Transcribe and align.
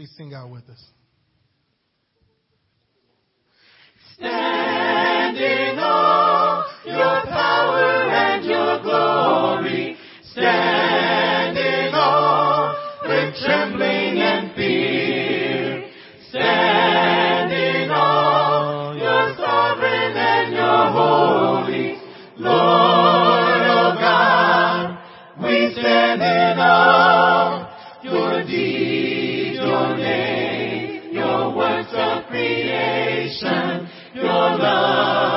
Please 0.00 0.16
sing 0.16 0.32
out 0.32 0.48
with 0.48 0.66
us. 0.70 0.99
Your 34.58 35.29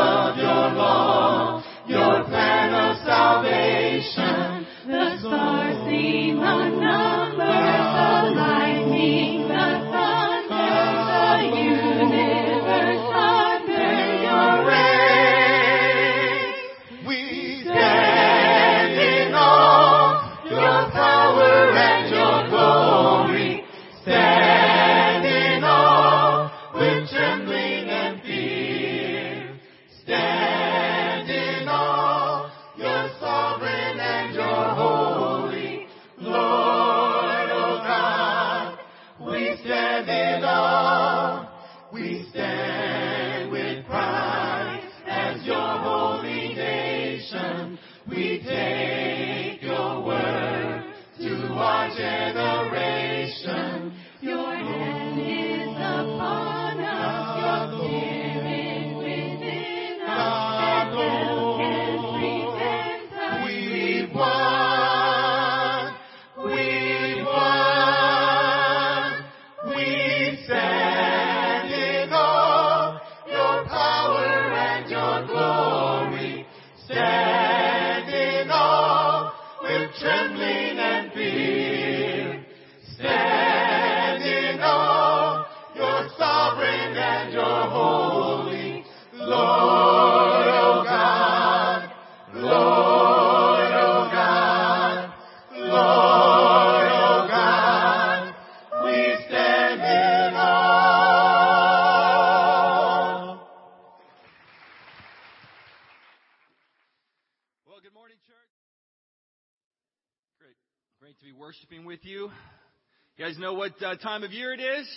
You 113.16 113.26
guys 113.26 113.38
know 113.38 113.54
what 113.54 113.74
uh, 113.84 113.96
time 113.98 114.24
of 114.24 114.32
year 114.32 114.54
it 114.54 114.60
is? 114.60 114.90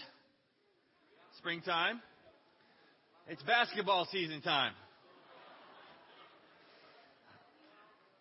Springtime. 1.36 2.00
It's 3.28 3.42
basketball 3.42 4.08
season 4.10 4.40
time. 4.40 4.72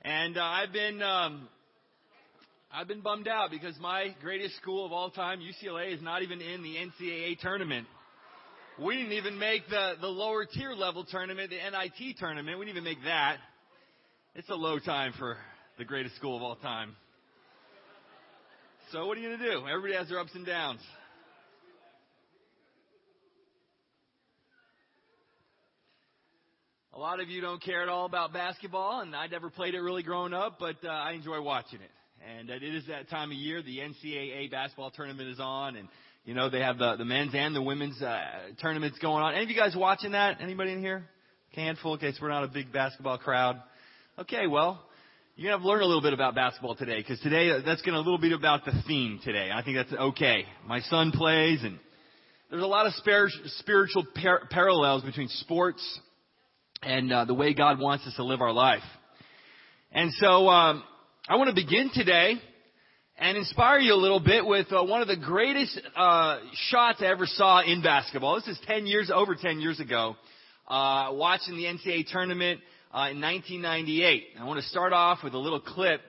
And 0.02 0.38
uh, 0.38 0.44
I've 0.44 0.74
been 0.74 1.02
um, 1.02 1.48
I've 2.74 2.90
been 2.90 3.00
bummed 3.00 3.30
out 3.30 3.52
because 3.52 3.80
my 3.80 4.14
greatest 4.22 4.58
school 4.58 4.86
of 4.86 4.92
all 4.92 5.12
time, 5.12 5.40
UCLA, 5.40 5.94
is 5.94 6.02
not 6.02 6.24
even 6.24 6.42
in 6.42 6.62
the 6.62 6.76
NCAA 6.76 7.40
tournament. 7.40 7.88
We 8.78 8.98
didn't 8.98 9.14
even 9.14 9.40
make 9.40 9.70
the, 9.70 9.94
the 10.02 10.08
lower 10.08 10.46
tier 10.46 10.74
level 10.74 11.06
tournament, 11.06 11.52
the 11.52 11.56
NIT 11.56 12.18
tournament. 12.20 12.60
We 12.60 12.66
didn't 12.66 12.78
even 12.78 12.84
make 12.84 13.06
that. 13.06 13.38
It's 14.36 14.50
a 14.50 14.56
low 14.56 14.78
time 14.78 15.14
for 15.18 15.38
the 15.78 15.86
greatest 15.86 16.18
school 16.18 16.36
of 16.36 16.44
all 16.44 16.58
time. 16.58 16.98
So 18.96 19.06
what 19.08 19.18
are 19.18 19.20
you 19.20 19.28
going 19.28 19.40
to 19.40 19.52
do? 19.52 19.68
Everybody 19.68 19.94
has 19.96 20.08
their 20.08 20.22
ups 20.22 20.32
and 20.36 20.46
downs. 20.46 20.80
A 26.94 26.98
lot 26.98 27.20
of 27.20 27.28
you 27.28 27.42
don't 27.42 27.62
care 27.62 27.84
at 27.84 27.90
all 27.90 28.06
about 28.06 28.32
basketball, 28.32 29.02
and 29.02 29.14
I 29.14 29.28
never 29.28 29.50
played 29.50 29.76
it 29.76 29.82
really 29.82 30.02
growing 30.02 30.34
up, 30.34 30.60
but 30.62 30.78
uh, 30.82 30.88
I 30.88 31.12
enjoy 31.12 31.42
watching 31.42 31.82
it. 31.82 31.92
And 32.26 32.50
it 32.50 32.64
is 32.64 32.88
that 32.88 33.10
time 33.10 33.32
of 33.32 33.38
year. 33.38 33.62
The 33.62 33.80
NCAA 33.80 34.50
basketball 34.50 34.92
tournament 34.92 35.28
is 35.28 35.42
on, 35.42 35.76
and 35.76 35.90
you 36.24 36.34
know 36.34 36.50
they 36.50 36.62
have 36.62 36.78
the 36.78 36.96
the 36.96 37.04
men's 37.04 37.36
and 37.36 37.54
the 37.54 37.62
women's 37.62 38.02
uh, 38.02 38.22
tournaments 38.62 38.98
going 39.00 39.22
on. 39.22 39.34
Any 39.34 39.44
of 39.44 39.50
you 39.50 39.58
guys 39.58 39.76
watching 39.76 40.14
that? 40.14 40.38
Anybody 40.40 40.72
in 40.72 40.80
here? 40.80 41.04
Handful. 41.54 41.96
Okay, 41.96 42.14
so 42.14 42.20
we're 42.22 42.30
not 42.30 42.46
a 42.46 42.48
big 42.48 42.72
basketball 42.72 43.18
crowd. 43.18 43.62
Okay, 44.18 44.48
well, 44.48 44.82
you're 45.38 45.52
gonna 45.52 45.58
have 45.58 45.64
to 45.64 45.68
learn 45.68 45.82
a 45.82 45.86
little 45.86 46.02
bit 46.02 46.14
about 46.14 46.34
basketball 46.34 46.76
today, 46.76 46.98
because 47.00 47.20
today 47.20 47.52
uh, 47.52 47.60
that's 47.66 47.82
gonna 47.82 47.98
a 47.98 48.00
little 48.00 48.18
bit 48.18 48.32
about 48.32 48.64
the 48.64 48.72
theme 48.88 49.20
today. 49.22 49.50
I 49.54 49.64
think 49.64 49.76
that's 49.76 49.92
okay. 49.92 50.46
My 50.66 50.80
son 50.80 51.12
plays, 51.12 51.62
and 51.62 51.78
there's 52.50 52.64
a 52.64 52.68
lot 52.68 52.86
of 52.86 52.94
spiritual 52.94 54.06
par- 54.16 54.44
parallels 54.50 55.04
between 55.04 55.28
sports 55.28 56.00
and 56.82 57.12
uh, 57.12 57.26
the 57.26 57.34
way 57.34 57.54
God 57.54 57.82
wants 57.82 58.08
us 58.08 58.16
to 58.16 58.24
live 58.24 58.40
our 58.40 58.54
life. 58.54 58.84
And 59.92 60.14
so 60.14 60.48
um, 60.48 60.86
I 61.28 61.36
want 61.36 61.50
to 61.50 61.56
begin 61.56 61.92
today 61.94 62.36
and 63.18 63.38
inspire 63.38 63.80
you 63.80 63.94
a 63.94 63.96
little 63.96 64.22
bit 64.22 64.46
with 64.46 64.72
uh, 64.72 64.86
one 64.86 65.02
of 65.02 65.10
the 65.10 65.18
greatest 65.18 65.82
uh, 65.98 66.38
shots 66.70 67.00
I 67.02 67.08
ever 67.08 67.26
saw 67.26 67.62
in 67.62 67.82
basketball. 67.82 68.36
This 68.36 68.48
is 68.48 68.60
10 68.68 68.88
years, 68.88 69.12
over 69.14 69.36
10 69.36 69.60
years 69.60 69.82
ago, 69.82 70.16
uh, 70.70 71.10
watching 71.12 71.58
the 71.58 71.66
NCAA 71.66 72.06
tournament 72.10 72.62
uh, 72.96 73.12
in 73.12 73.20
1998. 73.20 74.24
I 74.40 74.46
want 74.46 74.62
to 74.62 74.66
start 74.68 74.94
off 74.94 75.20
with 75.22 75.34
a 75.34 75.38
little 75.38 75.60
clip. 75.60 76.00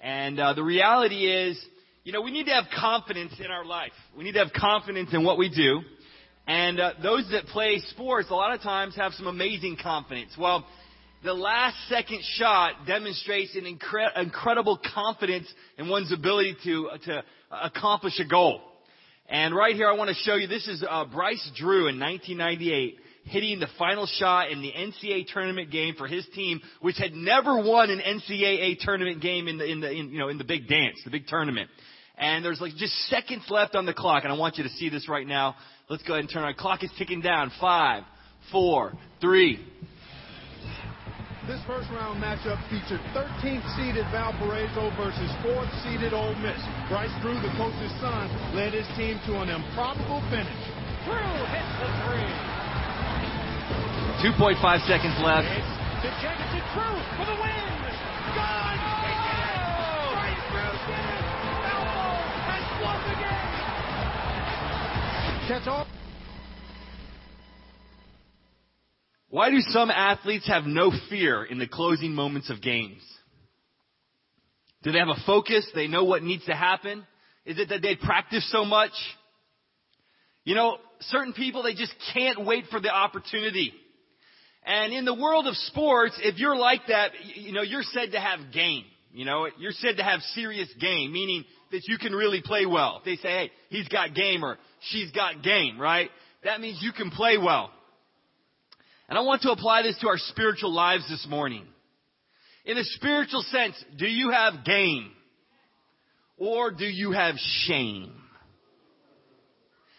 And 0.00 0.38
uh, 0.38 0.52
the 0.52 0.62
reality 0.62 1.26
is, 1.26 1.60
you 2.04 2.12
know, 2.12 2.22
we 2.22 2.30
need 2.30 2.44
to 2.44 2.52
have 2.52 2.66
confidence 2.78 3.32
in 3.44 3.50
our 3.50 3.64
life. 3.64 3.90
We 4.16 4.22
need 4.22 4.34
to 4.34 4.38
have 4.38 4.52
confidence 4.52 5.10
in 5.12 5.24
what 5.24 5.38
we 5.38 5.48
do. 5.48 5.80
And 6.46 6.78
uh, 6.78 6.92
those 7.02 7.28
that 7.32 7.46
play 7.46 7.80
sports, 7.88 8.30
a 8.30 8.34
lot 8.34 8.54
of 8.54 8.60
times 8.60 8.94
have 8.94 9.12
some 9.14 9.26
amazing 9.26 9.76
confidence. 9.82 10.30
Well, 10.38 10.64
the 11.24 11.34
last 11.34 11.76
second 11.88 12.22
shot 12.36 12.86
demonstrates 12.86 13.56
an 13.56 13.64
incre- 13.64 14.16
incredible 14.16 14.78
confidence 14.94 15.52
in 15.78 15.88
one's 15.88 16.12
ability 16.12 16.56
to 16.64 16.90
to 17.06 17.24
accomplish 17.50 18.18
a 18.20 18.24
goal. 18.24 18.62
And 19.28 19.54
right 19.54 19.74
here, 19.74 19.88
I 19.88 19.94
want 19.94 20.08
to 20.08 20.16
show 20.22 20.36
you. 20.36 20.46
This 20.46 20.66
is 20.68 20.84
uh, 20.88 21.06
Bryce 21.06 21.50
Drew 21.56 21.88
in 21.88 21.98
1998 21.98 22.98
hitting 23.24 23.60
the 23.60 23.68
final 23.78 24.06
shot 24.06 24.50
in 24.50 24.62
the 24.62 24.72
NCAA 24.72 25.26
tournament 25.32 25.70
game 25.70 25.94
for 25.96 26.06
his 26.06 26.26
team, 26.34 26.60
which 26.80 26.96
had 26.98 27.12
never 27.12 27.62
won 27.62 27.90
an 27.90 28.00
NCAA 28.00 28.78
tournament 28.80 29.20
game 29.20 29.48
in 29.48 29.58
the 29.58 29.64
in 29.64 29.80
the 29.80 29.90
in, 29.90 30.10
you 30.10 30.18
know 30.18 30.28
in 30.28 30.38
the 30.38 30.44
big 30.44 30.68
dance, 30.68 31.00
the 31.04 31.10
big 31.10 31.26
tournament. 31.26 31.70
And 32.16 32.44
there's 32.44 32.60
like 32.60 32.74
just 32.76 32.92
seconds 33.08 33.44
left 33.48 33.74
on 33.74 33.86
the 33.86 33.94
clock, 33.94 34.24
and 34.24 34.32
I 34.32 34.36
want 34.36 34.58
you 34.58 34.64
to 34.64 34.70
see 34.70 34.88
this 34.90 35.08
right 35.08 35.26
now. 35.26 35.56
Let's 35.88 36.02
go 36.02 36.14
ahead 36.14 36.24
and 36.24 36.32
turn 36.32 36.42
our 36.42 36.54
clock 36.54 36.84
is 36.84 36.90
ticking 36.98 37.20
down. 37.20 37.50
Five, 37.60 38.04
four, 38.52 38.92
three. 39.20 39.58
This 41.48 41.60
first 41.66 41.88
round 41.90 42.22
matchup 42.22 42.60
featured 42.68 43.00
13th 43.10 43.64
seeded 43.74 44.06
Valparaiso 44.12 44.92
versus 44.94 45.32
4th 45.42 45.72
seeded 45.82 46.12
Ole 46.12 46.34
Miss. 46.36 46.60
Bryce 46.88 47.10
Drew, 47.22 47.34
the 47.34 47.50
coach's 47.56 47.90
son, 47.98 48.28
led 48.54 48.72
his 48.74 48.86
team 48.94 49.18
to 49.26 49.40
an 49.40 49.48
improbable 49.48 50.20
finish. 50.30 50.62
Drew 51.08 51.32
hits 51.50 51.72
the 51.80 51.88
three. 52.06 52.59
2.5 54.20 54.86
seconds 54.86 55.14
left. 55.24 55.48
Why 69.30 69.48
do 69.50 69.56
some 69.60 69.90
athletes 69.90 70.46
have 70.48 70.64
no 70.64 70.92
fear 71.08 71.42
in 71.42 71.58
the 71.58 71.66
closing 71.66 72.12
moments 72.12 72.50
of 72.50 72.60
games? 72.60 73.00
Do 74.82 74.92
they 74.92 74.98
have 74.98 75.08
a 75.08 75.22
focus? 75.24 75.66
They 75.74 75.86
know 75.86 76.04
what 76.04 76.22
needs 76.22 76.44
to 76.44 76.54
happen? 76.54 77.06
Is 77.46 77.58
it 77.58 77.70
that 77.70 77.80
they 77.80 77.96
practice 77.96 78.46
so 78.52 78.66
much? 78.66 78.92
You 80.44 80.56
know, 80.56 80.76
certain 81.00 81.32
people, 81.32 81.62
they 81.62 81.72
just 81.72 81.94
can't 82.12 82.44
wait 82.44 82.66
for 82.70 82.80
the 82.80 82.90
opportunity. 82.90 83.72
And 84.64 84.92
in 84.92 85.04
the 85.04 85.14
world 85.14 85.46
of 85.46 85.56
sports, 85.56 86.18
if 86.22 86.38
you're 86.38 86.56
like 86.56 86.82
that, 86.88 87.12
you 87.34 87.52
know, 87.52 87.62
you're 87.62 87.82
said 87.82 88.12
to 88.12 88.20
have 88.20 88.52
game. 88.52 88.84
You 89.12 89.24
know, 89.24 89.48
you're 89.58 89.72
said 89.72 89.96
to 89.96 90.04
have 90.04 90.20
serious 90.34 90.68
game, 90.80 91.12
meaning 91.12 91.44
that 91.72 91.82
you 91.88 91.98
can 91.98 92.12
really 92.12 92.42
play 92.42 92.66
well. 92.66 93.02
They 93.04 93.16
say, 93.16 93.28
hey, 93.28 93.50
he's 93.68 93.88
got 93.88 94.14
game 94.14 94.44
or 94.44 94.58
she's 94.90 95.10
got 95.12 95.42
game, 95.42 95.80
right? 95.80 96.10
That 96.44 96.60
means 96.60 96.78
you 96.80 96.92
can 96.92 97.10
play 97.10 97.36
well. 97.38 97.70
And 99.08 99.18
I 99.18 99.22
want 99.22 99.42
to 99.42 99.50
apply 99.50 99.82
this 99.82 99.98
to 100.00 100.08
our 100.08 100.18
spiritual 100.18 100.72
lives 100.72 101.08
this 101.08 101.26
morning. 101.28 101.66
In 102.64 102.78
a 102.78 102.84
spiritual 102.84 103.42
sense, 103.50 103.82
do 103.98 104.06
you 104.06 104.30
have 104.30 104.64
game? 104.64 105.10
Or 106.36 106.70
do 106.70 106.84
you 106.84 107.10
have 107.12 107.34
shame? 107.66 108.12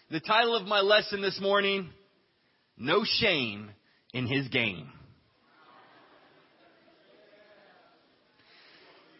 The 0.09 0.21
title 0.21 0.55
of 0.55 0.65
my 0.67 0.79
lesson 0.79 1.21
this 1.21 1.39
morning, 1.41 1.89
No 2.77 3.03
Shame 3.05 3.69
in 4.13 4.27
His 4.27 4.47
Game. 4.49 4.89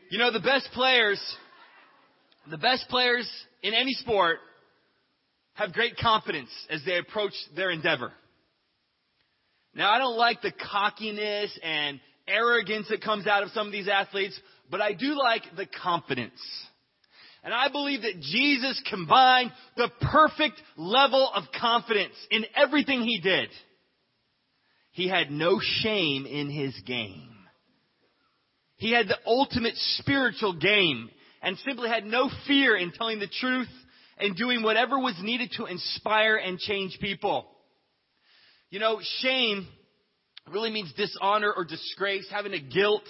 You 0.10 0.18
know, 0.18 0.32
the 0.32 0.42
best 0.42 0.70
players, 0.74 1.22
the 2.50 2.58
best 2.58 2.88
players 2.90 3.30
in 3.64 3.74
any 3.74 3.94
sport 3.94 4.40
have 5.54 5.74
great 5.74 5.96
confidence 5.98 6.50
as 6.70 6.82
they 6.86 6.98
approach 6.98 7.34
their 7.56 7.72
endeavor. 7.72 8.12
Now, 9.74 9.90
I 9.90 10.00
don't 10.00 10.18
like 10.18 10.42
the 10.42 10.52
cockiness 10.52 11.58
and 11.64 12.00
arrogance 12.28 12.88
that 12.90 13.02
comes 13.02 13.26
out 13.26 13.44
of 13.44 13.52
some 13.52 13.68
of 13.68 13.72
these 13.72 13.88
athletes, 13.88 14.38
but 14.70 14.82
I 14.82 14.94
do 14.94 15.18
like 15.18 15.44
the 15.56 15.66
confidence. 15.82 16.40
And 17.44 17.54
I 17.54 17.70
believe 17.70 18.02
that 18.02 18.20
Jesus 18.20 18.82
combined 18.90 19.52
the 19.78 19.90
perfect 20.02 20.62
level 20.78 21.32
of 21.34 21.44
confidence 21.60 22.14
in 22.30 22.46
everything 22.56 23.02
he 23.02 23.20
did. 23.20 23.50
He 24.92 25.08
had 25.08 25.32
no 25.32 25.60
shame 25.62 26.26
in 26.26 26.50
his 26.50 26.78
game. 26.86 27.30
He 28.76 28.92
had 28.92 29.08
the 29.08 29.18
ultimate 29.26 29.76
spiritual 29.76 30.54
game 30.54 31.10
and 31.42 31.58
simply 31.60 31.90
had 31.90 32.06
no 32.06 32.30
fear 32.48 32.76
in 32.76 32.92
telling 32.92 33.20
the 33.20 33.28
truth 33.28 33.70
and 34.18 34.36
doing 34.36 34.64
whatever 34.64 35.00
was 35.00 35.16
needed 35.22 35.52
to 35.58 35.66
inspire 35.66 36.36
and 36.36 36.60
change 36.60 36.98
people. 37.00 37.48
You 38.70 38.80
know, 38.80 39.00
shame 39.20 39.68
really 40.52 40.72
means 40.72 40.94
dishonor 40.94 41.52
or 41.52 41.66
disgrace, 41.66 42.28
having 42.32 42.54
a 42.54 42.60
guilt, 42.60 43.04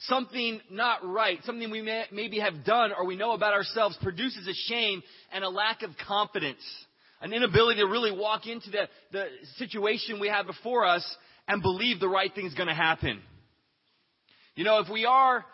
something 0.00 0.60
not 0.70 1.04
right, 1.04 1.38
something 1.44 1.70
we 1.70 1.82
may, 1.82 2.04
maybe 2.12 2.38
have 2.38 2.64
done 2.64 2.92
or 2.92 3.04
we 3.04 3.16
know 3.16 3.32
about 3.32 3.52
ourselves 3.52 3.98
produces 4.02 4.46
a 4.46 4.54
shame 4.54 5.02
and 5.32 5.44
a 5.44 5.48
lack 5.48 5.82
of 5.82 5.90
confidence, 6.06 6.62
an 7.20 7.32
inability 7.32 7.80
to 7.80 7.86
really 7.86 8.16
walk 8.16 8.46
into 8.46 8.70
the, 8.70 8.88
the 9.12 9.26
situation 9.56 10.20
we 10.20 10.28
have 10.28 10.46
before 10.46 10.84
us 10.84 11.04
and 11.46 11.62
believe 11.62 12.00
the 12.00 12.08
right 12.08 12.32
thing's 12.34 12.54
going 12.54 12.68
to 12.68 12.74
happen. 12.74 13.20
You 14.54 14.64
know, 14.64 14.80
if 14.80 14.88
we 14.88 15.04
are 15.04 15.44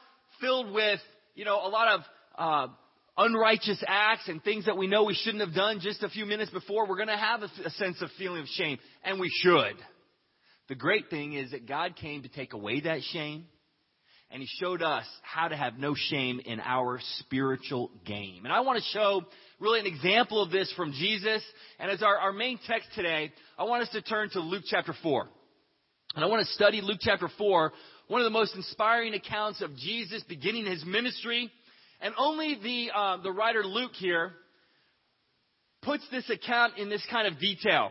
filled 0.40 0.72
with, 0.72 1.00
you 1.34 1.44
know, 1.44 1.56
a 1.56 1.68
lot 1.68 1.94
of 1.94 2.00
uh, 2.38 2.72
unrighteous 3.18 3.82
acts 3.86 4.28
and 4.28 4.42
things 4.42 4.66
that 4.66 4.76
we 4.76 4.86
know 4.86 5.04
we 5.04 5.14
shouldn't 5.14 5.44
have 5.44 5.54
done 5.54 5.80
just 5.80 6.02
a 6.02 6.08
few 6.08 6.26
minutes 6.26 6.50
before, 6.50 6.86
we're 6.88 6.96
going 6.96 7.08
to 7.08 7.16
have 7.16 7.42
a, 7.42 7.50
a 7.64 7.70
sense 7.70 8.00
of 8.02 8.10
feeling 8.18 8.40
of 8.40 8.46
shame, 8.48 8.78
and 9.04 9.18
we 9.18 9.30
should. 9.42 9.76
The 10.68 10.74
great 10.74 11.08
thing 11.10 11.34
is 11.34 11.52
that 11.52 11.66
God 11.66 11.96
came 11.96 12.22
to 12.22 12.28
take 12.28 12.52
away 12.52 12.80
that 12.80 13.00
shame, 13.12 13.46
and 14.30 14.42
He 14.42 14.48
showed 14.60 14.82
us 14.82 15.06
how 15.22 15.48
to 15.48 15.56
have 15.56 15.78
no 15.78 15.94
shame 15.94 16.40
in 16.44 16.60
our 16.60 17.00
spiritual 17.20 17.90
game. 18.04 18.44
And 18.44 18.52
I 18.52 18.60
want 18.60 18.78
to 18.78 18.84
show 18.92 19.22
really 19.58 19.80
an 19.80 19.86
example 19.86 20.42
of 20.42 20.50
this 20.50 20.72
from 20.76 20.92
Jesus. 20.92 21.42
And 21.78 21.90
as 21.90 22.02
our, 22.02 22.16
our 22.16 22.32
main 22.32 22.58
text 22.66 22.88
today, 22.94 23.32
I 23.58 23.64
want 23.64 23.82
us 23.82 23.90
to 23.90 24.02
turn 24.02 24.30
to 24.30 24.40
Luke 24.40 24.64
chapter 24.66 24.94
4. 25.02 25.28
And 26.14 26.24
I 26.24 26.28
want 26.28 26.46
to 26.46 26.52
study 26.54 26.80
Luke 26.80 26.98
chapter 27.00 27.28
4, 27.36 27.72
one 28.08 28.20
of 28.20 28.24
the 28.24 28.30
most 28.30 28.54
inspiring 28.54 29.14
accounts 29.14 29.60
of 29.60 29.76
Jesus 29.76 30.22
beginning 30.28 30.64
his 30.66 30.84
ministry 30.84 31.50
and 32.00 32.14
only 32.18 32.58
the, 32.62 32.90
uh, 32.94 33.16
the 33.22 33.32
writer 33.32 33.64
Luke 33.64 33.92
here 33.94 34.32
puts 35.82 36.06
this 36.10 36.28
account 36.30 36.78
in 36.78 36.88
this 36.88 37.06
kind 37.10 37.26
of 37.26 37.38
detail. 37.38 37.90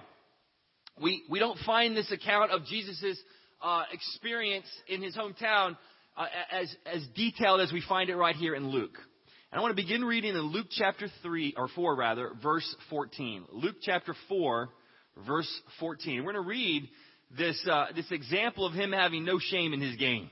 We, 1.02 1.24
we 1.30 1.40
don't 1.40 1.60
find 1.66 1.96
this 1.96 2.12
account 2.12 2.52
of 2.52 2.66
Jesus' 2.66 3.18
uh, 3.62 3.84
experience 3.92 4.68
in 4.88 5.02
his 5.02 5.16
hometown 5.16 5.78
uh, 6.18 6.26
as, 6.52 6.74
as 6.86 7.06
detailed 7.16 7.62
as 7.62 7.72
we 7.72 7.84
find 7.88 8.10
it 8.10 8.16
right 8.16 8.36
here 8.36 8.56
in 8.56 8.70
Luke. 8.70 8.98
And 9.52 9.60
I 9.60 9.62
want 9.62 9.76
to 9.76 9.82
begin 9.82 10.04
reading 10.04 10.36
in 10.36 10.42
Luke 10.42 10.68
chapter 10.72 11.08
3, 11.22 11.54
or 11.58 11.68
4 11.70 11.96
rather, 11.96 12.32
verse 12.42 12.76
14. 12.90 13.46
Luke 13.52 13.78
chapter 13.82 14.16
4, 14.28 14.70
verse 15.26 15.62
14. 15.80 16.24
We're 16.24 16.34
going 16.34 16.44
to 16.44 16.50
read 16.50 16.90
this, 17.38 17.66
uh, 17.70 17.88
this 17.96 18.12
example 18.12 18.66
of 18.66 18.74
him 18.74 18.92
having 18.92 19.24
no 19.24 19.40
shame 19.40 19.74
in 19.74 19.82
his 19.82 19.96
game. 19.96 20.30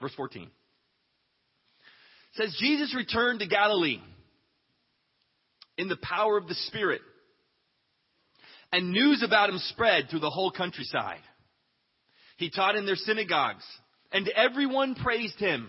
Verse 0.00 0.14
14 0.16 0.50
says 2.36 2.56
Jesus 2.60 2.94
returned 2.94 3.40
to 3.40 3.46
Galilee 3.46 4.00
in 5.76 5.88
the 5.88 5.96
power 5.96 6.36
of 6.36 6.46
the 6.46 6.54
Spirit, 6.54 7.00
and 8.72 8.92
news 8.92 9.22
about 9.24 9.50
him 9.50 9.58
spread 9.70 10.08
through 10.08 10.20
the 10.20 10.30
whole 10.30 10.50
countryside. 10.50 11.20
He 12.36 12.50
taught 12.50 12.76
in 12.76 12.86
their 12.86 12.96
synagogues, 12.96 13.64
and 14.12 14.28
everyone 14.28 14.94
praised 14.94 15.38
him. 15.38 15.68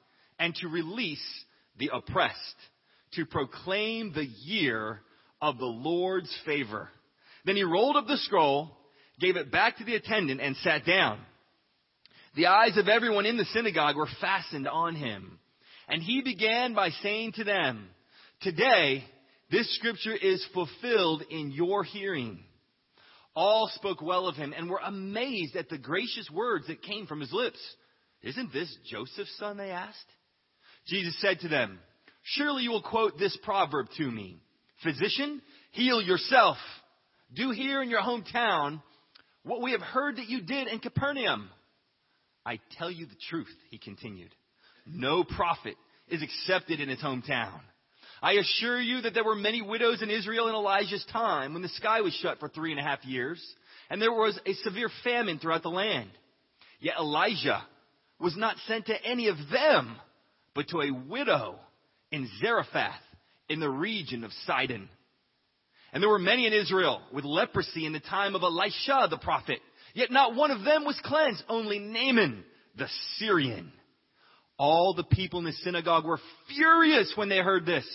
and 0.41 0.55
to 0.55 0.67
release 0.67 1.23
the 1.77 1.91
oppressed, 1.93 2.35
to 3.13 3.25
proclaim 3.27 4.11
the 4.11 4.25
year 4.25 4.99
of 5.39 5.59
the 5.59 5.65
Lord's 5.65 6.35
favor. 6.45 6.89
Then 7.45 7.55
he 7.55 7.63
rolled 7.63 7.95
up 7.95 8.07
the 8.07 8.17
scroll, 8.17 8.75
gave 9.19 9.35
it 9.35 9.51
back 9.51 9.77
to 9.77 9.83
the 9.83 9.95
attendant, 9.95 10.41
and 10.41 10.55
sat 10.57 10.83
down. 10.83 11.19
The 12.35 12.47
eyes 12.47 12.75
of 12.77 12.87
everyone 12.87 13.27
in 13.27 13.37
the 13.37 13.45
synagogue 13.45 13.95
were 13.95 14.07
fastened 14.19 14.67
on 14.67 14.95
him. 14.95 15.37
And 15.87 16.01
he 16.01 16.23
began 16.23 16.73
by 16.73 16.89
saying 16.89 17.33
to 17.33 17.43
them, 17.43 17.87
Today, 18.41 19.03
this 19.51 19.73
scripture 19.75 20.15
is 20.15 20.43
fulfilled 20.55 21.23
in 21.29 21.51
your 21.51 21.83
hearing. 21.83 22.39
All 23.35 23.69
spoke 23.75 24.01
well 24.01 24.27
of 24.27 24.35
him 24.35 24.53
and 24.57 24.69
were 24.69 24.81
amazed 24.83 25.55
at 25.55 25.69
the 25.69 25.77
gracious 25.77 26.29
words 26.33 26.65
that 26.67 26.81
came 26.81 27.05
from 27.05 27.19
his 27.19 27.31
lips. 27.31 27.59
Isn't 28.23 28.51
this 28.51 28.75
Joseph's 28.89 29.37
son? 29.37 29.57
They 29.57 29.69
asked. 29.69 29.97
Jesus 30.87 31.19
said 31.21 31.39
to 31.41 31.47
them, 31.47 31.79
Surely 32.23 32.63
you 32.63 32.71
will 32.71 32.81
quote 32.81 33.17
this 33.17 33.37
proverb 33.43 33.87
to 33.97 34.09
me 34.09 34.39
Physician, 34.83 35.41
heal 35.71 36.01
yourself. 36.01 36.57
Do 37.33 37.51
here 37.51 37.81
in 37.81 37.89
your 37.89 38.01
hometown 38.01 38.81
what 39.43 39.61
we 39.61 39.71
have 39.71 39.81
heard 39.81 40.17
that 40.17 40.29
you 40.29 40.41
did 40.41 40.67
in 40.67 40.79
Capernaum. 40.79 41.49
I 42.45 42.59
tell 42.77 42.91
you 42.91 43.05
the 43.05 43.15
truth, 43.29 43.47
he 43.69 43.77
continued 43.77 44.31
no 44.85 45.23
prophet 45.23 45.75
is 46.07 46.21
accepted 46.21 46.79
in 46.79 46.89
his 46.89 46.99
hometown. 46.99 47.59
I 48.21 48.33
assure 48.33 48.79
you 48.79 49.01
that 49.01 49.13
there 49.13 49.23
were 49.23 49.35
many 49.35 49.61
widows 49.61 50.01
in 50.01 50.09
Israel 50.09 50.47
in 50.47 50.53
Elijah's 50.55 51.05
time 51.11 51.53
when 51.53 51.63
the 51.63 51.69
sky 51.69 52.01
was 52.01 52.13
shut 52.13 52.39
for 52.39 52.49
three 52.49 52.71
and 52.71 52.79
a 52.79 52.83
half 52.83 53.03
years, 53.03 53.43
and 53.89 54.01
there 54.01 54.11
was 54.11 54.39
a 54.45 54.53
severe 54.53 54.89
famine 55.03 55.39
throughout 55.39 55.63
the 55.63 55.69
land. 55.69 56.09
Yet 56.79 56.95
Elijah 56.99 57.63
was 58.19 58.35
not 58.37 58.57
sent 58.67 58.87
to 58.87 59.05
any 59.05 59.27
of 59.27 59.37
them, 59.51 59.95
but 60.55 60.67
to 60.69 60.81
a 60.81 60.91
widow 60.91 61.59
in 62.11 62.29
Zarephath 62.41 63.01
in 63.49 63.59
the 63.59 63.69
region 63.69 64.23
of 64.23 64.31
Sidon. 64.45 64.89
And 65.93 66.01
there 66.01 66.09
were 66.09 66.19
many 66.19 66.47
in 66.47 66.53
Israel 66.53 67.01
with 67.11 67.25
leprosy 67.25 67.85
in 67.85 67.93
the 67.93 67.99
time 67.99 68.35
of 68.35 68.43
Elisha 68.43 69.07
the 69.09 69.17
prophet. 69.17 69.59
Yet 69.93 70.11
not 70.11 70.35
one 70.35 70.51
of 70.51 70.63
them 70.63 70.85
was 70.85 70.99
cleansed, 71.03 71.43
only 71.49 71.79
Naaman 71.79 72.45
the 72.77 72.87
Syrian. 73.17 73.71
All 74.57 74.93
the 74.93 75.03
people 75.03 75.39
in 75.39 75.45
the 75.45 75.51
synagogue 75.51 76.05
were 76.05 76.19
furious 76.47 77.11
when 77.15 77.29
they 77.29 77.39
heard 77.39 77.65
this. 77.65 77.85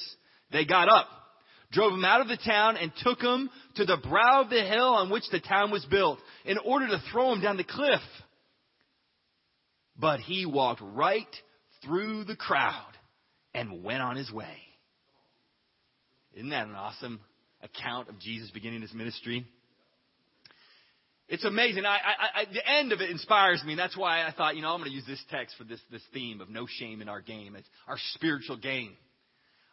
They 0.53 0.65
got 0.65 0.89
up, 0.89 1.07
drove 1.71 1.93
him 1.93 2.05
out 2.05 2.21
of 2.21 2.29
the 2.29 2.37
town, 2.37 2.77
and 2.77 2.93
took 3.03 3.21
him 3.21 3.51
to 3.77 3.85
the 3.85 3.97
brow 3.97 4.43
of 4.43 4.51
the 4.51 4.63
hill 4.63 4.95
on 4.95 5.11
which 5.11 5.25
the 5.31 5.41
town 5.41 5.71
was 5.71 5.85
built, 5.87 6.19
in 6.45 6.59
order 6.59 6.89
to 6.89 7.03
throw 7.11 7.33
him 7.33 7.41
down 7.41 7.57
the 7.57 7.65
cliff. 7.65 8.01
But 9.99 10.21
he 10.21 10.45
walked 10.45 10.83
right 10.83 11.25
through 11.87 12.25
the 12.25 12.37
crowd 12.37 12.93
and 13.55 13.83
went 13.83 14.03
on 14.03 14.17
his 14.17 14.31
way. 14.31 14.57
Isn't 16.35 16.51
that 16.51 16.67
an 16.67 16.75
awesome 16.75 17.21
account 17.63 18.11
of 18.11 18.19
Jesus 18.19 18.51
beginning 18.51 18.83
his 18.83 18.93
ministry? 18.93 19.47
It's 21.29 21.45
amazing. 21.45 21.85
I, 21.85 21.97
I, 21.97 22.41
I, 22.41 22.45
the 22.53 22.69
end 22.69 22.93
of 22.93 23.01
it 23.01 23.11
inspires 23.11 23.63
me, 23.65 23.73
and 23.73 23.79
that's 23.79 23.97
why 23.97 24.25
I 24.25 24.33
thought, 24.33 24.55
you 24.55 24.63
know, 24.63 24.69
I'm 24.69 24.79
going 24.79 24.91
to 24.91 24.95
use 24.95 25.07
this 25.07 25.23
text 25.31 25.57
for 25.57 25.65
this, 25.65 25.81
this 25.91 26.03
theme 26.13 26.41
of 26.41 26.49
no 26.51 26.67
shame 26.69 27.01
in 27.03 27.09
our 27.09 27.21
game. 27.21 27.57
It's 27.57 27.69
our 27.89 27.97
spiritual 28.15 28.59
game. 28.59 28.93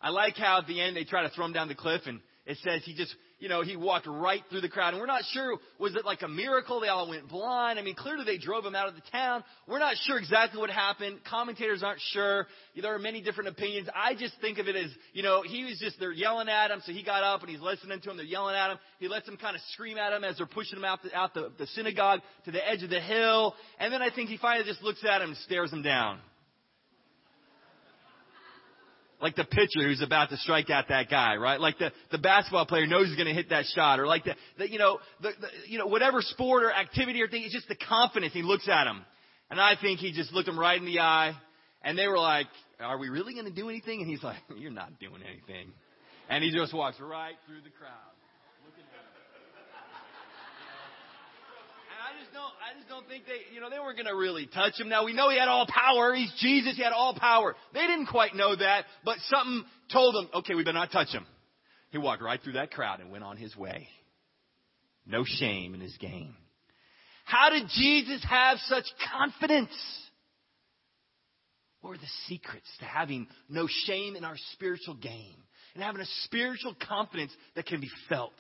I 0.02 0.10
like 0.10 0.36
how 0.36 0.60
at 0.60 0.68
the 0.68 0.82
end 0.82 0.96
they 0.96 1.04
try 1.04 1.24
to 1.24 1.30
throw 1.30 1.46
him 1.46 1.54
down 1.54 1.68
the 1.68 1.76
cliff, 1.76 2.02
and 2.08 2.22
it 2.46 2.58
says 2.64 2.82
he 2.86 2.96
just, 2.96 3.14
you 3.44 3.50
know, 3.50 3.62
he 3.62 3.76
walked 3.76 4.08
right 4.08 4.42
through 4.50 4.62
the 4.62 4.70
crowd. 4.70 4.94
And 4.94 5.02
we're 5.02 5.06
not 5.06 5.24
sure, 5.34 5.58
was 5.78 5.98
it 5.98 6.06
like 6.06 6.22
a 6.22 6.30
miracle? 6.30 6.80
They 6.80 6.88
all 6.88 7.10
went 7.10 7.28
blind. 7.28 7.78
I 7.78 7.82
mean, 7.82 7.94
clearly 7.94 8.24
they 8.24 8.38
drove 8.38 8.64
him 8.64 8.74
out 8.74 8.88
of 8.88 8.96
the 8.96 9.02
town. 9.12 9.44
We're 9.68 9.80
not 9.80 9.98
sure 10.04 10.18
exactly 10.18 10.62
what 10.62 10.70
happened. 10.70 11.20
Commentators 11.30 11.84
aren't 11.84 12.00
sure. 12.14 12.48
There 12.82 12.96
are 12.96 13.00
many 13.00 13.22
different 13.22 13.50
opinions. 13.50 13.90
I 13.94 14.16
just 14.16 14.34
think 14.40 14.60
of 14.60 14.70
it 14.70 14.78
as, 14.78 14.90
you 15.12 15.24
know, 15.24 15.42
he 15.42 15.66
was 15.66 15.78
just, 15.78 16.00
they're 16.00 16.14
yelling 16.14 16.48
at 16.48 16.72
him, 16.72 16.82
so 16.86 16.94
he 16.94 17.04
got 17.04 17.22
up 17.22 17.42
and 17.42 17.50
he's 17.50 17.60
listening 17.60 18.00
to 18.00 18.08
them. 18.08 18.16
They're 18.16 18.26
yelling 18.26 18.56
at 18.56 18.72
him. 18.72 18.78
He 19.00 19.10
lets 19.10 19.26
them 19.26 19.36
kind 19.36 19.58
of 19.58 19.62
scream 19.74 19.98
at 19.98 20.14
him 20.14 20.24
as 20.24 20.38
they're 20.38 20.46
pushing 20.46 20.78
him 20.78 20.86
out 20.86 21.04
the, 21.04 21.14
out 21.14 21.34
the, 21.34 21.52
the 21.60 21.68
synagogue 21.68 22.22
to 22.46 22.52
the 22.52 22.66
edge 22.66 22.82
of 22.82 22.92
the 22.92 23.02
hill. 23.02 23.56
And 23.78 23.92
then 23.92 24.02
I 24.02 24.10
think 24.10 24.30
he 24.30 24.38
finally 24.38 24.66
just 24.66 24.82
looks 24.82 25.04
at 25.04 25.22
him 25.22 25.32
and 25.32 25.38
stares 25.40 25.70
him 25.70 25.82
down 25.82 26.20
like 29.24 29.38
the 29.38 29.46
pitcher 29.46 29.82
who's 29.82 30.02
about 30.02 30.30
to 30.30 30.38
strike 30.38 30.70
out 30.70 30.90
that 30.90 31.10
guy, 31.10 31.38
right? 31.38 31.60
Like 31.60 31.80
the, 31.80 31.94
the 32.12 32.18
basketball 32.18 32.66
player 32.66 32.86
knows 32.86 33.08
he's 33.08 33.16
going 33.16 33.30
to 33.30 33.34
hit 33.34 33.50
that 33.52 33.64
shot, 33.74 34.00
or 34.00 34.06
like 34.06 34.26
the, 34.26 34.36
the 34.58 34.70
you 34.70 34.78
know, 34.78 35.00
the, 35.22 35.32
the, 35.40 35.48
you 35.68 35.80
know, 35.80 35.88
whatever 35.88 36.22
sport 36.22 36.64
or 36.64 36.74
activity 36.74 37.22
or 37.22 37.30
thing, 37.30 37.42
it's 37.44 37.54
just 37.54 37.70
the 37.70 37.78
confidence. 37.78 38.34
He 38.34 38.44
looks 38.44 38.68
at 38.68 38.86
him. 38.86 39.02
And 39.50 39.62
I 39.62 39.76
think 39.82 40.00
he 40.00 40.12
just 40.12 40.34
looked 40.34 40.50
him 40.50 40.60
right 40.60 40.78
in 40.78 40.86
the 40.86 41.00
eye, 41.00 41.34
and 41.84 41.98
they 41.98 42.08
were 42.08 42.20
like, 42.20 42.48
are 42.82 42.98
we 42.98 43.08
really 43.08 43.34
going 43.34 43.46
to 43.46 43.52
do 43.52 43.70
anything? 43.70 44.02
And 44.02 44.10
he's 44.10 44.22
like, 44.22 44.38
you're 44.58 44.72
not 44.72 45.00
doing 45.00 45.22
anything. 45.24 45.72
And 46.30 46.44
he 46.44 46.52
just 46.52 46.74
walks 46.74 47.00
right 47.00 47.36
through 47.48 47.62
the 47.64 47.70
crowd. 47.70 47.92
I 52.04 52.13
just 52.24 52.34
don't, 52.34 52.54
I 52.64 52.78
just 52.78 52.90
don't 52.90 53.08
think 53.08 53.26
they, 53.26 53.54
you 53.54 53.60
know, 53.60 53.70
they 53.70 53.80
weren't 53.80 53.98
going 53.98 54.08
to 54.08 54.16
really 54.16 54.48
touch 54.48 54.80
him. 54.80 54.90
Now 54.90 55.06
we 55.06 55.14
know 55.14 55.30
he 55.30 55.38
had 55.38 55.48
all 55.50 55.68
power. 55.68 56.14
He's 56.16 56.34
Jesus. 56.40 56.76
He 56.76 56.84
had 56.84 56.94
all 56.94 57.14
power. 57.16 57.56
They 57.74 57.82
didn't 57.82 58.08
quite 58.08 58.36
know 58.36 58.56
that, 58.56 58.86
but 59.04 59.18
something 59.28 59.66
told 59.92 60.16
them, 60.16 60.30
okay, 60.36 60.56
we 60.56 60.64
better 60.64 60.78
not 60.78 60.92
touch 60.92 61.10
him. 61.10 61.26
He 61.92 61.98
walked 61.98 62.24
right 62.24 62.42
through 62.42 62.54
that 62.54 62.72
crowd 62.72 63.02
and 63.02 63.12
went 63.12 63.24
on 63.24 63.38
his 63.38 63.56
way. 63.56 63.88
No 65.06 65.24
shame 65.26 65.76
in 65.76 65.82
his 65.82 65.96
game. 65.98 66.36
How 67.26 67.50
did 67.50 67.68
Jesus 67.70 68.26
have 68.30 68.58
such 68.66 68.86
confidence? 69.12 69.76
What 71.82 71.92
were 71.92 71.98
the 71.98 72.04
secrets 72.28 72.68
to 72.80 72.86
having 72.86 73.28
no 73.50 73.68
shame 73.86 74.16
in 74.16 74.24
our 74.24 74.38
spiritual 74.54 74.96
game 74.96 75.36
and 75.74 75.84
having 75.84 76.02
a 76.02 76.08
spiritual 76.24 76.76
confidence 76.88 77.32
that 77.56 77.66
can 77.66 77.82
be 77.82 77.90
felt? 78.08 78.34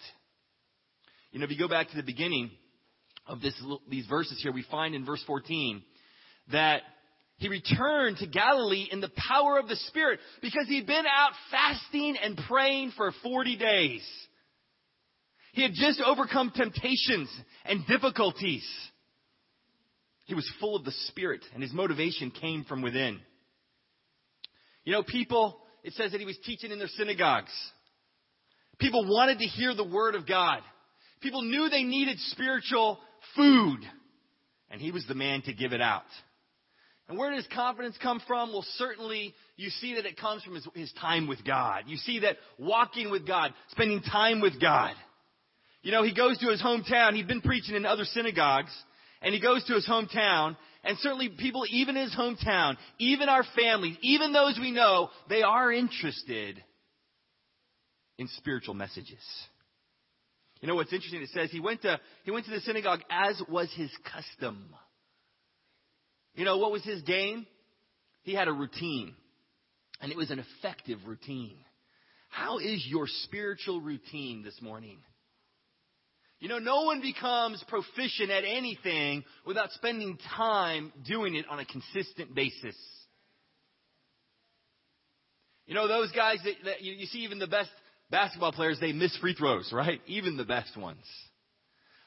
You 1.31 1.39
know, 1.39 1.45
if 1.45 1.51
you 1.51 1.59
go 1.59 1.67
back 1.67 1.89
to 1.89 1.95
the 1.97 2.03
beginning, 2.03 2.51
of 3.27 3.41
this, 3.41 3.53
these 3.89 4.05
verses 4.07 4.39
here, 4.41 4.51
we 4.51 4.65
find 4.69 4.95
in 4.95 5.05
verse 5.05 5.23
14 5.25 5.81
that 6.51 6.81
he 7.37 7.47
returned 7.49 8.17
to 8.17 8.27
Galilee 8.27 8.87
in 8.91 9.01
the 9.01 9.11
power 9.29 9.59
of 9.59 9.67
the 9.67 9.75
Spirit 9.75 10.19
because 10.41 10.67
he'd 10.67 10.87
been 10.87 11.05
out 11.05 11.31
fasting 11.51 12.15
and 12.21 12.39
praying 12.47 12.91
for 12.95 13.11
40 13.23 13.57
days. 13.57 14.07
He 15.53 15.61
had 15.61 15.73
just 15.73 16.01
overcome 16.01 16.51
temptations 16.55 17.29
and 17.65 17.85
difficulties. 17.87 18.67
He 20.25 20.35
was 20.35 20.49
full 20.59 20.75
of 20.75 20.85
the 20.85 20.93
Spirit 21.09 21.41
and 21.53 21.61
his 21.61 21.73
motivation 21.73 22.31
came 22.31 22.63
from 22.63 22.81
within. 22.81 23.19
You 24.83 24.93
know, 24.93 25.03
people, 25.03 25.59
it 25.83 25.93
says 25.93 26.11
that 26.11 26.19
he 26.19 26.25
was 26.25 26.37
teaching 26.45 26.71
in 26.71 26.79
their 26.79 26.87
synagogues. 26.87 27.51
People 28.79 29.05
wanted 29.05 29.39
to 29.39 29.45
hear 29.45 29.73
the 29.73 29.87
Word 29.87 30.15
of 30.15 30.27
God. 30.27 30.59
People 31.21 31.43
knew 31.43 31.69
they 31.69 31.83
needed 31.83 32.17
spiritual 32.19 32.99
food. 33.35 33.79
And 34.69 34.81
he 34.81 34.91
was 34.91 35.05
the 35.07 35.15
man 35.15 35.41
to 35.43 35.53
give 35.53 35.73
it 35.73 35.81
out. 35.81 36.03
And 37.07 37.17
where 37.17 37.31
does 37.31 37.45
confidence 37.53 37.97
come 38.01 38.21
from? 38.27 38.53
Well, 38.53 38.65
certainly 38.77 39.33
you 39.57 39.69
see 39.69 39.95
that 39.95 40.05
it 40.05 40.17
comes 40.17 40.43
from 40.43 40.55
his, 40.55 40.67
his, 40.73 40.93
time 40.93 41.27
with 41.27 41.43
God. 41.45 41.83
You 41.87 41.97
see 41.97 42.19
that 42.19 42.37
walking 42.57 43.11
with 43.11 43.27
God, 43.27 43.53
spending 43.69 44.01
time 44.01 44.41
with 44.41 44.59
God. 44.59 44.93
You 45.81 45.91
know, 45.91 46.03
he 46.03 46.13
goes 46.13 46.37
to 46.39 46.49
his 46.49 46.61
hometown. 46.61 47.13
He'd 47.13 47.27
been 47.27 47.41
preaching 47.41 47.75
in 47.75 47.85
other 47.85 48.05
synagogues. 48.05 48.71
And 49.21 49.33
he 49.33 49.41
goes 49.41 49.63
to 49.65 49.73
his 49.73 49.87
hometown. 49.87 50.55
And 50.83 50.97
certainly 50.99 51.29
people, 51.29 51.65
even 51.69 51.97
in 51.97 52.03
his 52.03 52.15
hometown, 52.15 52.77
even 52.99 53.29
our 53.29 53.43
families, 53.55 53.97
even 54.01 54.33
those 54.33 54.57
we 54.59 54.71
know, 54.71 55.09
they 55.29 55.41
are 55.41 55.71
interested 55.71 56.61
in 58.17 58.27
spiritual 58.29 58.73
messages. 58.73 59.19
You 60.63 60.69
know 60.69 60.75
what's 60.75 60.93
interesting? 60.93 61.21
It 61.21 61.29
says 61.33 61.51
he 61.51 61.59
went 61.59 61.81
to, 61.81 61.99
he 62.23 62.31
went 62.31 62.45
to 62.45 62.51
the 62.51 62.61
synagogue 62.61 63.01
as 63.09 63.35
was 63.49 63.69
his 63.75 63.91
custom. 64.13 64.73
You 66.35 66.45
know, 66.45 66.57
what 66.57 66.71
was 66.71 66.85
his 66.85 67.01
game? 67.01 67.45
He 68.21 68.33
had 68.33 68.47
a 68.47 68.53
routine. 68.53 69.13
And 69.99 70.09
it 70.09 70.17
was 70.17 70.31
an 70.31 70.39
effective 70.39 70.99
routine. 71.05 71.57
How 72.29 72.59
is 72.59 72.81
your 72.87 73.07
spiritual 73.25 73.81
routine 73.81 74.41
this 74.41 74.57
morning? 74.61 74.99
You 76.39 76.47
know, 76.47 76.59
no 76.59 76.83
one 76.83 77.01
becomes 77.01 77.61
proficient 77.67 78.31
at 78.31 78.45
anything 78.45 79.25
without 79.45 79.69
spending 79.71 80.17
time 80.37 80.93
doing 81.05 81.35
it 81.35 81.45
on 81.49 81.59
a 81.59 81.65
consistent 81.65 82.33
basis. 82.33 82.77
You 85.65 85.75
know, 85.75 85.89
those 85.89 86.13
guys 86.13 86.37
that, 86.45 86.53
that 86.63 86.81
you, 86.81 86.93
you 86.93 87.05
see 87.07 87.19
even 87.19 87.39
the 87.39 87.47
best 87.47 87.69
basketball 88.13 88.51
players, 88.51 88.77
they 88.79 88.93
miss 88.93 89.17
free 89.17 89.33
throws, 89.33 89.71
right? 89.73 89.99
Even 90.05 90.37
the 90.37 90.45
best 90.45 90.77
ones. 90.77 91.03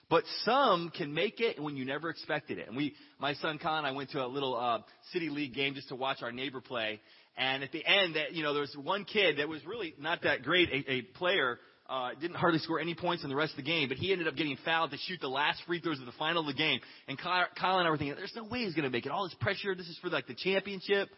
But 0.09 0.23
some 0.45 0.93
can 0.97 1.13
make 1.13 1.41
it 1.41 1.61
when 1.61 1.77
you 1.77 1.85
never 1.85 2.11
expected 2.11 2.59
it. 2.59 2.69
And 2.69 2.77
we, 2.77 2.95
my 3.19 3.35
son 3.35 3.59
Con 3.59 3.85
I 3.85 3.91
went 3.91 4.11
to 4.11 4.25
a 4.25 4.29
little 4.29 4.57
uh, 4.57 4.79
city 5.13 5.31
league 5.31 5.53
game 5.53 5.75
just 5.75 5.89
to 5.89 5.97
watch 5.97 6.19
our 6.23 6.31
neighbor 6.31 6.61
play. 6.61 7.01
And 7.37 7.65
at 7.65 7.73
the 7.73 7.85
end, 7.85 8.15
that 8.15 8.33
you 8.35 8.45
know, 8.45 8.53
there 8.53 8.61
was 8.61 8.75
one 8.81 9.05
kid 9.05 9.39
that 9.39 9.49
was 9.49 9.67
really 9.67 9.95
not 9.99 10.23
that 10.23 10.45
great 10.45 10.69
a, 10.71 10.93
a 10.93 11.03
player. 11.19 11.59
Uh, 11.89 12.11
didn't 12.21 12.37
hardly 12.37 12.61
score 12.61 12.81
any 12.81 12.95
points 12.95 13.25
in 13.25 13.31
the 13.31 13.37
rest 13.37 13.53
of 13.53 13.57
the 13.57 13.63
game, 13.63 13.89
but 13.89 13.97
he 13.97 14.11
ended 14.13 14.27
up 14.27 14.35
getting 14.37 14.57
fouled 14.65 14.91
to 14.93 14.97
shoot 15.07 15.21
the 15.21 15.29
last 15.29 15.61
free 15.67 15.81
throws 15.81 16.01
of 16.01 16.07
the 16.07 16.13
final 16.19 16.41
of 16.41 16.47
the 16.47 16.55
game. 16.55 16.81
And 17.07 17.19
Kyle, 17.19 17.47
Kyle 17.57 17.79
and 17.79 17.87
I 17.87 17.91
were 17.91 17.97
thinking, 17.97 18.17
there's 18.17 18.35
no 18.35 18.45
way 18.45 18.61
he's 18.61 18.75
going 18.75 18.85
to 18.85 18.91
make 18.91 19.07
it. 19.07 19.13
All 19.13 19.25
this 19.25 19.37
pressure. 19.41 19.75
This 19.75 19.87
is 19.89 19.99
for 19.99 20.09
like 20.09 20.27
the 20.27 20.35
championship. 20.35 21.09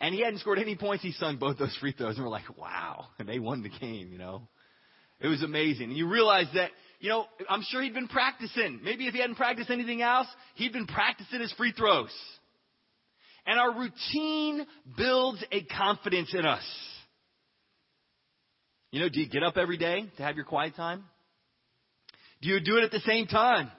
And 0.00 0.14
he 0.14 0.22
hadn't 0.22 0.40
scored 0.40 0.58
any 0.58 0.76
points. 0.76 1.02
He 1.02 1.12
sung 1.12 1.36
both 1.36 1.58
those 1.58 1.76
free 1.80 1.92
throws. 1.92 2.16
And 2.16 2.24
we're 2.24 2.30
like, 2.30 2.56
wow. 2.58 3.06
And 3.18 3.28
they 3.28 3.38
won 3.38 3.62
the 3.62 3.70
game, 3.70 4.10
you 4.12 4.18
know. 4.18 4.48
It 5.20 5.28
was 5.28 5.42
amazing. 5.42 5.90
And 5.90 5.96
you 5.96 6.08
realize 6.08 6.46
that, 6.54 6.70
you 7.00 7.08
know, 7.08 7.26
I'm 7.48 7.62
sure 7.62 7.80
he'd 7.82 7.94
been 7.94 8.08
practicing. 8.08 8.80
Maybe 8.82 9.06
if 9.06 9.14
he 9.14 9.20
hadn't 9.20 9.36
practiced 9.36 9.70
anything 9.70 10.02
else, 10.02 10.26
he'd 10.56 10.72
been 10.72 10.86
practicing 10.86 11.40
his 11.40 11.52
free 11.52 11.72
throws. 11.72 12.12
And 13.46 13.58
our 13.58 13.78
routine 13.78 14.66
builds 14.96 15.44
a 15.52 15.62
confidence 15.62 16.34
in 16.34 16.44
us. 16.44 16.64
You 18.90 19.00
know, 19.00 19.08
do 19.08 19.20
you 19.20 19.28
get 19.28 19.42
up 19.42 19.56
every 19.56 19.76
day 19.76 20.06
to 20.16 20.22
have 20.22 20.36
your 20.36 20.44
quiet 20.44 20.76
time? 20.76 21.04
Do 22.42 22.48
you 22.48 22.60
do 22.60 22.76
it 22.78 22.84
at 22.84 22.90
the 22.90 23.00
same 23.00 23.26
time? 23.26 23.70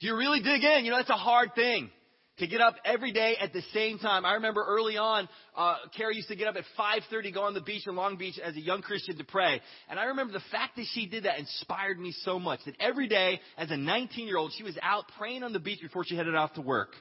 Do 0.00 0.06
you 0.06 0.16
really 0.16 0.40
dig 0.40 0.62
in? 0.62 0.84
You 0.84 0.90
know, 0.90 0.96
that's 0.96 1.10
a 1.10 1.14
hard 1.14 1.54
thing 1.54 1.90
to 2.38 2.46
get 2.46 2.60
up 2.60 2.76
every 2.84 3.12
day 3.12 3.36
at 3.40 3.52
the 3.52 3.62
same 3.74 3.98
time. 3.98 4.24
I 4.24 4.34
remember 4.34 4.64
early 4.66 4.96
on, 4.96 5.28
uh, 5.56 5.76
Carrie 5.96 6.16
used 6.16 6.28
to 6.28 6.36
get 6.36 6.48
up 6.48 6.56
at 6.56 6.64
5:30, 6.76 7.30
go 7.30 7.42
on 7.42 7.54
the 7.54 7.60
beach 7.60 7.86
in 7.86 7.94
Long 7.94 8.16
Beach 8.16 8.38
as 8.38 8.56
a 8.56 8.60
young 8.60 8.82
Christian 8.82 9.18
to 9.18 9.24
pray. 9.24 9.60
And 9.88 10.00
I 10.00 10.04
remember 10.04 10.32
the 10.32 10.44
fact 10.50 10.76
that 10.76 10.86
she 10.92 11.06
did 11.06 11.24
that 11.24 11.38
inspired 11.38 11.98
me 11.98 12.12
so 12.12 12.38
much 12.38 12.64
that 12.64 12.74
every 12.80 13.06
day 13.06 13.40
as 13.58 13.70
a 13.70 13.76
19 13.76 14.26
year 14.26 14.38
old, 14.38 14.52
she 14.52 14.62
was 14.62 14.78
out 14.82 15.04
praying 15.18 15.42
on 15.42 15.52
the 15.52 15.60
beach 15.60 15.80
before 15.82 16.04
she 16.04 16.16
headed 16.16 16.34
off 16.34 16.54
to 16.54 16.62
work. 16.62 16.94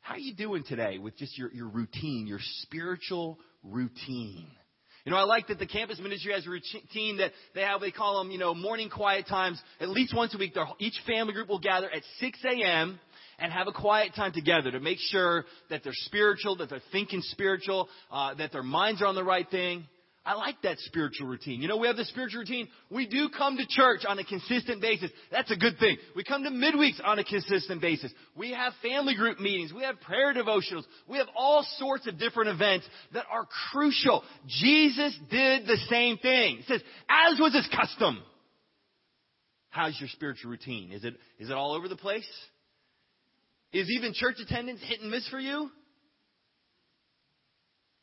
How 0.00 0.14
are 0.14 0.20
you 0.20 0.34
doing 0.34 0.62
today 0.62 0.98
with 0.98 1.16
just 1.16 1.36
your, 1.36 1.52
your 1.52 1.66
routine, 1.66 2.28
your 2.28 2.38
spiritual 2.62 3.40
routine? 3.64 4.48
You 5.04 5.12
know, 5.12 5.18
I 5.18 5.24
like 5.24 5.48
that 5.48 5.58
the 5.58 5.66
campus 5.66 5.98
ministry 6.00 6.32
has 6.32 6.46
a 6.46 6.50
routine 6.50 7.18
that 7.18 7.32
they 7.54 7.62
have, 7.62 7.80
they 7.80 7.92
call 7.92 8.18
them, 8.18 8.30
you 8.30 8.38
know, 8.38 8.54
morning 8.54 8.88
quiet 8.88 9.26
times. 9.28 9.60
At 9.80 9.88
least 9.88 10.14
once 10.14 10.34
a 10.34 10.38
week, 10.38 10.56
each 10.78 11.00
family 11.06 11.32
group 11.32 11.48
will 11.48 11.60
gather 11.60 11.90
at 11.90 12.02
6 12.20 12.38
a.m 12.44 13.00
and 13.38 13.52
have 13.52 13.68
a 13.68 13.72
quiet 13.72 14.14
time 14.14 14.32
together 14.32 14.70
to 14.70 14.80
make 14.80 14.98
sure 14.98 15.44
that 15.70 15.82
they're 15.84 15.92
spiritual, 15.94 16.56
that 16.56 16.70
they're 16.70 16.80
thinking 16.92 17.20
spiritual, 17.22 17.88
uh, 18.10 18.34
that 18.34 18.52
their 18.52 18.62
minds 18.62 19.02
are 19.02 19.06
on 19.06 19.14
the 19.14 19.24
right 19.24 19.48
thing. 19.50 19.86
I 20.26 20.34
like 20.34 20.60
that 20.62 20.78
spiritual 20.80 21.28
routine. 21.28 21.62
You 21.62 21.68
know, 21.68 21.76
we 21.76 21.86
have 21.86 21.96
the 21.96 22.04
spiritual 22.04 22.40
routine. 22.40 22.66
We 22.90 23.06
do 23.06 23.28
come 23.28 23.56
to 23.58 23.66
church 23.68 24.00
on 24.08 24.18
a 24.18 24.24
consistent 24.24 24.82
basis. 24.82 25.12
That's 25.30 25.52
a 25.52 25.56
good 25.56 25.78
thing. 25.78 25.98
We 26.16 26.24
come 26.24 26.42
to 26.42 26.50
midweeks 26.50 27.00
on 27.04 27.20
a 27.20 27.24
consistent 27.24 27.80
basis. 27.80 28.12
We 28.34 28.50
have 28.50 28.72
family 28.82 29.14
group 29.14 29.38
meetings. 29.38 29.72
We 29.72 29.84
have 29.84 30.00
prayer 30.00 30.34
devotionals. 30.34 30.82
We 31.06 31.18
have 31.18 31.28
all 31.36 31.64
sorts 31.78 32.08
of 32.08 32.18
different 32.18 32.50
events 32.50 32.88
that 33.14 33.24
are 33.30 33.46
crucial. 33.70 34.24
Jesus 34.48 35.16
did 35.30 35.64
the 35.68 35.78
same 35.88 36.18
thing. 36.18 36.56
He 36.56 36.64
says, 36.64 36.82
as 37.08 37.38
was 37.38 37.54
his 37.54 37.68
custom. 37.68 38.18
How's 39.70 39.96
your 40.00 40.08
spiritual 40.08 40.50
routine? 40.50 40.90
Is 40.90 41.04
it, 41.04 41.14
is 41.38 41.50
it 41.50 41.52
all 41.52 41.72
over 41.72 41.86
the 41.86 41.96
place? 41.96 42.26
Is 43.76 43.90
even 43.90 44.14
church 44.14 44.36
attendance 44.40 44.80
hit 44.82 45.02
and 45.02 45.10
miss 45.10 45.28
for 45.28 45.38
you? 45.38 45.68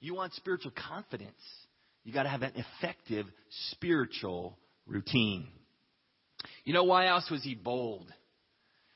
You 0.02 0.14
want 0.14 0.34
spiritual 0.36 0.72
confidence. 0.88 1.32
You 2.04 2.14
got 2.14 2.24
to 2.24 2.30
have 2.30 2.44
an 2.44 2.52
effective 2.56 3.26
spiritual 3.72 4.60
routine. 4.86 5.48
You 6.64 6.74
know, 6.74 6.84
why 6.84 7.08
else 7.08 7.28
was 7.32 7.42
he 7.44 7.56
bold? 7.56 8.06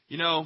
You 0.07 0.19
know, 0.19 0.45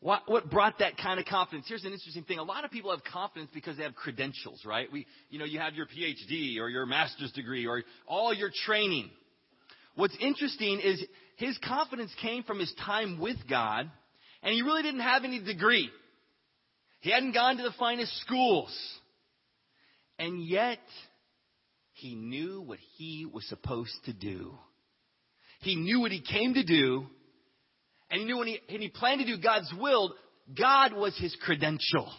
what, 0.00 0.22
what 0.26 0.50
brought 0.50 0.80
that 0.80 0.96
kind 0.96 1.20
of 1.20 1.26
confidence? 1.26 1.66
Here's 1.68 1.84
an 1.84 1.92
interesting 1.92 2.24
thing. 2.24 2.38
A 2.40 2.42
lot 2.42 2.64
of 2.64 2.72
people 2.72 2.90
have 2.90 3.04
confidence 3.04 3.52
because 3.54 3.76
they 3.76 3.84
have 3.84 3.94
credentials, 3.94 4.64
right? 4.66 4.90
We, 4.90 5.06
you 5.28 5.38
know, 5.38 5.44
you 5.44 5.60
have 5.60 5.74
your 5.74 5.86
PhD 5.86 6.58
or 6.58 6.68
your 6.68 6.86
master's 6.86 7.30
degree 7.30 7.68
or 7.68 7.84
all 8.08 8.34
your 8.34 8.50
training. 8.66 9.10
What's 9.94 10.16
interesting 10.20 10.80
is 10.80 11.04
his 11.36 11.56
confidence 11.58 12.10
came 12.20 12.42
from 12.42 12.58
his 12.58 12.74
time 12.84 13.20
with 13.20 13.36
God, 13.48 13.88
and 14.42 14.54
he 14.54 14.62
really 14.62 14.82
didn't 14.82 15.00
have 15.00 15.24
any 15.24 15.40
degree. 15.40 15.90
He 17.00 17.10
hadn't 17.10 17.32
gone 17.32 17.56
to 17.56 17.62
the 17.62 17.74
finest 17.78 18.14
schools. 18.20 18.76
And 20.18 20.42
yet, 20.42 20.80
he 21.92 22.14
knew 22.14 22.60
what 22.60 22.78
he 22.96 23.26
was 23.30 23.46
supposed 23.48 23.94
to 24.04 24.12
do. 24.12 24.54
He 25.60 25.76
knew 25.76 26.00
what 26.00 26.12
he 26.12 26.20
came 26.20 26.54
to 26.54 26.64
do, 26.64 27.06
and 28.10 28.20
he 28.20 28.26
knew 28.26 28.38
when 28.38 28.48
he, 28.48 28.60
and 28.68 28.82
he 28.82 28.88
planned 28.88 29.20
to 29.20 29.26
do 29.26 29.42
God's 29.42 29.72
will, 29.78 30.14
God 30.58 30.92
was 30.94 31.16
his 31.18 31.36
credential. 31.42 32.10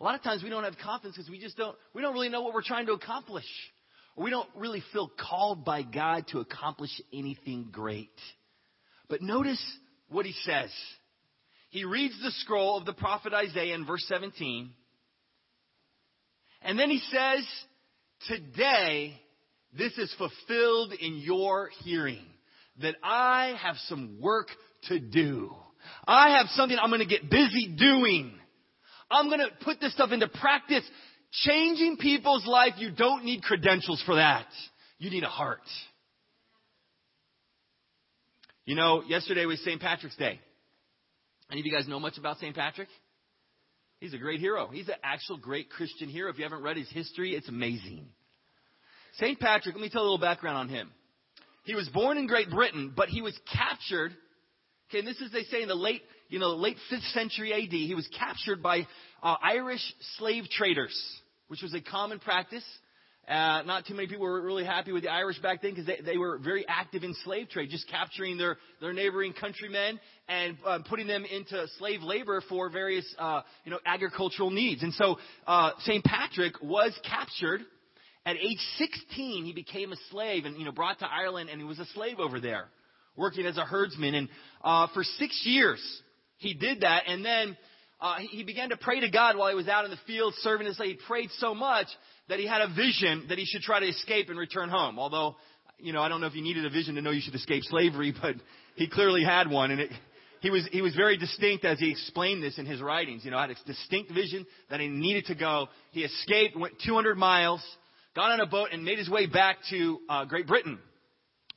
A 0.00 0.04
lot 0.04 0.14
of 0.14 0.22
times 0.22 0.42
we 0.42 0.50
don't 0.50 0.64
have 0.64 0.76
confidence 0.82 1.16
because 1.16 1.30
we 1.30 1.38
just 1.38 1.56
don't, 1.56 1.76
we 1.94 2.02
don't 2.02 2.12
really 2.12 2.28
know 2.28 2.42
what 2.42 2.52
we're 2.52 2.62
trying 2.62 2.86
to 2.86 2.92
accomplish. 2.92 3.46
We 4.16 4.30
don't 4.30 4.48
really 4.54 4.82
feel 4.92 5.10
called 5.18 5.64
by 5.64 5.82
God 5.82 6.26
to 6.28 6.40
accomplish 6.40 6.90
anything 7.12 7.68
great. 7.72 8.12
But 9.08 9.22
notice 9.22 9.62
what 10.14 10.26
he 10.26 10.32
says. 10.44 10.70
He 11.70 11.84
reads 11.84 12.14
the 12.22 12.30
scroll 12.30 12.78
of 12.78 12.86
the 12.86 12.92
prophet 12.92 13.34
Isaiah 13.34 13.74
in 13.74 13.84
verse 13.84 14.04
17. 14.08 14.70
And 16.62 16.78
then 16.78 16.88
he 16.88 17.00
says, 17.10 17.44
Today, 18.28 19.20
this 19.76 19.92
is 19.98 20.14
fulfilled 20.16 20.92
in 20.98 21.16
your 21.16 21.68
hearing. 21.82 22.24
That 22.80 22.94
I 23.02 23.56
have 23.62 23.76
some 23.88 24.18
work 24.20 24.48
to 24.88 24.98
do. 24.98 25.54
I 26.06 26.38
have 26.38 26.46
something 26.50 26.76
I'm 26.80 26.90
going 26.90 27.00
to 27.00 27.06
get 27.06 27.30
busy 27.30 27.74
doing. 27.76 28.32
I'm 29.10 29.28
going 29.28 29.40
to 29.40 29.64
put 29.64 29.80
this 29.80 29.92
stuff 29.92 30.10
into 30.12 30.28
practice. 30.28 30.84
Changing 31.32 31.96
people's 31.98 32.46
life, 32.46 32.74
you 32.78 32.90
don't 32.90 33.24
need 33.24 33.42
credentials 33.42 34.02
for 34.06 34.14
that. 34.14 34.46
You 34.98 35.10
need 35.10 35.24
a 35.24 35.28
heart. 35.28 35.60
You 38.66 38.74
know, 38.74 39.02
yesterday 39.06 39.44
was 39.44 39.60
St. 39.62 39.80
Patrick's 39.80 40.16
Day. 40.16 40.40
Any 41.50 41.60
of 41.60 41.66
you 41.66 41.72
guys 41.72 41.86
know 41.86 42.00
much 42.00 42.16
about 42.16 42.38
St. 42.38 42.56
Patrick? 42.56 42.88
He's 44.00 44.14
a 44.14 44.18
great 44.18 44.40
hero. 44.40 44.68
He's 44.68 44.88
an 44.88 44.94
actual 45.02 45.36
great 45.36 45.68
Christian 45.68 46.08
hero. 46.08 46.30
If 46.30 46.38
you 46.38 46.44
haven't 46.44 46.62
read 46.62 46.78
his 46.78 46.90
history, 46.90 47.34
it's 47.34 47.48
amazing. 47.48 48.06
St. 49.18 49.38
Patrick, 49.38 49.74
let 49.74 49.82
me 49.82 49.90
tell 49.90 50.00
a 50.00 50.04
little 50.04 50.18
background 50.18 50.56
on 50.56 50.68
him. 50.68 50.90
He 51.64 51.74
was 51.74 51.88
born 51.90 52.16
in 52.16 52.26
Great 52.26 52.50
Britain, 52.50 52.92
but 52.96 53.10
he 53.10 53.20
was 53.20 53.38
captured. 53.52 54.12
Okay, 54.88 55.00
and 55.00 55.08
this 55.08 55.20
is, 55.20 55.30
they 55.30 55.44
say, 55.44 55.62
in 55.62 55.68
the 55.68 55.74
late, 55.74 56.02
you 56.28 56.38
know, 56.38 56.48
late 56.50 56.76
5th 56.90 57.12
century 57.12 57.52
AD. 57.52 57.70
He 57.70 57.94
was 57.94 58.08
captured 58.18 58.62
by 58.62 58.86
uh, 59.22 59.36
Irish 59.42 59.82
slave 60.16 60.44
traders, 60.50 60.98
which 61.48 61.62
was 61.62 61.74
a 61.74 61.80
common 61.82 62.18
practice. 62.18 62.64
Uh, 63.28 63.62
not 63.62 63.86
too 63.86 63.94
many 63.94 64.06
people 64.06 64.24
were 64.24 64.42
really 64.42 64.64
happy 64.64 64.92
with 64.92 65.02
the 65.02 65.10
Irish 65.10 65.38
back 65.38 65.62
then 65.62 65.70
because 65.70 65.86
they, 65.86 66.00
they 66.04 66.18
were 66.18 66.38
very 66.38 66.66
active 66.68 67.04
in 67.04 67.14
slave 67.24 67.48
trade, 67.48 67.70
just 67.70 67.88
capturing 67.88 68.36
their, 68.36 68.58
their 68.82 68.92
neighboring 68.92 69.32
countrymen 69.32 69.98
and 70.28 70.58
uh, 70.66 70.80
putting 70.88 71.06
them 71.06 71.24
into 71.24 71.66
slave 71.78 72.02
labor 72.02 72.42
for 72.48 72.68
various, 72.68 73.06
uh, 73.18 73.40
you 73.64 73.70
know, 73.70 73.78
agricultural 73.86 74.50
needs. 74.50 74.82
And 74.82 74.92
so 74.94 75.16
uh, 75.46 75.70
St. 75.80 76.04
Patrick 76.04 76.62
was 76.62 76.92
captured. 77.08 77.62
At 78.26 78.36
age 78.36 78.60
16, 78.76 79.44
he 79.44 79.52
became 79.52 79.92
a 79.92 79.96
slave 80.10 80.44
and, 80.44 80.58
you 80.58 80.64
know, 80.66 80.72
brought 80.72 80.98
to 80.98 81.06
Ireland 81.06 81.48
and 81.50 81.58
he 81.58 81.66
was 81.66 81.78
a 81.78 81.86
slave 81.94 82.18
over 82.18 82.40
there, 82.40 82.66
working 83.16 83.46
as 83.46 83.56
a 83.56 83.64
herdsman. 83.64 84.14
And 84.14 84.28
uh, 84.62 84.88
for 84.92 85.02
six 85.02 85.42
years, 85.46 85.80
he 86.36 86.52
did 86.52 86.82
that. 86.82 87.04
And 87.06 87.24
then 87.24 87.56
uh, 88.00 88.16
he 88.18 88.44
began 88.44 88.68
to 88.68 88.76
pray 88.76 89.00
to 89.00 89.10
God 89.10 89.36
while 89.36 89.48
he 89.48 89.54
was 89.54 89.68
out 89.68 89.86
in 89.86 89.90
the 89.90 89.98
field 90.06 90.34
serving 90.40 90.66
as 90.66 90.76
slave. 90.76 90.96
He 90.98 91.06
prayed 91.06 91.30
so 91.38 91.54
much 91.54 91.86
that 92.28 92.38
he 92.38 92.46
had 92.46 92.62
a 92.62 92.68
vision 92.68 93.26
that 93.28 93.38
he 93.38 93.44
should 93.44 93.62
try 93.62 93.80
to 93.80 93.86
escape 93.86 94.28
and 94.28 94.38
return 94.38 94.68
home. 94.68 94.98
Although, 94.98 95.36
you 95.78 95.92
know, 95.92 96.00
I 96.00 96.08
don't 96.08 96.20
know 96.20 96.26
if 96.26 96.34
you 96.34 96.42
needed 96.42 96.64
a 96.64 96.70
vision 96.70 96.94
to 96.94 97.02
know 97.02 97.10
you 97.10 97.20
should 97.20 97.34
escape 97.34 97.62
slavery, 97.64 98.14
but 98.22 98.36
he 98.76 98.88
clearly 98.88 99.24
had 99.24 99.48
one, 99.50 99.70
and 99.70 99.80
it, 99.80 99.90
he 100.40 100.50
was 100.50 100.66
he 100.72 100.82
was 100.82 100.94
very 100.94 101.16
distinct 101.16 101.64
as 101.64 101.78
he 101.78 101.90
explained 101.90 102.42
this 102.42 102.58
in 102.58 102.66
his 102.66 102.80
writings. 102.80 103.24
You 103.24 103.30
know, 103.30 103.38
had 103.38 103.50
a 103.50 103.56
distinct 103.66 104.12
vision 104.12 104.46
that 104.70 104.80
he 104.80 104.88
needed 104.88 105.26
to 105.26 105.34
go. 105.34 105.68
He 105.92 106.04
escaped, 106.04 106.56
went 106.56 106.74
200 106.84 107.16
miles, 107.16 107.64
got 108.14 108.30
on 108.30 108.40
a 108.40 108.46
boat, 108.46 108.68
and 108.72 108.84
made 108.84 108.98
his 108.98 109.08
way 109.08 109.26
back 109.26 109.58
to 109.70 109.98
uh, 110.08 110.24
Great 110.24 110.46
Britain. 110.46 110.78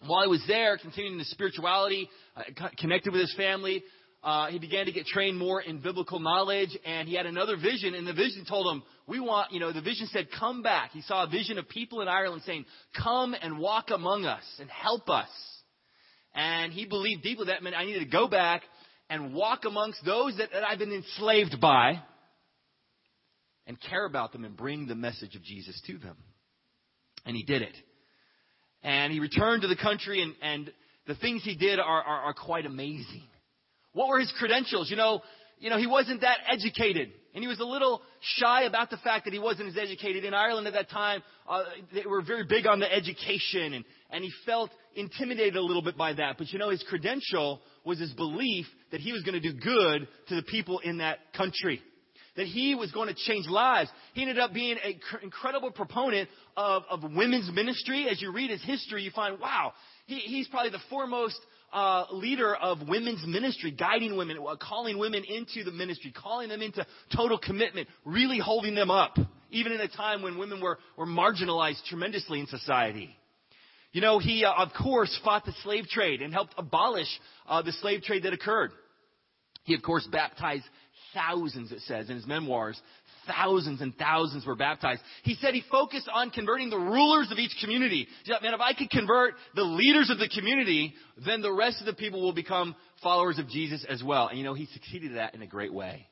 While 0.06 0.24
he 0.24 0.30
was 0.30 0.44
there, 0.48 0.78
continuing 0.78 1.18
the 1.18 1.26
spirituality, 1.26 2.08
uh, 2.36 2.70
connected 2.78 3.12
with 3.12 3.22
his 3.22 3.34
family, 3.36 3.84
uh, 4.28 4.48
he 4.48 4.60
began 4.60 4.88
to 4.88 4.92
get 4.92 5.06
trained 5.06 5.38
more 5.38 5.62
in 5.62 5.80
biblical 5.80 6.20
knowledge, 6.20 6.78
and 6.84 7.08
he 7.08 7.16
had 7.16 7.26
another 7.26 7.56
vision, 7.56 7.96
and 7.96 8.06
the 8.06 8.12
vision 8.12 8.44
told 8.44 8.76
him, 8.76 8.84
we 9.08 9.22
want, 9.22 9.54
you 9.54 9.60
know, 9.62 9.72
the 9.72 9.80
vision 9.80 10.06
said, 10.12 10.28
come 10.38 10.62
back. 10.62 10.92
He 10.92 11.02
saw 11.04 11.24
a 11.24 11.30
vision 11.30 11.58
of 11.58 11.70
people 11.70 12.02
in 12.02 12.10
Ireland 12.10 12.42
saying, 12.46 12.66
come 13.02 13.34
and 13.42 13.58
walk 13.58 13.86
among 13.90 14.26
us 14.26 14.44
and 14.60 14.70
help 14.70 15.10
us. 15.10 15.30
And 16.36 16.74
he 16.74 16.86
believed 16.86 17.24
deeply 17.24 17.46
that 17.46 17.64
meant 17.64 17.74
I 17.74 17.86
needed 17.86 18.02
to 18.02 18.12
go 18.12 18.28
back 18.28 18.64
and 19.10 19.34
walk 19.34 19.62
amongst 19.66 20.04
those 20.04 20.36
that, 20.40 20.50
that 20.52 20.66
I've 20.66 20.80
been 20.80 20.92
enslaved 20.92 21.62
by 21.62 22.02
and 23.66 23.80
care 23.80 24.06
about 24.06 24.34
them 24.34 24.44
and 24.44 24.58
bring 24.58 24.88
the 24.88 24.96
message 24.96 25.38
of 25.38 25.42
Jesus 25.44 25.82
to 25.88 25.98
them. 26.00 26.18
And 27.26 27.34
he 27.34 27.44
did 27.44 27.62
it. 27.62 27.76
And 28.84 29.14
he 29.14 29.22
returned 29.22 29.62
to 29.62 29.70
the 29.70 29.78
country, 29.78 30.22
and, 30.22 30.34
and 30.42 30.74
the 31.08 31.16
things 31.16 31.46
he 31.46 31.56
did 31.56 31.80
are, 31.80 32.04
are, 32.04 32.24
are 32.24 32.34
quite 32.34 32.66
amazing. 32.66 33.24
What 33.94 34.08
were 34.08 34.20
his 34.20 34.34
credentials? 34.38 34.90
You 34.90 34.98
know, 34.98 35.22
you 35.60 35.70
know, 35.70 35.78
he 35.78 35.88
wasn't 35.88 36.22
that 36.22 36.38
educated. 36.48 37.12
And 37.34 37.44
he 37.44 37.48
was 37.48 37.60
a 37.60 37.66
little 37.66 38.02
shy 38.20 38.64
about 38.64 38.90
the 38.90 38.98
fact 38.98 39.26
that 39.26 39.34
he 39.34 39.40
wasn't 39.40 39.70
as 39.70 39.78
educated. 39.78 40.26
In 40.26 40.34
Ireland 40.34 40.66
at 40.66 40.74
that 40.74 40.90
time, 40.90 41.22
uh, 41.48 41.64
they 41.94 42.04
were 42.06 42.22
very 42.24 42.46
big 42.46 42.66
on 42.66 42.80
the 42.80 42.92
education, 42.92 43.74
and, 43.74 43.86
and 44.10 44.24
he 44.24 44.32
felt 44.46 44.72
intimidated 44.96 45.56
a 45.56 45.62
little 45.62 45.84
bit 45.84 45.96
by 45.96 46.14
that. 46.14 46.40
But 46.40 46.52
you 46.52 46.58
know, 46.58 46.72
his 46.72 46.84
credential 46.90 47.62
was 47.86 48.00
his 48.00 48.12
belief 48.14 48.66
that 48.92 49.02
he 49.02 49.14
was 49.14 49.22
going 49.22 49.40
to 49.40 49.52
do 49.52 49.54
good 49.54 50.08
to 50.30 50.36
the 50.36 50.42
people 50.42 50.80
in 50.80 50.98
that 50.98 51.20
country. 51.36 51.82
That 52.38 52.48
he 52.48 52.76
was 52.76 52.92
going 52.92 53.08
to 53.08 53.16
change 53.16 53.48
lives. 53.48 53.90
He 54.14 54.22
ended 54.22 54.40
up 54.40 54.54
being 54.54 54.78
an 54.84 54.96
incredible 55.22 55.72
proponent 55.72 56.30
of, 56.56 56.84
of 56.90 57.04
women's 57.04 57.52
ministry. 57.52 58.08
As 58.10 58.22
you 58.22 58.32
read 58.32 58.50
his 58.50 58.64
history, 58.64 59.04
you 59.04 59.12
find, 59.12 59.40
wow, 59.40 59.74
he, 60.06 60.16
he's 60.16 60.48
probably 60.48 60.72
the 60.72 60.82
foremost 60.90 61.40
uh, 61.74 62.06
leader 62.12 62.56
of 62.56 62.88
women's 62.88 63.26
ministry, 63.28 63.72
guiding 63.72 64.16
women, 64.18 64.38
uh, 64.40 64.56
calling 64.56 64.98
women 64.98 65.24
into 65.24 65.64
the 65.64 65.72
ministry, 65.72 66.14
calling 66.16 66.50
them 66.50 66.62
into 66.62 66.86
total 67.16 67.38
commitment, 67.38 67.88
really 68.06 68.40
holding 68.40 68.76
them 68.76 68.90
up, 68.90 69.18
even 69.52 69.72
in 69.72 69.82
a 69.82 69.88
time 69.88 70.22
when 70.22 70.38
women 70.38 70.62
were, 70.62 70.80
were 70.98 71.06
marginalized 71.06 71.84
tremendously 71.86 72.40
in 72.40 72.48
society. 72.48 73.16
You 73.92 74.02
know, 74.02 74.20
he, 74.20 74.46
uh, 74.46 74.54
of 74.54 74.70
course, 74.82 75.18
fought 75.24 75.46
the 75.46 75.54
slave 75.64 75.88
trade 75.88 76.22
and 76.22 76.34
helped 76.34 76.54
abolish 76.58 77.08
uh, 77.48 77.62
the 77.62 77.72
slave 77.74 78.04
trade 78.04 78.24
that 78.24 78.34
occurred. 78.34 78.72
He, 79.64 79.74
of 79.74 79.82
course, 79.82 80.08
baptized 80.12 80.66
thousands, 81.14 81.72
it 81.72 81.82
says 81.82 82.10
in 82.10 82.16
his 82.16 82.28
memoirs, 82.28 82.80
thousands 83.28 83.82
and 83.82 83.96
thousands 83.98 84.46
were 84.46 84.56
baptized. 84.56 85.02
He 85.24 85.36
said 85.36 85.54
he 85.54 85.64
focused 85.70 86.10
on 86.12 86.30
converting 86.30 86.70
the 86.70 86.78
rulers 86.78 87.30
of 87.32 87.38
each 87.38 87.56
community. 87.62 88.08
Man, 88.28 88.54
if 88.54 88.62
I 88.62 88.74
could 88.74 88.90
convert 88.90 89.36
the 89.56 89.64
leaders 89.64 90.10
of 90.10 90.18
the 90.18 90.30
community, 90.30 90.94
then 91.26 91.42
the 91.42 91.54
rest 91.54 91.80
of 91.80 91.86
the 91.86 91.94
people 91.94 92.22
will 92.22 92.34
become 92.34 92.76
followers 93.04 93.40
of 93.40 93.48
Jesus 93.50 93.86
as 93.88 94.04
well. 94.04 94.28
And 94.28 94.38
you 94.38 94.44
know, 94.44 94.54
he 94.54 94.66
succeeded 94.68 95.12
at 95.12 95.16
that 95.16 95.36
in 95.36 95.42
a 95.42 95.48
great 95.48 95.74
way. 95.74 96.08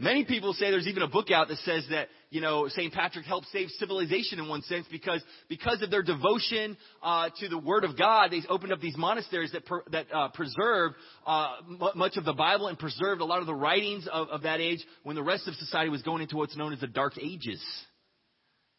Many 0.00 0.24
people 0.24 0.52
say 0.52 0.70
there's 0.70 0.86
even 0.86 1.02
a 1.02 1.08
book 1.08 1.32
out 1.32 1.48
that 1.48 1.58
says 1.58 1.84
that, 1.90 2.06
you 2.30 2.40
know, 2.40 2.68
St. 2.68 2.92
Patrick 2.92 3.26
helped 3.26 3.48
save 3.48 3.68
civilization 3.70 4.38
in 4.38 4.48
one 4.48 4.62
sense 4.62 4.86
because, 4.92 5.20
because 5.48 5.82
of 5.82 5.90
their 5.90 6.04
devotion 6.04 6.76
uh, 7.02 7.30
to 7.40 7.48
the 7.48 7.58
Word 7.58 7.82
of 7.82 7.98
God, 7.98 8.30
they 8.30 8.40
opened 8.48 8.72
up 8.72 8.80
these 8.80 8.96
monasteries 8.96 9.50
that, 9.52 9.66
per, 9.66 9.82
that 9.90 10.06
uh, 10.14 10.28
preserved 10.28 10.94
uh, 11.26 11.54
m- 11.68 11.80
much 11.96 12.16
of 12.16 12.24
the 12.24 12.32
Bible 12.32 12.68
and 12.68 12.78
preserved 12.78 13.20
a 13.20 13.24
lot 13.24 13.40
of 13.40 13.46
the 13.46 13.54
writings 13.54 14.06
of, 14.12 14.28
of 14.28 14.42
that 14.42 14.60
age 14.60 14.84
when 15.02 15.16
the 15.16 15.22
rest 15.22 15.48
of 15.48 15.54
society 15.54 15.90
was 15.90 16.02
going 16.02 16.22
into 16.22 16.36
what's 16.36 16.56
known 16.56 16.72
as 16.72 16.78
the 16.78 16.86
Dark 16.86 17.14
Ages. 17.20 17.62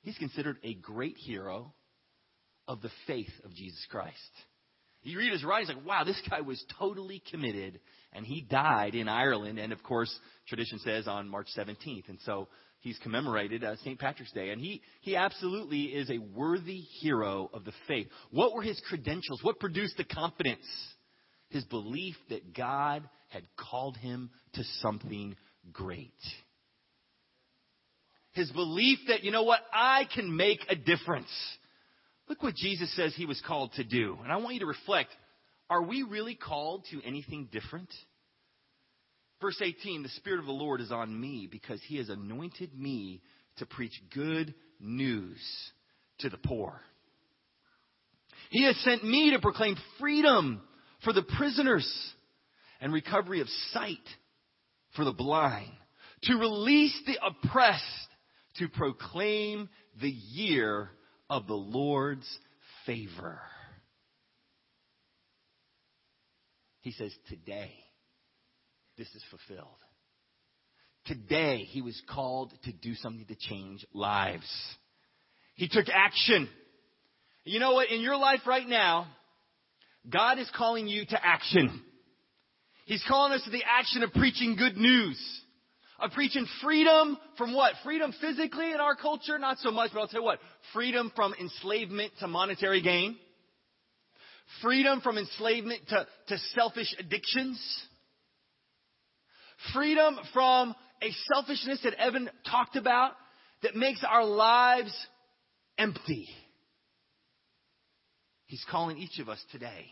He's 0.03 0.17
considered 0.17 0.55
a 0.63 0.73
great 0.75 1.17
hero 1.17 1.73
of 2.65 2.82
the 2.82 2.91
faith 3.08 3.34
of 3.43 3.53
Jesus 3.53 3.86
Christ. 3.91 4.15
You 5.03 5.17
read 5.17 5.32
his 5.32 5.43
writings, 5.43 5.75
like, 5.75 5.86
wow, 5.86 6.03
this 6.03 6.21
guy 6.29 6.41
was 6.41 6.63
totally 6.77 7.21
committed, 7.32 7.79
and 8.13 8.26
he 8.26 8.41
died 8.41 8.95
in 8.95 9.08
Ireland, 9.08 9.60
and 9.60 9.72
of 9.72 9.84
course, 9.84 10.13
tradition 10.48 10.80
says 10.80 11.08
on 11.08 11.30
March 11.30 11.48
17th, 11.58 12.10
and 12.10 12.19
so 12.26 12.48
he's 12.80 12.98
commemorated 13.00 13.63
uh, 13.63 13.76
St. 13.78 14.00
Patrick's 14.00 14.32
Day, 14.32 14.50
and 14.50 14.60
he 14.60 14.82
he 15.02 15.15
absolutely 15.15 15.84
is 15.84 16.10
a 16.10 16.17
worthy 16.17 16.80
hero 17.02 17.50
of 17.54 17.65
the 17.65 17.74
faith. 17.88 18.08
What 18.32 18.54
were 18.54 18.63
his 18.63 18.82
credentials? 18.88 19.43
What 19.43 19.60
produced 19.60 19.98
the 19.98 20.04
confidence? 20.04 20.65
His 21.50 21.63
belief 21.65 22.15
that 22.30 22.56
God 22.56 23.10
had 23.30 23.43
called 23.58 23.98
him 23.98 24.30
to 24.54 24.63
something 24.82 25.36
great. 25.72 26.13
His 28.34 28.52
belief 28.52 29.00
that, 29.08 29.24
you 29.24 29.32
know 29.32 29.43
what, 29.43 29.62
I 29.74 30.06
can 30.13 30.36
make 30.36 30.60
a 30.69 30.76
difference. 30.76 31.30
Look 32.28 32.43
what 32.43 32.56
Jesus 32.56 32.95
says 32.95 33.13
he 33.15 33.26
was 33.26 33.41
called 33.45 33.74
to 33.74 33.84
do. 33.84 34.17
And 34.24 34.32
I 34.32 34.38
want 34.38 34.54
you 34.54 34.60
to 34.60 34.67
reflect 34.67 35.10
are 35.69 35.84
we 35.84 36.03
really 36.03 36.36
called 36.36 36.86
to 36.91 37.01
anything 37.05 37.49
different? 37.51 37.89
Verse 39.41 39.62
18 39.62 40.03
The 40.03 40.10
Spirit 40.10 40.39
of 40.39 40.45
the 40.45 40.51
Lord 40.51 40.82
is 40.82 40.91
on 40.91 41.19
me 41.19 41.47
because 41.49 41.82
he 41.88 41.97
has 41.97 42.10
anointed 42.10 42.77
me 42.77 43.21
to 43.58 43.65
preach 43.65 43.93
good 44.13 44.53
news 44.79 45.38
to 46.19 46.29
the 46.29 46.38
poor. 46.38 46.82
He 48.49 48.63
has 48.65 48.75
sent 48.77 49.03
me 49.03 49.32
to 49.32 49.39
proclaim 49.39 49.75
freedom 49.99 50.62
for 51.03 51.13
the 51.13 51.21
prisoners 51.38 51.88
and 52.82 52.91
recovery 52.91 53.41
of 53.41 53.47
sight 53.71 53.97
for 54.95 55.05
the 55.05 55.13
blind, 55.13 55.71
to 56.23 56.36
release 56.36 56.99
the 57.05 57.17
oppressed, 57.23 57.84
to 58.58 58.67
proclaim 58.67 59.69
the 60.01 60.10
year 60.10 60.89
of 61.29 61.47
the 61.47 61.53
Lord's 61.53 62.27
favor. 62.86 63.39
He 66.89 66.95
says, 66.95 67.13
Today, 67.28 67.71
this 68.97 69.08
is 69.10 69.23
fulfilled. 69.30 69.67
Today, 71.06 71.58
he 71.58 71.84
was 71.84 72.02
called 72.10 72.52
to 72.63 72.73
do 72.73 72.95
something 72.95 73.28
to 73.28 73.36
change 73.36 73.86
lives. 73.93 74.49
He 75.54 75.67
took 75.67 75.86
action. 75.93 76.49
You 77.43 77.60
know 77.60 77.73
what? 77.73 77.91
In 77.91 78.02
your 78.02 78.17
life 78.17 78.39
right 78.47 78.67
now, 78.67 79.06
God 80.12 80.39
is 80.39 80.49
calling 80.58 80.88
you 80.88 81.06
to 81.06 81.23
action. 81.23 81.80
He's 82.88 83.06
calling 83.08 83.34
us 83.34 83.43
to 83.43 83.52
the 83.52 83.63
action 83.69 84.02
of 84.02 84.12
preaching 84.13 84.56
good 84.58 84.75
news. 84.75 85.19
Of 85.99 86.10
preaching 86.13 86.47
freedom 86.63 87.19
from 87.38 87.54
what? 87.54 87.73
Freedom 87.84 88.12
physically 88.19 88.71
in 88.71 88.80
our 88.80 88.95
culture? 88.95 89.38
Not 89.38 89.60
so 89.60 89.69
much, 89.69 89.91
but 89.93 89.99
I'll 89.99 90.08
tell 90.08 90.21
you 90.21 90.25
what. 90.25 90.39
Freedom 90.73 91.12
from 91.15 91.36
enslavement 91.39 92.13
to 92.19 92.28
monetary 92.28 92.82
gain. 92.82 93.15
Freedom 94.62 95.01
from 95.01 95.17
enslavement 95.17 95.81
to, 95.89 96.07
to 96.27 96.38
selfish 96.55 96.93
addictions. 96.99 97.59
Freedom 99.73 100.17
from 100.33 100.75
a 101.01 101.12
selfishness 101.33 101.79
that 101.83 101.93
Evan 101.93 102.29
talked 102.49 102.75
about 102.75 103.12
that 103.63 103.75
makes 103.75 104.03
our 104.07 104.25
lives 104.25 104.93
empty. 105.77 106.27
He's 108.45 108.65
calling 108.69 108.97
each 108.97 109.19
of 109.19 109.29
us 109.29 109.43
today. 109.51 109.85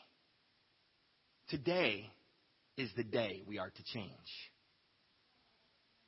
Today 1.50 2.10
is 2.78 2.90
the 2.98 3.04
day 3.04 3.44
we 3.48 3.60
are 3.60 3.70
to 3.70 3.84
change. 3.94 4.12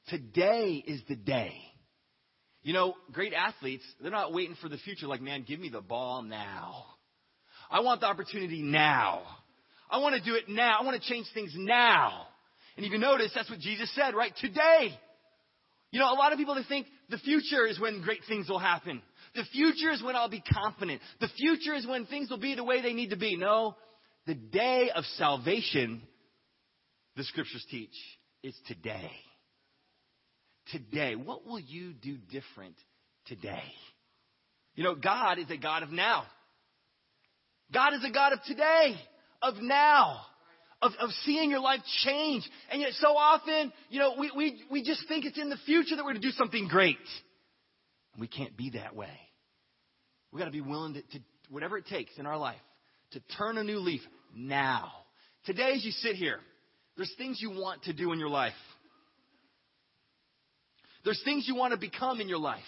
Today 0.08 0.84
is 0.86 1.02
the 1.08 1.16
day. 1.16 1.54
You 2.64 2.74
know, 2.74 2.96
great 3.12 3.34
athletes, 3.34 3.84
they're 4.02 4.12
not 4.12 4.34
waiting 4.34 4.56
for 4.62 4.68
the 4.68 4.78
future 4.78 5.08
like, 5.08 5.22
man, 5.22 5.46
give 5.48 5.60
me 5.60 5.70
the 5.70 5.82
ball 5.82 6.24
now. 6.24 6.86
I 7.70 7.82
want 7.82 8.02
the 8.02 8.08
opportunity 8.08 8.62
now. 8.62 9.22
I 9.90 10.00
want 10.00 10.16
to 10.16 10.22
do 10.22 10.36
it 10.36 10.50
now. 10.50 10.78
I 10.80 10.84
want 10.84 11.02
to 11.02 11.08
change 11.08 11.28
things 11.34 11.54
now. 11.56 12.28
And 12.78 12.86
if 12.86 12.92
you 12.92 12.98
notice, 12.98 13.32
that's 13.36 13.50
what 13.50 13.60
Jesus 13.60 13.94
said, 13.96 14.16
right? 14.16 14.34
Today. 14.40 14.98
You 15.92 16.00
know, 16.00 16.12
a 16.12 16.16
lot 16.16 16.32
of 16.32 16.38
people 16.38 16.56
they 16.56 16.64
think 16.64 16.88
the 17.10 17.18
future 17.18 17.66
is 17.66 17.80
when 17.80 18.02
great 18.02 18.22
things 18.28 18.48
will 18.48 18.60
happen. 18.60 19.02
The 19.36 19.44
future 19.52 19.92
is 19.92 20.04
when 20.04 20.16
I'll 20.16 20.30
be 20.30 20.44
confident. 20.54 21.02
The 21.20 21.30
future 21.38 21.74
is 21.74 21.86
when 21.86 22.06
things 22.06 22.30
will 22.30 22.40
be 22.40 22.56
the 22.56 22.64
way 22.64 22.82
they 22.82 22.94
need 22.94 23.10
to 23.10 23.18
be. 23.18 23.36
No, 23.36 23.76
the 24.26 24.36
day 24.36 24.92
of 24.94 25.04
salvation, 25.18 26.02
the 27.16 27.24
scriptures 27.24 27.66
teach, 27.70 27.96
is 28.44 28.56
today. 28.68 29.12
Today. 30.72 31.16
What 31.16 31.46
will 31.46 31.60
you 31.60 31.94
do 31.94 32.18
different 32.18 32.76
today? 33.26 33.64
You 34.76 34.84
know, 34.84 34.96
God 34.96 35.40
is 35.40 35.50
a 35.50 35.58
God 35.58 35.84
of 35.84 35.92
now. 35.92 36.26
God 37.74 37.94
is 37.94 38.04
a 38.04 38.12
God 38.12 38.34
of 38.34 38.40
today, 38.44 38.96
of 39.42 39.56
now, 39.62 40.22
of, 40.82 40.92
of 41.00 41.10
seeing 41.24 41.50
your 41.50 41.60
life 41.60 41.82
change. 42.04 42.50
And 42.72 42.82
yet 42.82 42.92
so 42.94 43.10
often, 43.10 43.72
you 43.90 44.00
know, 44.00 44.16
we, 44.18 44.32
we, 44.36 44.64
we 44.72 44.84
just 44.84 45.08
think 45.08 45.26
it's 45.26 45.38
in 45.38 45.50
the 45.50 45.58
future 45.66 45.96
that 45.96 46.04
we're 46.04 46.12
going 46.12 46.22
to 46.22 46.28
do 46.28 46.34
something 46.34 46.68
great. 46.68 46.98
We 48.18 48.28
can't 48.28 48.56
be 48.58 48.72
that 48.72 48.96
way. 48.96 49.12
We've 50.32 50.40
got 50.40 50.46
to 50.46 50.52
be 50.52 50.62
willing 50.62 50.96
to, 50.96 51.02
to, 51.02 51.20
whatever 51.50 51.78
it 51.78 51.88
takes 51.88 52.12
in 52.18 52.26
our 52.26 52.38
life, 52.38 52.60
to 53.12 53.20
turn 53.38 53.58
a 53.58 53.64
new 53.64 53.80
leaf 53.80 54.02
now. 54.36 54.92
Today, 55.46 55.74
as 55.76 55.84
you 55.84 55.92
sit 55.92 56.16
here, 56.16 56.40
there's 56.96 57.14
things 57.18 57.40
you 57.42 57.50
want 57.50 57.84
to 57.84 57.94
do 57.94 58.12
in 58.12 58.20
your 58.20 58.30
life. 58.30 58.54
There's 61.06 61.22
things 61.24 61.46
you 61.48 61.56
want 61.56 61.74
to 61.74 61.80
become 61.80 62.20
in 62.20 62.28
your 62.28 62.40
life. 62.40 62.60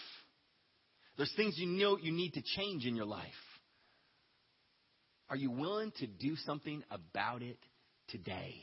There's 1.17 1.33
things 1.35 1.55
you 1.57 1.67
know 1.67 1.97
you 1.97 2.11
need 2.11 2.33
to 2.33 2.41
change 2.41 2.85
in 2.85 2.95
your 2.95 3.05
life. 3.05 3.27
Are 5.31 5.37
you 5.37 5.49
willing 5.49 5.93
to 5.99 6.07
do 6.07 6.35
something 6.45 6.83
about 6.91 7.41
it 7.41 7.57
today? 8.09 8.53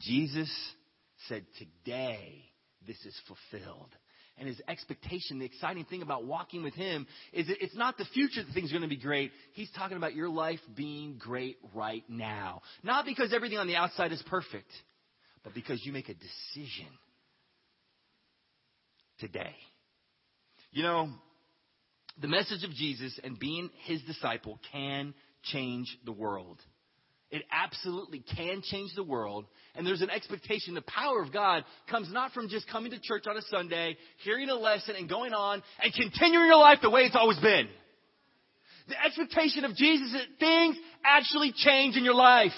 Jesus 0.00 0.50
said, 1.28 1.46
Today 1.56 2.44
this 2.84 2.96
is 3.06 3.16
fulfilled. 3.28 3.90
And 4.36 4.48
his 4.48 4.60
expectation, 4.66 5.38
the 5.38 5.44
exciting 5.44 5.84
thing 5.84 6.02
about 6.02 6.24
walking 6.24 6.64
with 6.64 6.74
him 6.74 7.06
is 7.32 7.46
it's 7.48 7.76
not 7.76 7.96
the 7.96 8.06
future 8.06 8.42
that 8.42 8.52
things 8.52 8.72
are 8.72 8.74
going 8.74 8.82
to 8.82 8.88
be 8.88 9.00
great. 9.00 9.30
He's 9.52 9.70
talking 9.70 9.96
about 9.96 10.16
your 10.16 10.28
life 10.28 10.58
being 10.74 11.16
great 11.16 11.56
right 11.72 12.02
now. 12.08 12.62
Not 12.82 13.04
because 13.04 13.32
everything 13.32 13.58
on 13.58 13.68
the 13.68 13.76
outside 13.76 14.10
is 14.10 14.20
perfect, 14.28 14.72
but 15.44 15.54
because 15.54 15.80
you 15.86 15.92
make 15.92 16.08
a 16.08 16.14
decision 16.14 16.88
today. 19.20 19.54
You 20.72 20.82
know, 20.82 21.10
the 22.20 22.28
message 22.28 22.64
of 22.64 22.70
Jesus 22.70 23.18
and 23.22 23.38
being 23.38 23.70
his 23.84 24.00
disciple 24.02 24.58
can 24.72 25.14
change 25.42 25.96
the 26.04 26.12
world. 26.12 26.60
It 27.30 27.42
absolutely 27.50 28.20
can 28.36 28.62
change 28.62 28.94
the 28.94 29.02
world. 29.02 29.46
And 29.74 29.84
there's 29.84 30.02
an 30.02 30.10
expectation. 30.10 30.74
The 30.74 30.82
power 30.82 31.20
of 31.20 31.32
God 31.32 31.64
comes 31.90 32.12
not 32.12 32.32
from 32.32 32.48
just 32.48 32.68
coming 32.68 32.92
to 32.92 33.00
church 33.00 33.24
on 33.28 33.36
a 33.36 33.42
Sunday, 33.42 33.96
hearing 34.22 34.48
a 34.48 34.54
lesson, 34.54 34.94
and 34.96 35.08
going 35.08 35.32
on 35.32 35.62
and 35.82 35.92
continuing 35.92 36.46
your 36.46 36.58
life 36.58 36.78
the 36.80 36.90
way 36.90 37.02
it's 37.02 37.16
always 37.16 37.38
been. 37.40 37.68
The 38.86 39.04
expectation 39.04 39.64
of 39.64 39.74
Jesus 39.74 40.08
is 40.08 40.12
that 40.12 40.38
things 40.38 40.76
actually 41.04 41.52
change 41.56 41.96
in 41.96 42.04
your 42.04 42.14
life. 42.14 42.52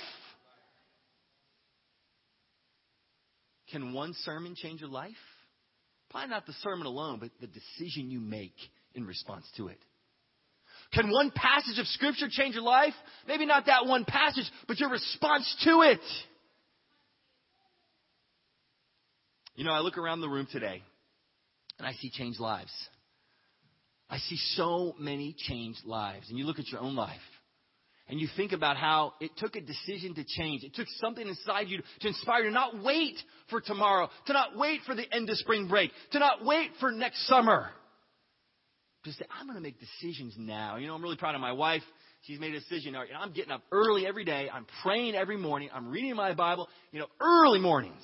Can 3.71 3.95
one 3.95 4.13
sermon 4.25 4.55
change 4.57 4.81
your 4.81 4.91
life? 4.91 5.13
Probably 6.11 6.29
not 6.29 6.47
the 6.47 6.53
sermon 6.63 6.87
alone, 6.87 7.19
but 7.21 7.31
the 7.41 7.47
decision 7.47 8.11
you 8.11 8.21
make 8.21 8.55
in 8.97 9.07
response 9.07 9.47
to 9.57 9.69
it. 9.69 9.79
Can 10.93 11.11
one 11.11 11.31
passage 11.35 11.79
of 11.79 11.87
Scripture 11.87 12.29
change 12.31 12.55
your 12.55 12.65
life? 12.65 12.95
Maybe 13.27 13.47
not 13.47 13.67
that 13.67 13.87
one 13.87 14.05
passage, 14.05 14.51
but 14.67 14.79
your 14.79 14.91
response 14.91 15.55
to 15.65 15.83
it. 15.83 16.01
You 19.55 19.65
know, 19.65 19.73
I 19.73 19.81
look 19.81 19.99
around 19.99 20.21
the 20.21 20.29
room 20.29 20.47
today 20.51 20.83
and 21.79 21.87
I 21.87 21.93
see 21.93 22.11
changed 22.11 22.41
lives. 22.41 22.73
I 24.09 24.19
see 24.19 24.37
so 24.55 24.95
many 24.99 25.35
changed 25.37 25.85
lives. 25.85 26.29
And 26.29 26.39
you 26.39 26.45
look 26.45 26.59
at 26.59 26.69
your 26.69 26.81
own 26.81 26.95
life 26.95 27.17
and 28.09 28.21
you 28.21 28.29
think 28.37 28.53
about 28.53 28.77
how 28.77 29.15
it 29.21 29.33
took 29.37 29.57
a 29.57 29.61
decision 29.61 30.15
to 30.15 30.25
change. 30.25 30.63
It 30.63 30.75
took 30.75 30.87
something 31.01 31.27
inside 31.27 31.69
you 31.69 31.81
to 32.01 32.09
inspire 32.09 32.45
you 32.45 32.51
to 32.51 32.55
not 32.55 32.83
wait 32.85 33.17
for 33.51 33.61
tomorrow, 33.61 34.09
to 34.27 34.33
not 34.33 34.57
wait 34.57 34.81
for 34.87 34.95
the 34.95 35.13
end 35.13 35.29
of 35.29 35.37
spring 35.39 35.67
break, 35.67 35.91
to 36.13 36.19
not 36.21 36.45
wait 36.45 36.71
for 36.79 36.93
next 36.93 37.27
summer. 37.27 37.71
To 39.07 39.13
say, 39.13 39.25
I'm 39.39 39.47
going 39.47 39.57
to 39.57 39.63
make 39.63 39.77
decisions 39.79 40.35
now. 40.37 40.77
You 40.77 40.89
know, 40.89 40.95
I'm 40.95 41.03
really 41.03 41.17
proud 41.17 41.37
of 41.37 41.41
my 41.41 41.53
wife. 41.53 41.83
She's 42.23 42.41
made 42.41 42.55
a 42.55 42.59
decision. 42.59 42.97
I'm 42.97 43.33
getting 43.33 43.53
up 43.53 43.63
early 43.71 44.05
every 44.05 44.25
day. 44.25 44.51
I'm 44.53 44.67
praying 44.83 45.15
every 45.15 45.37
morning. 45.37 45.69
I'm 45.73 45.89
reading 45.89 46.17
my 46.17 46.35
Bible, 46.35 46.69
you 46.91 46.99
know, 46.99 47.07
early 47.21 47.61
mornings. 47.61 48.03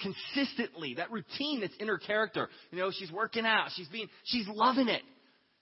Consistently. 0.00 0.94
That 0.94 1.10
routine 1.10 1.60
that's 1.60 1.76
in 1.78 1.88
her 1.88 1.98
character. 1.98 2.48
You 2.70 2.78
know, 2.78 2.90
she's 2.90 3.12
working 3.12 3.44
out. 3.44 3.68
She's 3.76 3.88
being, 3.88 4.08
she's 4.24 4.48
loving 4.48 4.88
it. 4.88 5.02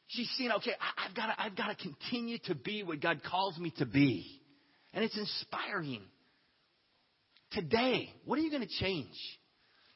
She's 0.07 0.31
seeing, 0.37 0.53
okay, 0.53 0.73
I, 0.81 1.07
have 1.09 1.17
got 1.17 1.27
to, 1.27 1.43
I've 1.43 1.57
got 1.57 1.67
to 1.67 1.75
continue 1.75 2.39
to 2.45 2.55
be 2.55 2.85
what 2.85 3.01
God 3.01 3.23
calls 3.29 3.59
me 3.59 3.73
to 3.79 3.87
be. 3.87 4.41
And 4.95 5.03
it's 5.03 5.19
inspiring. 5.19 6.03
Today, 7.53 8.11
what 8.25 8.39
are 8.39 8.43
you 8.43 8.51
going 8.51 8.63
to 8.63 8.85
change? 8.85 9.17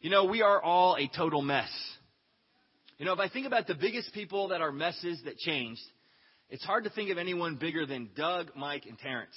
You 0.00 0.11
know, 0.11 0.24
we 0.24 0.42
are 0.42 0.61
all 0.61 0.96
a 0.96 1.09
total 1.16 1.42
mess. 1.42 1.70
You 3.00 3.06
know, 3.06 3.14
if 3.14 3.18
I 3.18 3.30
think 3.30 3.46
about 3.46 3.66
the 3.66 3.74
biggest 3.74 4.12
people 4.12 4.48
that 4.48 4.60
are 4.60 4.70
messes 4.70 5.22
that 5.24 5.38
changed, 5.38 5.80
it's 6.50 6.62
hard 6.62 6.84
to 6.84 6.90
think 6.90 7.08
of 7.08 7.16
anyone 7.16 7.56
bigger 7.56 7.86
than 7.86 8.10
Doug, 8.14 8.50
Mike, 8.54 8.84
and 8.86 8.98
Terrence. 8.98 9.34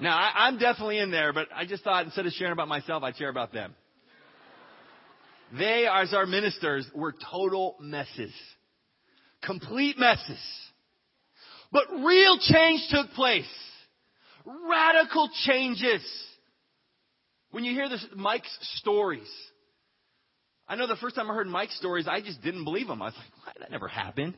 Now, 0.00 0.16
I, 0.16 0.46
I'm 0.46 0.58
definitely 0.58 0.98
in 1.00 1.10
there, 1.10 1.34
but 1.34 1.48
I 1.54 1.66
just 1.66 1.84
thought 1.84 2.06
instead 2.06 2.24
of 2.24 2.32
sharing 2.32 2.54
about 2.54 2.68
myself, 2.68 3.02
I'd 3.02 3.16
share 3.16 3.28
about 3.28 3.52
them. 3.52 3.74
They, 5.52 5.86
as 5.86 6.14
our 6.14 6.24
ministers, 6.24 6.86
were 6.94 7.14
total 7.30 7.76
messes. 7.78 8.32
Complete 9.42 9.98
messes. 9.98 10.40
But 11.72 11.84
real 11.92 12.38
change 12.38 12.86
took 12.88 13.10
place. 13.10 13.44
Radical 14.46 15.28
changes. 15.44 16.02
When 17.50 17.64
you 17.64 17.72
hear 17.74 17.90
this, 17.90 18.06
Mike's 18.14 18.48
stories. 18.78 19.28
I 20.68 20.74
know 20.74 20.86
the 20.86 20.96
first 20.96 21.14
time 21.14 21.30
I 21.30 21.34
heard 21.34 21.46
Mike's 21.46 21.76
stories, 21.76 22.06
I 22.08 22.20
just 22.20 22.42
didn't 22.42 22.64
believe 22.64 22.88
them. 22.88 23.00
I 23.00 23.06
was 23.06 23.14
like, 23.16 23.46
what? 23.46 23.56
That 23.60 23.70
never 23.70 23.88
happened. 23.88 24.36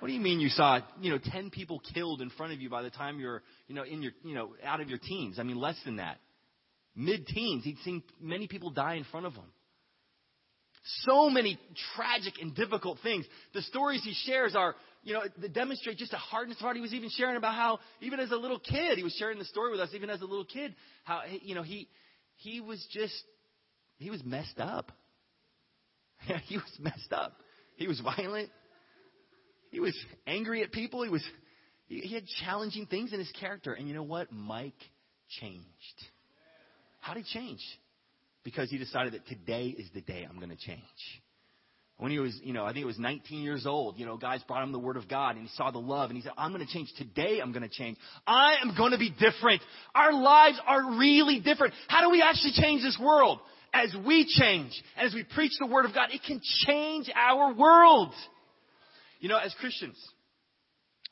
What 0.00 0.08
do 0.08 0.14
you 0.14 0.20
mean 0.20 0.40
you 0.40 0.48
saw, 0.48 0.80
you 1.00 1.12
know, 1.12 1.18
10 1.22 1.50
people 1.50 1.80
killed 1.94 2.22
in 2.22 2.30
front 2.30 2.52
of 2.52 2.60
you 2.60 2.68
by 2.68 2.82
the 2.82 2.90
time 2.90 3.20
you're, 3.20 3.40
you 3.68 3.74
know, 3.76 3.84
in 3.84 4.02
your, 4.02 4.10
you 4.24 4.34
know, 4.34 4.54
out 4.64 4.80
of 4.80 4.88
your 4.88 4.98
teens? 4.98 5.38
I 5.38 5.44
mean, 5.44 5.56
less 5.56 5.76
than 5.84 5.96
that. 5.96 6.18
Mid-teens, 6.96 7.62
he'd 7.62 7.78
seen 7.84 8.02
many 8.20 8.48
people 8.48 8.70
die 8.70 8.94
in 8.94 9.04
front 9.04 9.26
of 9.26 9.34
him. 9.34 9.44
So 11.04 11.30
many 11.30 11.56
tragic 11.94 12.34
and 12.40 12.52
difficult 12.54 12.98
things. 13.04 13.24
The 13.54 13.62
stories 13.62 14.02
he 14.02 14.14
shares 14.26 14.56
are, 14.56 14.74
you 15.04 15.14
know, 15.14 15.22
they 15.40 15.46
demonstrate 15.46 15.98
just 15.98 16.12
a 16.12 16.16
hardness 16.16 16.56
of 16.58 16.62
heart. 16.62 16.74
He 16.74 16.82
was 16.82 16.92
even 16.92 17.08
sharing 17.16 17.36
about 17.36 17.54
how, 17.54 17.78
even 18.00 18.18
as 18.18 18.32
a 18.32 18.36
little 18.36 18.58
kid, 18.58 18.98
he 18.98 19.04
was 19.04 19.14
sharing 19.16 19.38
the 19.38 19.44
story 19.44 19.70
with 19.70 19.78
us, 19.78 19.90
even 19.94 20.10
as 20.10 20.20
a 20.20 20.24
little 20.24 20.44
kid, 20.44 20.74
how, 21.04 21.22
you 21.42 21.54
know, 21.54 21.62
he, 21.62 21.88
he 22.34 22.60
was 22.60 22.84
just, 22.90 23.14
he 23.98 24.10
was 24.10 24.22
messed 24.24 24.58
up. 24.58 24.90
he 26.44 26.56
was 26.56 26.78
messed 26.78 27.12
up. 27.12 27.36
He 27.76 27.86
was 27.86 28.00
violent. 28.00 28.50
He 29.70 29.80
was 29.80 29.96
angry 30.26 30.62
at 30.62 30.72
people. 30.72 31.02
He 31.02 31.08
was, 31.08 31.24
he, 31.86 32.00
he 32.00 32.14
had 32.14 32.24
challenging 32.44 32.86
things 32.86 33.12
in 33.12 33.18
his 33.18 33.32
character. 33.40 33.72
And 33.72 33.88
you 33.88 33.94
know 33.94 34.02
what? 34.02 34.32
Mike 34.32 34.74
changed. 35.40 35.66
How 37.00 37.14
did 37.14 37.24
he 37.24 37.38
change? 37.38 37.60
because 38.44 38.70
he 38.70 38.78
decided 38.78 39.14
that 39.14 39.26
today 39.26 39.66
is 39.66 39.88
the 39.94 40.00
day 40.00 40.26
I'm 40.28 40.36
going 40.36 40.50
to 40.50 40.56
change. 40.56 40.80
When 41.98 42.10
he 42.10 42.18
was, 42.18 42.36
you 42.42 42.52
know, 42.52 42.64
I 42.64 42.72
think 42.72 42.82
it 42.82 42.86
was 42.86 42.98
19 42.98 43.42
years 43.42 43.64
old, 43.64 43.96
you 43.96 44.06
know, 44.06 44.16
guys 44.16 44.40
brought 44.48 44.64
him 44.64 44.72
the 44.72 44.78
Word 44.78 44.96
of 44.96 45.08
God 45.08 45.36
and 45.36 45.46
he 45.46 45.50
saw 45.54 45.70
the 45.70 45.78
love 45.78 46.10
and 46.10 46.16
he 46.16 46.22
said, 46.22 46.32
I'm 46.36 46.52
going 46.52 46.66
to 46.66 46.72
change. 46.72 46.92
Today 46.98 47.38
I'm 47.40 47.52
going 47.52 47.62
to 47.62 47.68
change. 47.68 47.96
I 48.26 48.56
am 48.62 48.74
going 48.76 48.90
to 48.90 48.98
be 48.98 49.10
different. 49.10 49.62
Our 49.94 50.12
lives 50.12 50.58
are 50.66 50.98
really 50.98 51.38
different. 51.38 51.74
How 51.86 52.02
do 52.02 52.10
we 52.10 52.20
actually 52.20 52.52
change 52.54 52.82
this 52.82 52.98
world? 53.00 53.38
As 53.72 53.94
we 54.06 54.26
change 54.26 54.80
and 54.96 55.06
as 55.06 55.14
we 55.14 55.24
preach 55.24 55.52
the 55.58 55.66
Word 55.66 55.86
of 55.86 55.94
God, 55.94 56.10
it 56.12 56.20
can 56.26 56.40
change 56.66 57.10
our 57.14 57.54
world. 57.54 58.12
You 59.20 59.28
know, 59.28 59.38
as 59.38 59.54
Christians, 59.60 59.96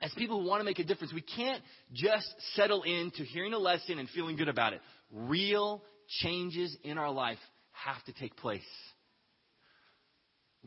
as 0.03 0.12
people 0.14 0.40
who 0.40 0.49
want 0.49 0.61
to 0.61 0.64
make 0.64 0.79
a 0.79 0.85
difference, 0.85 1.12
we 1.12 1.23
can't 1.23 1.62
just 1.92 2.27
settle 2.55 2.83
into 2.83 3.23
hearing 3.25 3.53
a 3.53 3.59
lesson 3.59 3.99
and 3.99 4.09
feeling 4.11 4.37
good 4.37 4.49
about 4.49 4.73
it. 4.73 4.81
Real 5.12 5.83
changes 6.23 6.77
in 6.85 6.99
our 6.99 7.11
life 7.11 7.38
have 7.73 8.03
to 8.05 8.12
take 8.12 8.37
place. 8.37 8.62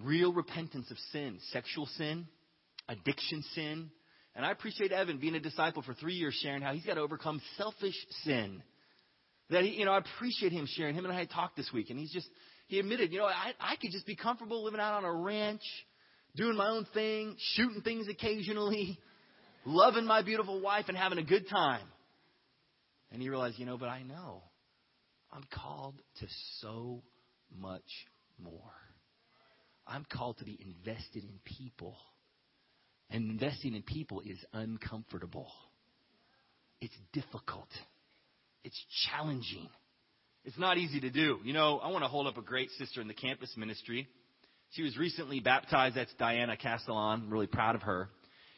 Real 0.01 0.33
repentance 0.33 0.89
of 0.89 0.97
sin, 1.11 1.37
sexual 1.51 1.85
sin, 1.97 2.27
addiction 2.87 3.43
sin. 3.53 3.91
And 4.35 4.45
I 4.45 4.51
appreciate 4.51 4.91
Evan 4.91 5.19
being 5.19 5.35
a 5.35 5.39
disciple 5.39 5.83
for 5.83 5.93
three 5.93 6.15
years, 6.15 6.37
sharing 6.41 6.61
how 6.61 6.73
he's 6.73 6.85
got 6.85 6.95
to 6.95 7.01
overcome 7.01 7.41
selfish 7.57 7.95
sin. 8.23 8.63
That 9.53 9.63
he, 9.63 9.71
you 9.71 9.85
know, 9.85 9.91
I 9.91 9.99
appreciate 9.99 10.51
him 10.51 10.65
sharing. 10.67 10.95
Him 10.95 11.05
and 11.05 11.13
I 11.13 11.19
had 11.19 11.29
talked 11.29 11.55
this 11.55 11.69
week, 11.73 11.89
and 11.89 11.99
he's 11.99 12.11
just 12.11 12.27
he 12.67 12.79
admitted, 12.79 13.11
you 13.11 13.19
know, 13.19 13.25
I, 13.25 13.53
I 13.59 13.75
could 13.75 13.91
just 13.91 14.05
be 14.05 14.15
comfortable 14.15 14.63
living 14.63 14.79
out 14.79 14.95
on 14.95 15.05
a 15.05 15.13
ranch, 15.13 15.61
doing 16.35 16.57
my 16.57 16.69
own 16.69 16.85
thing, 16.93 17.35
shooting 17.37 17.81
things 17.81 18.07
occasionally, 18.07 18.97
loving 19.65 20.05
my 20.05 20.23
beautiful 20.23 20.59
wife, 20.59 20.85
and 20.87 20.97
having 20.97 21.19
a 21.19 21.23
good 21.23 21.47
time. 21.49 21.85
And 23.11 23.21
he 23.21 23.29
realized, 23.29 23.59
you 23.59 23.65
know, 23.67 23.77
but 23.77 23.89
I 23.89 24.01
know 24.01 24.41
I'm 25.31 25.43
called 25.53 26.01
to 26.19 26.25
so 26.61 27.03
much 27.55 27.81
more. 28.41 28.71
I'm 29.85 30.05
called 30.11 30.39
to 30.39 30.45
be 30.45 30.57
invested 30.59 31.23
in 31.23 31.39
people. 31.43 31.95
And 33.09 33.29
investing 33.29 33.75
in 33.75 33.83
people 33.83 34.21
is 34.21 34.39
uncomfortable. 34.53 35.51
It's 36.81 36.95
difficult. 37.11 37.69
It's 38.63 38.81
challenging. 39.09 39.69
It's 40.45 40.57
not 40.57 40.77
easy 40.77 40.99
to 41.01 41.09
do. 41.09 41.39
You 41.43 41.53
know, 41.53 41.79
I 41.79 41.89
want 41.89 42.03
to 42.03 42.09
hold 42.09 42.27
up 42.27 42.37
a 42.37 42.41
great 42.41 42.69
sister 42.71 43.01
in 43.01 43.07
the 43.07 43.13
campus 43.13 43.53
ministry. 43.57 44.07
She 44.71 44.83
was 44.83 44.97
recently 44.97 45.39
baptized. 45.39 45.95
That's 45.95 46.13
Diana 46.15 46.57
Castellan. 46.57 47.21
I'm 47.21 47.29
really 47.29 47.47
proud 47.47 47.75
of 47.75 47.83
her. 47.83 48.09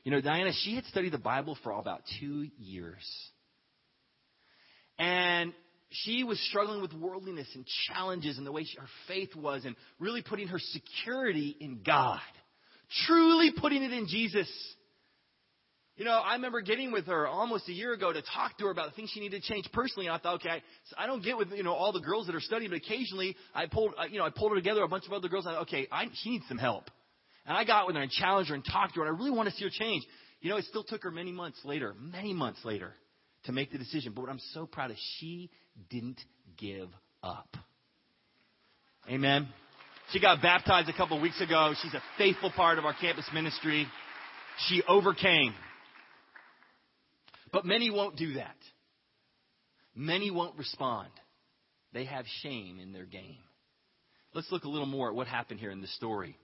You 0.04 0.12
know, 0.12 0.22
Diana, 0.22 0.52
she 0.64 0.76
had 0.76 0.86
studied 0.86 1.12
the 1.12 1.18
Bible 1.18 1.58
for 1.64 1.72
about 1.72 2.02
two 2.20 2.48
years. 2.58 3.04
And 4.98 5.54
she 5.90 6.24
was 6.24 6.40
struggling 6.50 6.82
with 6.82 6.94
worldliness 6.94 7.48
and 7.56 7.66
challenges 7.88 8.38
and 8.38 8.46
the 8.46 8.52
way 8.52 8.64
she, 8.64 8.78
her 8.78 8.88
faith 9.08 9.36
was 9.36 9.66
and 9.66 9.76
really 10.00 10.22
putting 10.22 10.48
her 10.48 10.60
security 10.60 11.56
in 11.60 11.82
God. 11.86 12.20
Truly 13.08 13.52
putting 13.60 13.84
it 13.84 13.92
in 13.92 14.08
Jesus. 14.08 14.50
You 15.98 16.04
know, 16.04 16.12
I 16.12 16.34
remember 16.34 16.60
getting 16.62 16.92
with 16.92 17.08
her 17.08 17.26
almost 17.26 17.70
a 17.70 17.72
year 17.72 17.94
ago 17.94 18.12
to 18.12 18.22
talk 18.22 18.58
to 18.58 18.66
her 18.66 18.72
about 18.72 18.90
the 18.90 18.96
things 18.98 19.12
she 19.14 19.22
needed 19.22 19.42
to 19.42 19.48
change 19.48 19.66
personally. 19.72 20.08
And 20.08 20.16
I 20.16 20.20
thought, 20.20 20.36
okay, 20.36 20.62
so 20.90 20.96
I 20.98 21.08
don't 21.08 21.24
get 21.24 21.38
with 21.38 21.52
you 21.54 21.64
know 21.64 21.74
all 21.74 21.94
the 21.94 22.02
girls 22.02 22.28
that 22.28 22.36
are 22.36 22.42
studying, 22.42 22.70
but 22.70 22.78
occasionally 22.78 23.38
I 23.54 23.68
pulled, 23.68 23.94
you 24.12 24.20
know, 24.20 24.26
I 24.26 24.30
pulled 24.30 24.52
her 24.52 24.58
together 24.58 24.84
a 24.84 24.90
bunch 24.90 25.06
of 25.06 25.14
other 25.14 25.30
girls. 25.30 25.48
I 25.48 25.54
thought, 25.54 25.62
okay, 25.64 25.88
I, 25.92 26.08
she 26.16 26.32
needs 26.32 26.46
some 26.50 26.58
help. 26.58 26.92
And 27.46 27.56
I 27.56 27.64
got 27.64 27.88
with 27.88 27.96
her 27.96 28.02
and 28.02 28.12
challenged 28.12 28.50
her 28.50 28.56
and 28.56 28.66
talked 28.66 28.96
to 28.96 29.02
her. 29.02 29.08
And 29.08 29.16
I 29.16 29.18
really 29.18 29.32
want 29.32 29.48
to 29.50 29.56
see 29.56 29.64
her 29.64 29.70
change. 29.72 30.04
You 30.42 30.50
know, 30.50 30.58
it 30.58 30.66
still 30.66 30.84
took 30.84 31.02
her 31.04 31.12
many 31.12 31.32
months 31.32 31.60
later, 31.64 31.96
many 31.98 32.34
months 32.34 32.60
later, 32.66 32.92
to 33.46 33.54
make 33.54 33.72
the 33.72 33.78
decision. 33.78 34.12
But 34.14 34.22
what 34.22 34.30
I'm 34.30 34.42
so 34.54 34.66
proud 34.66 34.92
of, 34.92 34.98
she 35.18 35.50
didn't 35.90 36.20
give 36.58 36.90
up. 37.24 37.56
Amen. 39.10 39.48
She 40.12 40.20
got 40.20 40.42
baptized 40.42 40.90
a 40.90 40.94
couple 40.94 41.20
weeks 41.22 41.40
ago. 41.40 41.74
She's 41.82 41.94
a 41.94 42.02
faithful 42.18 42.52
part 42.52 42.80
of 42.80 42.86
our 42.86 42.94
campus 43.00 43.26
ministry. 43.34 43.88
She 44.68 44.84
overcame. 44.88 45.54
But 47.56 47.64
many 47.64 47.90
won't 47.90 48.18
do 48.18 48.34
that. 48.34 48.58
Many 49.96 50.30
won't 50.30 50.58
respond. 50.58 51.08
They 51.94 52.04
have 52.04 52.26
shame 52.42 52.82
in 52.82 52.92
their 52.92 53.06
game. 53.06 53.38
Let's 54.34 54.52
look 54.52 54.66
a 54.66 54.68
little 54.68 54.86
more 54.86 55.08
at 55.08 55.16
what 55.16 55.28
happened 55.28 55.62
here 55.62 55.72
in 55.72 55.80
the 55.80 55.88
story. 55.88 56.38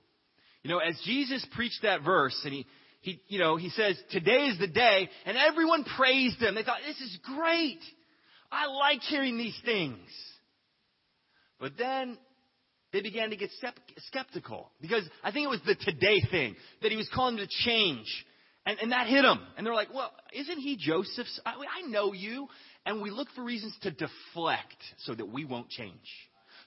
You 0.64 0.70
know, 0.70 0.78
as 0.78 0.98
Jesus 1.04 1.46
preached 1.54 1.82
that 1.82 2.02
verse 2.02 2.40
and 2.46 2.54
he, 2.54 2.66
he, 3.02 3.22
you 3.28 3.40
know, 3.40 3.58
he 3.58 3.68
says, 3.72 4.02
today 4.10 4.46
is 4.46 4.58
the 4.58 4.70
day, 4.70 5.10
and 5.26 5.36
everyone 5.36 5.84
praised 5.84 6.42
him. 6.42 6.56
They 6.56 6.64
thought, 6.64 6.80
this 6.88 7.02
is 7.02 7.20
great. 7.36 7.82
I 8.50 8.68
like 8.68 9.02
hearing 9.02 9.38
these 9.38 9.60
things. 9.66 10.08
But 11.60 11.74
then 11.78 12.18
they 12.94 13.02
began 13.02 13.32
to 13.32 13.36
get 13.36 13.50
skeptical 13.98 14.72
because 14.80 15.04
I 15.26 15.34
think 15.34 15.44
it 15.44 15.50
was 15.50 15.60
the 15.66 15.76
today 15.76 16.22
thing 16.32 16.56
that 16.82 16.90
he 16.90 16.96
was 16.96 17.10
calling 17.14 17.36
them 17.36 17.46
to 17.46 17.70
change. 17.70 18.08
And, 18.66 18.78
and 18.80 18.92
that 18.92 19.08
hit 19.08 19.24
them. 19.24 19.42
And 19.58 19.66
they're 19.66 19.74
like, 19.74 19.94
well, 19.94 20.12
isn't 20.34 20.60
he 20.60 20.78
Joseph's? 20.78 21.40
I, 21.46 21.54
I 21.54 21.88
know 21.88 22.14
you. 22.14 22.48
And 22.86 23.02
we 23.02 23.10
look 23.10 23.28
for 23.36 23.44
reasons 23.44 23.76
to 23.82 23.92
deflect 23.92 24.78
so 25.00 25.16
that 25.16 25.32
we 25.32 25.46
won't 25.46 25.70
change. 25.70 25.96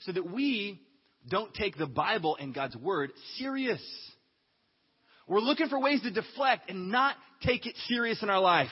So 0.01 0.13
that 0.13 0.29
we 0.29 0.81
don't 1.29 1.55
take 1.55 1.77
the 1.77 1.87
Bible 1.87 2.37
and 2.39 2.55
God's 2.55 2.77
Word 2.77 3.13
serious. 3.39 3.83
We're 5.27 5.41
looking 5.41 5.69
for 5.69 5.81
ways 5.81 6.03
to 6.03 6.11
deflect 6.11 6.69
and 6.69 6.91
not 6.91 7.17
take 7.43 7.67
it 7.67 7.77
serious 7.87 8.23
in 8.23 8.31
our 8.31 8.41
life. 8.41 8.69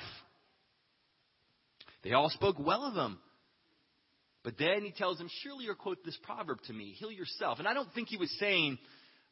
They 2.02 2.12
all 2.12 2.30
spoke 2.30 2.56
well 2.58 2.84
of 2.84 2.94
him. 2.94 3.18
But 4.44 4.58
then 4.58 4.82
he 4.82 4.90
tells 4.90 5.18
them, 5.18 5.28
Surely 5.42 5.66
you'll 5.66 5.76
quote 5.76 6.04
this 6.04 6.18
proverb 6.24 6.58
to 6.66 6.72
me, 6.72 6.94
heal 6.98 7.12
yourself. 7.12 7.60
And 7.60 7.68
I 7.68 7.74
don't 7.74 7.92
think 7.94 8.08
he 8.08 8.16
was 8.16 8.30
saying, 8.38 8.78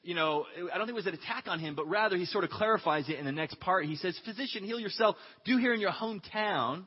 you 0.02 0.14
know, 0.14 0.46
I 0.72 0.78
don't 0.78 0.86
think 0.86 0.96
it 0.96 1.04
was 1.04 1.06
an 1.06 1.14
attack 1.14 1.44
on 1.46 1.58
him, 1.58 1.74
but 1.74 1.86
rather 1.88 2.16
he 2.16 2.24
sort 2.24 2.44
of 2.44 2.50
clarifies 2.50 3.08
it 3.08 3.18
in 3.18 3.24
the 3.24 3.32
next 3.32 3.60
part. 3.60 3.84
He 3.84 3.96
says, 3.96 4.18
Physician, 4.24 4.64
heal 4.64 4.80
yourself. 4.80 5.16
Do 5.44 5.58
here 5.58 5.74
in 5.74 5.80
your 5.80 5.92
hometown 5.92 6.84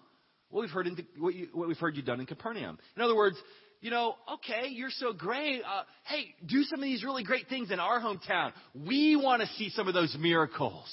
what 0.50 0.62
we've 0.62 0.70
heard, 0.70 0.88
in, 0.88 0.98
what, 1.18 1.34
you, 1.34 1.48
what 1.52 1.68
we've 1.68 1.78
heard 1.78 1.96
you 1.96 2.04
done 2.04 2.20
in 2.20 2.26
Capernaum. 2.26 2.78
In 2.96 3.02
other 3.02 3.16
words, 3.16 3.38
you 3.82 3.90
know, 3.92 4.16
okay, 4.36 4.70
you're 4.70 4.92
so 4.92 5.12
great. 5.12 5.62
Uh, 5.62 5.84
hey, 6.06 6.36
do 6.46 6.64
some 6.64 6.80
of 6.80 6.84
these 6.84 7.04
really 7.04 7.24
great 7.24 7.50
things 7.50 7.72
in 7.72 7.80
our 7.80 8.00
hometown. 8.00 8.52
We 8.74 9.16
want 9.16 9.42
to 9.42 9.48
see 9.58 9.70
some 9.70 9.88
of 9.88 9.94
those 9.94 10.16
miracles. 10.20 10.88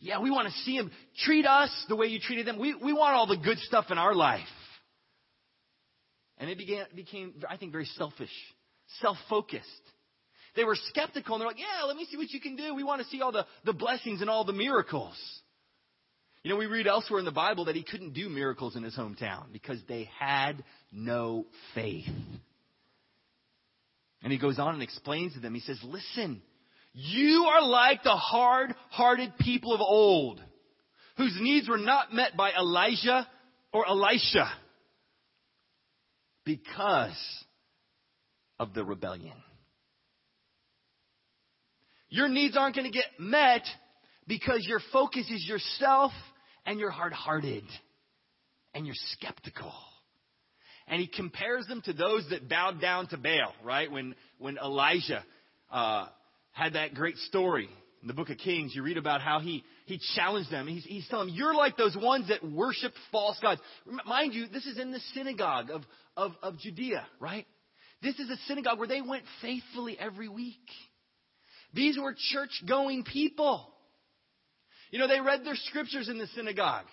Yeah, 0.00 0.20
we 0.20 0.30
want 0.30 0.48
to 0.48 0.54
see 0.60 0.78
them 0.78 0.90
treat 1.24 1.46
us 1.46 1.70
the 1.88 1.96
way 1.96 2.06
you 2.06 2.20
treated 2.20 2.46
them. 2.46 2.58
We, 2.58 2.74
we 2.74 2.92
want 2.92 3.14
all 3.14 3.26
the 3.26 3.36
good 3.36 3.58
stuff 3.58 3.86
in 3.90 3.98
our 3.98 4.14
life. 4.14 4.40
And 6.38 6.48
it 6.48 6.56
began, 6.56 6.86
became, 6.94 7.34
I 7.48 7.56
think, 7.56 7.72
very 7.72 7.84
selfish, 7.84 8.30
self 9.00 9.16
focused. 9.28 9.66
They 10.56 10.64
were 10.64 10.76
skeptical 10.88 11.34
and 11.34 11.40
they're 11.40 11.48
like, 11.48 11.58
yeah, 11.58 11.84
let 11.86 11.96
me 11.96 12.06
see 12.10 12.16
what 12.16 12.30
you 12.30 12.40
can 12.40 12.56
do. 12.56 12.74
We 12.74 12.84
want 12.84 13.02
to 13.02 13.08
see 13.08 13.22
all 13.22 13.32
the, 13.32 13.46
the 13.64 13.72
blessings 13.72 14.20
and 14.20 14.28
all 14.28 14.44
the 14.44 14.52
miracles. 14.52 15.16
You 16.42 16.50
know, 16.50 16.56
we 16.56 16.66
read 16.66 16.86
elsewhere 16.86 17.18
in 17.18 17.26
the 17.26 17.30
Bible 17.30 17.66
that 17.66 17.76
he 17.76 17.82
couldn't 17.82 18.14
do 18.14 18.28
miracles 18.28 18.74
in 18.74 18.82
his 18.82 18.96
hometown 18.96 19.52
because 19.52 19.78
they 19.88 20.08
had 20.18 20.64
no 20.90 21.46
faith. 21.74 22.08
And 24.22 24.32
he 24.32 24.38
goes 24.38 24.58
on 24.58 24.74
and 24.74 24.82
explains 24.82 25.34
to 25.34 25.40
them, 25.40 25.54
he 25.54 25.60
says, 25.60 25.78
listen, 25.82 26.42
You 26.92 27.46
are 27.48 27.66
like 27.66 28.02
the 28.02 28.16
hard-hearted 28.16 29.34
people 29.38 29.74
of 29.74 29.80
old, 29.80 30.42
whose 31.16 31.36
needs 31.40 31.68
were 31.68 31.78
not 31.78 32.12
met 32.12 32.36
by 32.36 32.52
Elijah 32.52 33.28
or 33.72 33.86
Elisha 33.86 34.50
because 36.44 37.44
of 38.58 38.74
the 38.74 38.84
rebellion. 38.84 39.36
Your 42.10 42.28
needs 42.28 42.56
aren't 42.56 42.76
going 42.76 42.90
to 42.90 42.96
get 42.96 43.06
met 43.18 43.62
because 44.26 44.66
your 44.66 44.80
focus 44.92 45.30
is 45.30 45.46
yourself 45.48 46.12
and 46.66 46.78
you're 46.78 46.90
hard 46.90 47.12
hearted 47.12 47.64
and 48.74 48.84
you're 48.84 48.96
skeptical. 49.12 49.72
And 50.86 51.00
he 51.00 51.06
compares 51.06 51.66
them 51.66 51.82
to 51.82 51.92
those 51.92 52.26
that 52.30 52.48
bowed 52.48 52.80
down 52.80 53.06
to 53.08 53.16
Baal, 53.16 53.54
right? 53.64 53.90
When, 53.90 54.14
when 54.38 54.58
Elijah 54.58 55.24
uh, 55.70 56.06
had 56.50 56.72
that 56.72 56.94
great 56.94 57.16
story 57.16 57.68
in 58.02 58.08
the 58.08 58.14
book 58.14 58.28
of 58.28 58.38
Kings, 58.38 58.72
you 58.74 58.82
read 58.82 58.96
about 58.96 59.20
how 59.20 59.38
he, 59.38 59.62
he 59.86 60.00
challenged 60.16 60.50
them. 60.50 60.66
He's, 60.66 60.84
he's 60.84 61.06
telling 61.08 61.28
them, 61.28 61.36
You're 61.36 61.54
like 61.54 61.76
those 61.76 61.96
ones 61.96 62.28
that 62.28 62.42
worship 62.44 62.92
false 63.12 63.38
gods. 63.40 63.60
Mind 64.04 64.34
you, 64.34 64.48
this 64.48 64.66
is 64.66 64.78
in 64.78 64.90
the 64.90 65.00
synagogue 65.14 65.70
of, 65.70 65.82
of, 66.16 66.32
of 66.42 66.58
Judea, 66.58 67.06
right? 67.20 67.46
This 68.02 68.18
is 68.18 68.28
a 68.28 68.36
synagogue 68.48 68.78
where 68.78 68.88
they 68.88 69.02
went 69.02 69.22
faithfully 69.42 69.96
every 69.98 70.28
week. 70.28 70.58
These 71.72 71.98
were 71.98 72.14
church 72.32 72.62
going 72.66 73.04
people. 73.04 73.72
You 74.90 74.98
know, 74.98 75.08
they 75.08 75.20
read 75.20 75.44
their 75.44 75.56
scriptures 75.56 76.08
in 76.08 76.18
the 76.18 76.26
synagogue. 76.28 76.86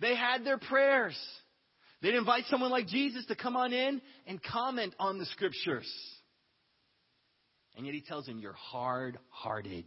They 0.00 0.14
had 0.16 0.44
their 0.44 0.58
prayers. 0.58 1.18
They'd 2.02 2.14
invite 2.14 2.44
someone 2.50 2.70
like 2.70 2.86
Jesus 2.86 3.26
to 3.26 3.36
come 3.36 3.56
on 3.56 3.72
in 3.72 4.00
and 4.26 4.42
comment 4.42 4.94
on 4.98 5.18
the 5.18 5.26
scriptures. 5.26 5.90
And 7.76 7.86
yet 7.86 7.94
he 7.94 8.00
tells 8.00 8.26
them, 8.26 8.38
You're 8.38 8.52
hard 8.52 9.18
hearted 9.30 9.86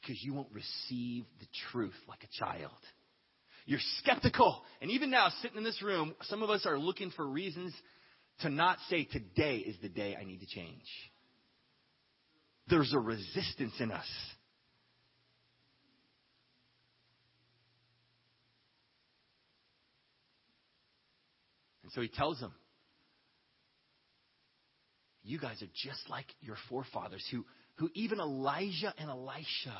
because 0.00 0.22
you 0.22 0.34
won't 0.34 0.52
receive 0.52 1.24
the 1.40 1.46
truth 1.70 1.94
like 2.08 2.24
a 2.24 2.44
child. 2.44 2.72
You're 3.64 3.80
skeptical. 3.98 4.62
And 4.80 4.90
even 4.90 5.10
now, 5.10 5.28
sitting 5.40 5.56
in 5.56 5.64
this 5.64 5.82
room, 5.82 6.14
some 6.22 6.42
of 6.42 6.50
us 6.50 6.66
are 6.66 6.78
looking 6.78 7.10
for 7.12 7.24
reasons 7.24 7.72
to 8.40 8.50
not 8.50 8.78
say, 8.90 9.04
Today 9.04 9.58
is 9.58 9.76
the 9.80 9.88
day 9.88 10.16
I 10.20 10.24
need 10.24 10.40
to 10.40 10.46
change. 10.46 10.86
There's 12.68 12.92
a 12.92 12.98
resistance 12.98 13.74
in 13.80 13.90
us. 13.90 14.06
And 21.82 21.92
so 21.92 22.00
he 22.00 22.08
tells 22.08 22.40
them, 22.40 22.54
You 25.22 25.38
guys 25.38 25.62
are 25.62 25.66
just 25.84 26.08
like 26.08 26.26
your 26.40 26.56
forefathers, 26.68 27.24
who, 27.30 27.44
who 27.76 27.90
even 27.94 28.20
Elijah 28.20 28.94
and 28.98 29.10
Elisha 29.10 29.76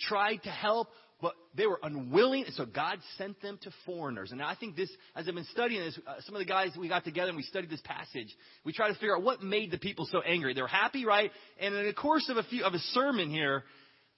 tried 0.00 0.42
to 0.42 0.50
help, 0.50 0.88
but 1.24 1.36
they 1.56 1.66
were 1.66 1.80
unwilling, 1.82 2.44
and 2.44 2.52
so 2.52 2.66
God 2.66 2.98
sent 3.16 3.40
them 3.40 3.58
to 3.62 3.70
foreigners. 3.86 4.30
And 4.30 4.42
I 4.42 4.54
think 4.54 4.76
this, 4.76 4.90
as 5.16 5.26
I've 5.26 5.34
been 5.34 5.46
studying 5.52 5.80
this, 5.80 5.98
uh, 6.06 6.16
some 6.26 6.34
of 6.34 6.38
the 6.38 6.44
guys 6.44 6.72
we 6.78 6.86
got 6.86 7.02
together 7.02 7.28
and 7.28 7.36
we 7.38 7.42
studied 7.44 7.70
this 7.70 7.80
passage, 7.82 8.28
we 8.62 8.74
tried 8.74 8.88
to 8.88 8.94
figure 8.96 9.16
out 9.16 9.22
what 9.22 9.42
made 9.42 9.70
the 9.70 9.78
people 9.78 10.06
so 10.12 10.20
angry. 10.20 10.52
They're 10.52 10.66
happy, 10.66 11.06
right? 11.06 11.30
And 11.58 11.74
in 11.74 11.86
the 11.86 11.94
course 11.94 12.28
of 12.28 12.36
a 12.36 12.42
few 12.42 12.62
of 12.62 12.74
a 12.74 12.78
sermon 12.78 13.30
here, 13.30 13.64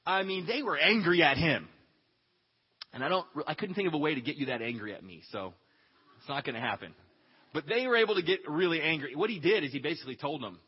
I 0.05 0.25
mean, 0.25 0.49
they 0.49 0.65
were 0.65 0.77
angry 0.77 1.23
at 1.23 1.37
him. 1.37 1.69
And 2.93 3.05
I 3.05 3.09
don't, 3.09 3.27
I 3.47 3.55
couldn't 3.55 3.77
think 3.77 3.87
of 3.87 3.95
a 3.95 3.99
way 3.99 4.17
to 4.17 4.21
get 4.21 4.35
you 4.35 4.47
that 4.47 4.61
angry 4.61 4.93
at 4.93 5.05
me, 5.05 5.23
so 5.31 5.55
it's 6.19 6.29
not 6.29 6.45
going 6.45 6.57
to 6.57 6.61
happen. 6.61 6.93
But 7.55 7.69
they 7.69 7.87
were 7.87 7.99
able 7.99 8.17
to 8.17 8.23
get 8.23 8.41
really 8.49 8.83
angry. 8.83 9.15
What 9.15 9.31
he 9.31 9.39
did 9.39 9.63
is 9.63 9.71
he 9.71 9.79
basically 9.79 10.17
told 10.17 10.43
them, 10.43 10.59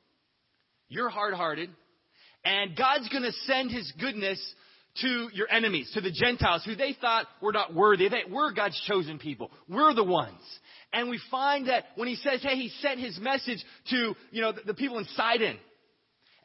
"You're 0.88 1.08
hard-hearted, 1.08 1.70
and 2.44 2.76
God's 2.76 3.08
going 3.08 3.24
to 3.24 3.32
send 3.46 3.72
His 3.72 3.92
goodness 3.98 4.38
to 5.02 5.28
your 5.32 5.50
enemies, 5.50 5.90
to 5.94 6.00
the 6.00 6.10
Gentiles 6.10 6.62
who 6.64 6.74
they 6.74 6.96
thought 7.00 7.26
were 7.40 7.52
not 7.52 7.74
worthy. 7.74 8.08
They, 8.08 8.22
we're 8.30 8.52
God's 8.52 8.80
chosen 8.86 9.18
people. 9.18 9.50
We're 9.68 9.94
the 9.94 10.04
ones. 10.04 10.40
And 10.92 11.10
we 11.10 11.20
find 11.30 11.68
that 11.68 11.84
when 11.96 12.08
he 12.08 12.16
says, 12.16 12.42
hey, 12.42 12.56
he 12.56 12.70
sent 12.80 13.00
his 13.00 13.18
message 13.18 13.62
to, 13.90 14.14
you 14.30 14.40
know, 14.40 14.52
the, 14.52 14.62
the 14.66 14.74
people 14.74 14.98
in 14.98 15.04
Sidon 15.16 15.58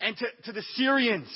and 0.02 0.18
to, 0.18 0.26
to 0.46 0.52
the 0.52 0.64
Syrians. 0.76 1.28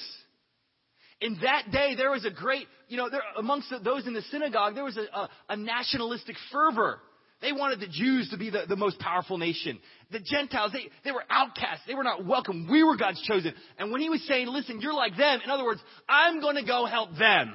In 1.21 1.37
that 1.41 1.71
day, 1.71 1.95
there 1.95 2.11
was 2.11 2.25
a 2.25 2.31
great, 2.31 2.67
you 2.89 2.97
know, 2.97 3.09
there, 3.09 3.21
amongst 3.37 3.73
those 3.83 4.05
in 4.05 4.13
the 4.13 4.21
synagogue, 4.23 4.75
there 4.75 4.83
was 4.83 4.97
a, 4.97 5.17
a, 5.17 5.29
a 5.49 5.55
nationalistic 5.55 6.35
fervor. 6.51 6.99
They 7.41 7.51
wanted 7.51 7.79
the 7.79 7.87
Jews 7.87 8.29
to 8.31 8.37
be 8.37 8.49
the, 8.49 8.63
the 8.67 8.75
most 8.75 8.99
powerful 8.99 9.37
nation. 9.37 9.77
The 10.11 10.19
Gentiles, 10.19 10.71
they, 10.73 10.89
they 11.03 11.11
were 11.11 11.23
outcasts. 11.29 11.83
They 11.85 11.93
were 11.93 12.03
not 12.03 12.25
welcome. 12.25 12.67
We 12.69 12.83
were 12.83 12.97
God's 12.97 13.21
chosen. 13.21 13.53
And 13.77 13.91
when 13.91 14.01
he 14.01 14.09
was 14.09 14.25
saying, 14.27 14.47
listen, 14.47 14.81
you're 14.81 14.93
like 14.93 15.15
them, 15.15 15.41
in 15.43 15.49
other 15.51 15.63
words, 15.63 15.81
I'm 16.09 16.41
going 16.41 16.55
to 16.55 16.65
go 16.65 16.85
help 16.85 17.15
them, 17.17 17.53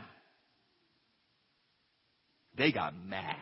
they 2.57 2.71
got 2.71 2.95
mad. 2.95 3.37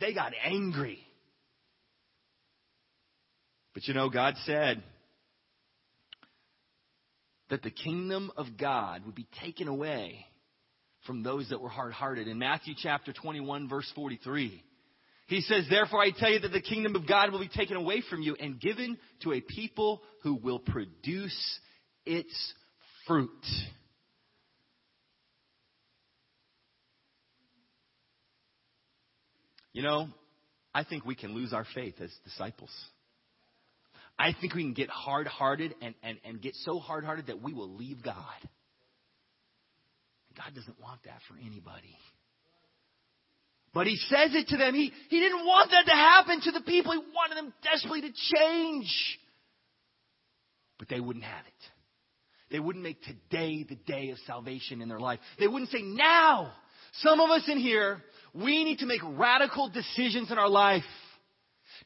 They 0.00 0.14
got 0.14 0.32
angry. 0.44 0.98
But 3.74 3.88
you 3.88 3.94
know, 3.94 4.08
God 4.08 4.34
said 4.44 4.82
that 7.50 7.62
the 7.62 7.70
kingdom 7.70 8.30
of 8.36 8.46
God 8.58 9.04
would 9.04 9.14
be 9.14 9.26
taken 9.42 9.68
away 9.68 10.26
from 11.06 11.22
those 11.22 11.48
that 11.50 11.60
were 11.60 11.68
hard 11.68 11.92
hearted. 11.92 12.28
In 12.28 12.38
Matthew 12.38 12.74
chapter 12.76 13.12
21, 13.12 13.68
verse 13.68 13.90
43, 13.94 14.62
he 15.26 15.40
says, 15.40 15.64
Therefore 15.68 16.02
I 16.02 16.10
tell 16.10 16.30
you 16.30 16.38
that 16.40 16.52
the 16.52 16.60
kingdom 16.60 16.96
of 16.96 17.06
God 17.06 17.32
will 17.32 17.40
be 17.40 17.48
taken 17.48 17.76
away 17.76 18.02
from 18.08 18.22
you 18.22 18.36
and 18.38 18.60
given 18.60 18.96
to 19.22 19.32
a 19.32 19.40
people 19.40 20.02
who 20.22 20.34
will 20.34 20.58
produce 20.58 21.58
its 22.04 22.54
fruit. 23.06 23.30
You 29.72 29.82
know, 29.82 30.08
I 30.74 30.84
think 30.84 31.04
we 31.04 31.14
can 31.14 31.34
lose 31.34 31.52
our 31.52 31.66
faith 31.74 31.96
as 32.00 32.10
disciples. 32.24 32.70
I 34.18 34.34
think 34.40 34.54
we 34.54 34.62
can 34.62 34.72
get 34.72 34.88
hard 34.88 35.26
hearted 35.26 35.74
and, 35.82 35.94
and, 36.02 36.18
and 36.24 36.40
get 36.40 36.54
so 36.54 36.78
hard 36.78 37.04
hearted 37.04 37.26
that 37.26 37.42
we 37.42 37.52
will 37.52 37.76
leave 37.76 38.02
God. 38.02 38.16
God 40.36 40.54
doesn't 40.54 40.80
want 40.80 41.02
that 41.04 41.20
for 41.28 41.36
anybody. 41.38 41.96
But 43.72 43.86
he 43.86 43.96
says 43.96 44.30
it 44.34 44.48
to 44.48 44.56
them. 44.56 44.74
He, 44.74 44.92
he 45.08 45.20
didn't 45.20 45.44
want 45.44 45.70
that 45.70 45.84
to 45.86 45.92
happen 45.92 46.40
to 46.42 46.50
the 46.50 46.62
people. 46.62 46.92
He 46.92 46.98
wanted 46.98 47.36
them 47.36 47.52
desperately 47.62 48.02
to 48.02 48.12
change. 48.34 49.18
But 50.78 50.88
they 50.88 51.00
wouldn't 51.00 51.24
have 51.24 51.46
it. 51.46 51.52
They 52.50 52.60
wouldn't 52.60 52.84
make 52.84 53.02
today 53.02 53.66
the 53.68 53.74
day 53.74 54.10
of 54.10 54.18
salvation 54.26 54.80
in 54.80 54.88
their 54.88 55.00
life. 55.00 55.18
They 55.38 55.48
wouldn't 55.48 55.70
say, 55.70 55.82
now. 55.82 56.52
Some 57.00 57.20
of 57.20 57.28
us 57.28 57.42
in 57.48 57.58
here, 57.58 57.98
we 58.32 58.64
need 58.64 58.78
to 58.78 58.86
make 58.86 59.00
radical 59.04 59.68
decisions 59.68 60.30
in 60.30 60.38
our 60.38 60.48
life. 60.48 60.84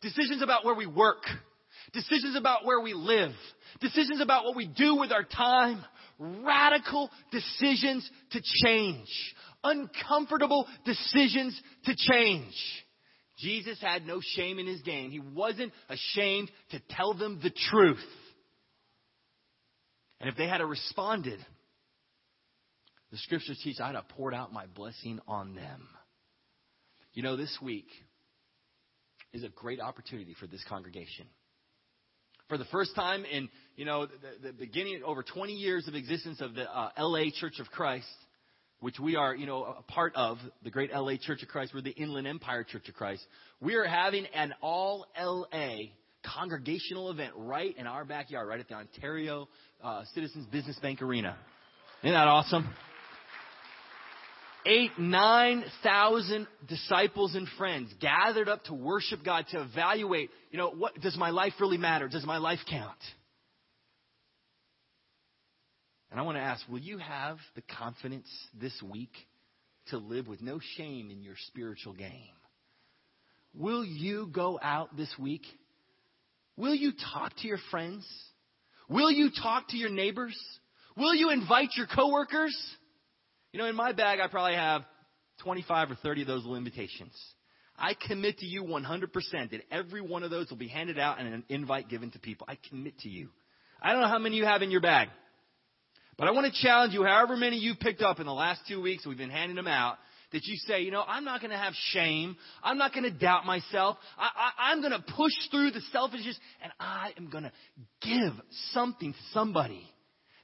Decisions 0.03 0.43
about 0.43 0.65
where 0.65 0.75
we 0.75 0.87
work. 0.87 1.25
Decisions 1.93 2.37
about 2.37 2.65
where 2.65 2.81
we 2.81 2.93
live. 2.93 3.33
Decisions 3.81 4.21
about 4.21 4.45
what 4.45 4.55
we 4.55 4.69
do 4.69 4.95
with 4.97 5.11
our 5.11 5.25
time 5.25 5.85
radical 6.21 7.11
decisions 7.33 8.09
to 8.33 8.41
change, 8.65 9.09
uncomfortable 9.65 10.67
decisions 10.85 11.61
to 11.87 11.95
change. 11.97 12.55
Jesus 13.39 13.81
had 13.81 14.07
no 14.07 14.21
shame 14.23 14.59
in 14.59 14.67
his 14.67 14.83
game. 14.83 15.11
He 15.11 15.21
wasn't 15.21 15.73
ashamed 15.89 16.51
to 16.71 16.81
tell 16.91 17.15
them 17.15 17.41
the 17.43 17.51
truth. 17.71 18.05
And 20.21 20.29
if 20.29 20.37
they 20.37 20.47
had 20.47 20.61
responded, 20.61 21.41
the 23.11 23.17
scriptures 23.17 23.59
teach 23.65 23.81
I'd 23.81 23.95
have 23.95 24.09
poured 24.09 24.35
out 24.35 24.53
my 24.53 24.67
blessing 24.67 25.21
on 25.27 25.55
them. 25.55 25.89
You 27.15 27.23
know, 27.23 27.37
this 27.37 27.57
week 27.63 27.89
is 29.33 29.43
a 29.43 29.49
great 29.49 29.81
opportunity 29.81 30.35
for 30.39 30.47
this 30.47 30.63
congregation 30.69 31.27
for 32.51 32.59
the 32.59 32.67
first 32.67 32.95
time 32.95 33.25
in, 33.25 33.49
you 33.77 33.87
know, 33.87 34.05
the, 34.07 34.49
the 34.49 34.53
beginning, 34.53 35.01
over 35.07 35.23
20 35.23 35.53
years 35.53 35.89
of 35.89 35.95
existence 35.95 36.43
of 36.43 36.55
the 36.55 36.65
uh, 36.71 36.91
LA 36.99 37.31
Church 37.33 37.61
of 37.61 37.69
Christ, 37.69 38.09
which 38.81 38.99
we 38.99 39.15
are, 39.17 39.35
you 39.35 39.47
know, 39.47 39.65
a 39.65 39.83
part 39.83 40.15
of, 40.17 40.37
the 40.65 40.71
great 40.71 40.93
LA 40.93 41.15
Church 41.17 41.43
of 41.43 41.49
Christ. 41.49 41.73
We're 41.73 41.81
the 41.81 41.91
Inland 41.93 42.27
Empire 42.27 42.65
Church 42.65 42.89
of 42.89 42.95
Christ. 42.95 43.25
We 43.61 43.77
are 43.77 43.87
having 43.87 44.27
an 44.35 44.53
all 44.61 45.07
LA 45.19 45.77
congregational 46.27 47.11
event 47.11 47.33
right 47.37 47.75
in 47.79 47.87
our 47.87 48.05
backyard, 48.05 48.49
right 48.49 48.61
at 48.61 48.69
the 48.69 48.75
Ontario 48.75 49.49
uh, 49.83 50.03
Citizens 50.13 50.47
Business 50.47 50.79
Bank 50.81 51.01
Arena. 51.01 51.39
Isn't 52.03 52.13
that 52.13 52.27
awesome? 52.27 52.69
Eight, 54.67 54.99
nine 54.99 55.65
thousand 55.83 56.47
disciples 56.69 57.35
and 57.35 57.49
friends 57.59 57.93
gathered 58.01 58.49
up 58.49 58.65
to 58.65 58.75
worship 58.75 59.25
God, 59.25 59.47
to 59.51 59.63
evaluate, 59.63 60.31
you 60.51 60.59
know, 60.59 60.71
what 60.71 61.01
does 61.01 61.17
my 61.17 61.31
life 61.31 61.55
really 61.61 61.79
matter? 61.79 62.09
Does 62.09 62.25
my 62.25 62.39
life 62.39 62.61
count? 62.69 62.99
And 66.11 66.19
I 66.19 66.25
want 66.25 66.37
to 66.37 66.43
ask, 66.43 66.67
will 66.69 66.81
you 66.81 66.99
have 66.99 67.39
the 67.55 67.63
confidence 67.79 68.27
this 68.61 68.75
week 68.83 69.13
to 69.89 69.99
live 69.99 70.27
with 70.27 70.43
no 70.43 70.59
shame 70.77 71.11
in 71.11 71.23
your 71.23 71.37
spiritual 71.47 71.93
game? 71.93 72.35
Will 73.55 73.85
you 73.85 74.29
go 74.33 74.59
out 74.63 74.97
this 74.97 75.13
week? 75.19 75.43
Will 76.57 76.75
you 76.75 76.93
talk 77.13 77.37
to 77.39 77.49
your 77.49 77.59
friends? 77.71 78.07
Will 78.89 79.11
you 79.11 79.31
talk 79.31 79.69
to 79.69 79.77
your 79.77 79.91
neighbors? 79.91 80.37
Will 80.97 81.15
you 81.15 81.31
invite 81.31 81.71
your 81.77 81.87
coworkers? 81.87 82.57
You 83.53 83.59
know, 83.59 83.67
in 83.67 83.77
my 83.77 83.93
bag, 83.93 84.21
I 84.21 84.29
probably 84.29 84.55
have 84.55 84.83
25 85.43 85.91
or 85.91 85.95
30 85.97 86.23
of 86.23 86.27
those 86.27 86.43
little 86.43 86.57
invitations. 86.57 87.13
I 87.79 87.95
commit 87.95 88.39
to 88.39 88.47
you 88.47 88.63
100% 88.63 89.11
that 89.51 89.61
every 89.71 90.03
one 90.03 90.23
of 90.23 90.31
those 90.31 90.51
will 90.51 90.59
be 90.59 90.69
handed 90.69 90.99
out 90.99 91.19
and 91.19 91.33
an 91.33 91.45
invite 91.49 91.89
given 91.89 92.11
to 92.11 92.19
people. 92.19 92.47
I 92.49 92.59
commit 92.69 92.99
to 93.01 93.09
you. 93.09 93.31
I 93.83 93.93
don't 93.93 94.03
know 94.03 94.09
how 94.09 94.19
many 94.19 94.37
you 94.37 94.45
have 94.45 94.61
in 94.63 94.71
your 94.71 94.83
bag, 94.83 95.09
but 96.19 96.29
I 96.29 96.33
want 96.33 96.53
to 96.53 96.63
challenge 96.63 96.93
you, 96.93 97.03
however 97.03 97.37
many 97.37 97.57
you 97.57 97.75
picked 97.75 98.03
up 98.03 98.21
in 98.21 98.27
the 98.27 98.33
last 98.33 98.61
two 98.69 98.83
weeks, 98.83 99.07
we've 99.07 99.17
been 99.17 99.31
handing 99.31 99.57
them 99.57 99.67
out, 99.67 99.97
that 100.33 100.45
you 100.45 100.57
say, 100.67 100.83
you 100.83 100.91
know, 100.91 101.03
I'm 101.07 101.25
not 101.25 101.41
going 101.41 101.51
to 101.51 101.57
have 101.57 101.73
shame. 101.93 102.37
I'm 102.63 102.79
not 102.79 102.93
going 102.93 103.05
to 103.05 103.11
doubt 103.11 103.47
myself. 103.47 103.97
I, 104.19 104.29
I, 104.37 104.71
I'm 104.71 104.81
going 104.81 104.93
to 104.93 105.03
push 105.17 105.33
through 105.51 105.73
the 105.73 105.81
selfishness 105.93 106.39
and 106.63 106.73
I 106.79 107.13
am 107.17 107.31
going 107.31 107.45
to 107.45 107.53
give 108.03 108.33
something 108.73 109.13
to 109.13 109.19
somebody. 109.33 109.83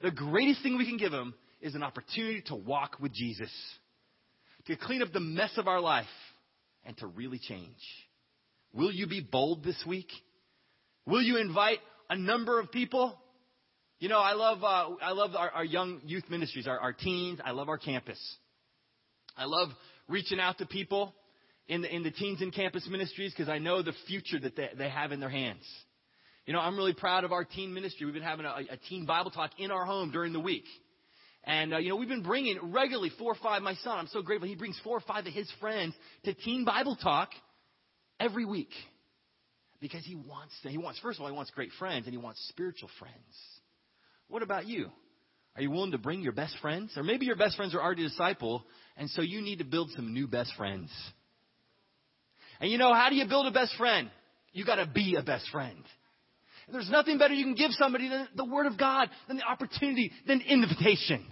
The 0.03 0.11
greatest 0.11 0.63
thing 0.63 0.77
we 0.77 0.87
can 0.87 0.97
give 0.97 1.13
them 1.13 1.35
is 1.67 1.75
an 1.75 1.83
opportunity 1.83 2.43
to 2.47 2.55
walk 2.55 2.97
with 3.01 3.13
Jesus, 3.13 3.51
to 4.67 4.77
clean 4.77 5.03
up 5.03 5.13
the 5.13 5.21
mess 5.21 5.51
of 5.57 5.67
our 5.67 5.81
life, 5.81 6.07
and 6.85 6.97
to 6.99 7.07
really 7.07 7.39
change. 7.39 7.77
Will 8.73 8.93
you 8.93 9.07
be 9.07 9.21
bold 9.21 9.65
this 9.65 9.83
week? 9.87 10.09
Will 11.07 11.23
you 11.23 11.39
invite 11.39 11.79
a 12.09 12.17
number 12.17 12.61
of 12.61 12.71
people? 12.71 13.19
You 13.99 14.09
know, 14.09 14.21
I 14.21 14.35
love 14.35 14.63
uh, 14.63 14.95
I 15.03 15.13
love 15.13 15.35
our, 15.35 15.51
our 15.51 15.65
young 15.65 16.01
youth 16.05 16.25
ministries, 16.31 16.69
our, 16.69 16.79
our 16.79 16.93
teens. 16.93 17.41
I 17.45 17.51
love 17.51 17.69
our 17.69 17.79
campus. 17.79 18.19
I 19.37 19.47
love 19.47 19.71
reaching 20.09 20.39
out 20.39 20.59
to 20.59 20.67
people 20.67 21.15
in 21.67 21.83
the 21.83 21.93
in 21.93 22.03
the 22.03 22.11
teens 22.13 22.43
and 22.43 22.55
campus 22.55 22.87
ministries 22.89 23.33
because 23.33 23.49
I 23.49 23.59
know 23.59 23.83
the 23.83 23.95
future 24.07 24.39
that 24.41 24.55
they, 24.55 24.69
they 24.77 24.89
have 24.89 25.13
in 25.13 25.21
their 25.21 25.31
hands. 25.31 25.65
You 26.45 26.53
know, 26.53 26.61
I'm 26.61 26.77
really 26.77 26.93
proud 26.95 27.25
of 27.25 27.33
our 27.33 27.45
teen 27.45 27.75
ministry. 27.75 28.07
We've 28.07 28.15
been 28.15 28.23
having 28.23 28.47
a, 28.47 28.55
a 28.71 28.77
teen 28.89 29.05
Bible 29.05 29.33
talk 29.33 29.51
in 29.59 29.73
our 29.73 29.85
home 29.85 30.13
during 30.13 30.33
the 30.33 30.41
week. 30.41 30.65
And, 31.47 31.75
uh, 31.75 31.79
you 31.79 31.91
know, 31.91 31.97
we've 31.97 32.09
been 32.09 32.25
bringing 32.25 32.59
regularly 32.73 33.13
four 33.19 33.33
or 33.33 33.37
five, 33.41 33.63
my 33.63 33.75
son, 33.75 33.99
I'm 33.99 34.09
so 34.09 34.21
grateful, 34.21 34.49
he 34.49 34.57
brings 34.57 34.79
four 34.83 34.97
or 34.97 35.01
five 35.01 35.27
of 35.27 35.33
his 35.33 35.51
friends 35.61 35.95
to 36.25 36.35
Teen 36.35 36.65
Bible 36.65 36.97
Talk 36.97 37.31
every 38.19 38.45
week. 38.45 38.71
Because 39.81 40.05
he 40.05 40.17
wants, 40.17 40.55
to, 40.63 40.69
he 40.69 40.79
wants, 40.79 40.99
first 41.01 41.19
of 41.19 41.23
all, 41.23 41.31
he 41.31 41.37
wants 41.37 41.53
great 41.53 41.71
friends 41.79 42.07
and 42.07 42.13
he 42.13 42.19
wants 42.19 42.45
spiritual 42.49 42.89
friends. 42.99 43.15
What 44.29 44.43
about 44.43 44.67
you? 44.67 44.91
Are 45.55 45.63
you 45.63 45.71
willing 45.71 45.93
to 45.93 45.99
bring 45.99 46.21
your 46.21 46.33
best 46.33 46.57
friends? 46.61 46.93
Or 46.97 47.05
maybe 47.05 47.27
your 47.27 47.37
best 47.37 47.57
friends 47.57 47.75
are 47.75 47.81
already 47.81 48.03
disciple, 48.03 48.65
and 48.97 49.09
so 49.11 49.23
you 49.23 49.41
need 49.41 49.59
to 49.59 49.65
build 49.65 49.91
some 49.91 50.13
new 50.13 50.27
best 50.27 50.53
friends. 50.57 50.91
And 52.61 52.71
you 52.71 52.79
know, 52.79 52.93
how 52.93 53.09
do 53.09 53.17
you 53.17 53.27
build 53.29 53.47
a 53.47 53.51
best 53.53 53.75
friend? 53.77 54.11
You 54.53 54.65
gotta 54.65 54.87
be 54.87 55.17
a 55.17 55.23
best 55.23 55.49
friend. 55.51 55.83
There's 56.73 56.91
nothing 56.91 57.19
better 57.19 57.33
you 57.33 57.45
can 57.45 57.55
give 57.55 57.71
somebody 57.73 58.09
than 58.09 58.29
the 58.35 58.45
Word 58.45 58.67
of 58.67 58.77
God, 58.77 59.09
than 59.29 59.37
the 59.37 59.45
opportunity, 59.45 60.11
than 60.27 60.41
invitation. 60.41 61.25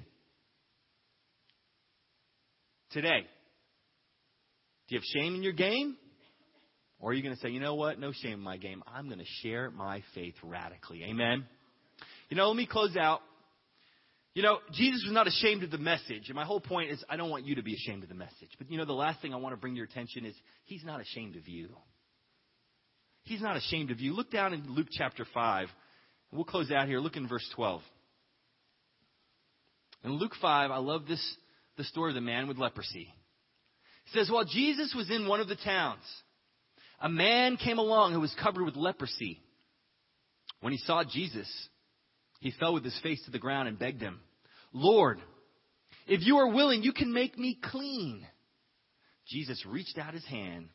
Today, 2.95 3.27
do 4.89 4.95
you 4.95 5.01
have 5.01 5.05
shame 5.05 5.35
in 5.35 5.43
your 5.43 5.53
game? 5.53 5.97
Or 7.01 7.11
are 7.11 7.13
you 7.13 7.25
going 7.25 7.35
to 7.35 7.41
say, 7.41 7.51
you 7.51 7.59
know 7.59 7.75
what? 7.75 7.99
No 7.99 8.13
shame 8.13 8.35
in 8.35 8.41
my 8.41 8.57
game. 8.57 8.85
I'm 8.87 9.07
going 9.09 9.19
to 9.19 9.25
share 9.43 9.69
my 9.73 10.03
faith 10.15 10.37
radically. 10.45 11.03
Amen. 11.03 11.45
You 12.29 12.37
know, 12.37 12.47
let 12.47 12.57
me 12.57 12.69
close 12.71 12.97
out. 12.97 13.21
You 14.33 14.45
know, 14.45 14.59
Jesus 14.73 15.03
was 15.05 15.13
not 15.13 15.27
ashamed 15.27 15.65
of 15.65 15.73
the 15.73 15.79
message. 15.79 16.29
And 16.29 16.37
my 16.37 16.45
whole 16.45 16.61
point 16.61 16.93
is, 16.93 17.03
I 17.11 17.17
don't 17.17 17.31
want 17.31 17.45
you 17.45 17.57
to 17.57 17.63
be 17.65 17.75
ashamed 17.75 18.05
of 18.05 18.09
the 18.09 18.15
message. 18.15 18.51
But 18.59 18.71
you 18.71 18.79
know, 18.79 18.85
the 18.85 18.93
last 18.93 19.21
thing 19.21 19.35
I 19.35 19.39
want 19.39 19.55
to 19.55 19.61
bring 19.61 19.75
your 19.75 19.87
attention 19.87 20.25
is, 20.25 20.35
He's 20.65 20.85
not 20.85 21.01
ashamed 21.01 21.35
of 21.35 21.49
you. 21.49 21.71
He's 23.25 23.43
not 23.43 23.57
ashamed 23.57 23.91
of 23.91 23.99
you. 23.99 24.13
Look 24.15 24.31
down 24.31 24.55
in 24.55 24.73
Luke 24.73 24.89
chapter 24.93 25.27
5. 25.35 25.69
We'll 26.31 26.45
close 26.45 26.71
out 26.71 26.87
here. 26.87 27.01
Look 27.01 27.17
in 27.17 27.27
verse 27.27 27.49
12. 27.57 27.81
In 30.05 30.13
Luke 30.13 30.35
5, 30.41 30.71
I 30.71 30.77
love 30.79 31.07
this, 31.09 31.37
the 31.77 31.85
story 31.85 32.11
of 32.11 32.15
the 32.15 32.21
man 32.21 32.49
with 32.49 32.59
leprosy. 32.59 33.13
It 34.07 34.13
says, 34.13 34.31
While 34.31 34.45
Jesus 34.45 34.95
was 34.95 35.11
in 35.11 35.29
one 35.29 35.41
of 35.41 35.49
the 35.49 35.57
towns, 35.57 36.03
a 37.01 37.09
man 37.09 37.57
came 37.57 37.79
along 37.79 38.13
who 38.13 38.21
was 38.21 38.35
covered 38.43 38.65
with 38.65 38.77
leprosy. 38.77 39.41
When 40.61 40.73
he 40.73 40.79
saw 40.79 41.05
Jesus, 41.05 41.49
he 42.41 42.53
fell 42.59 42.75
with 42.75 42.85
his 42.85 42.99
face 43.03 43.23
to 43.25 43.31
the 43.31 43.39
ground 43.39 43.69
and 43.69 43.79
begged 43.79 44.01
him, 44.01 44.21
Lord, 44.73 45.21
if 46.07 46.21
you 46.23 46.39
are 46.39 46.53
willing, 46.53 46.83
you 46.83 46.93
can 46.93 47.13
make 47.13 47.39
me 47.39 47.59
clean. 47.63 48.27
Jesus 49.27 49.65
reached 49.67 49.99
out 49.99 50.15
his 50.15 50.25
hand 50.27 50.69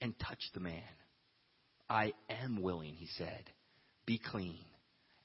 and 0.00 0.14
touched 0.18 0.50
the 0.54 0.60
man. 0.60 0.82
I 1.88 2.12
am 2.28 2.62
willing, 2.62 2.94
he 2.94 3.08
said. 3.18 3.44
Be 4.06 4.18
clean. 4.18 4.64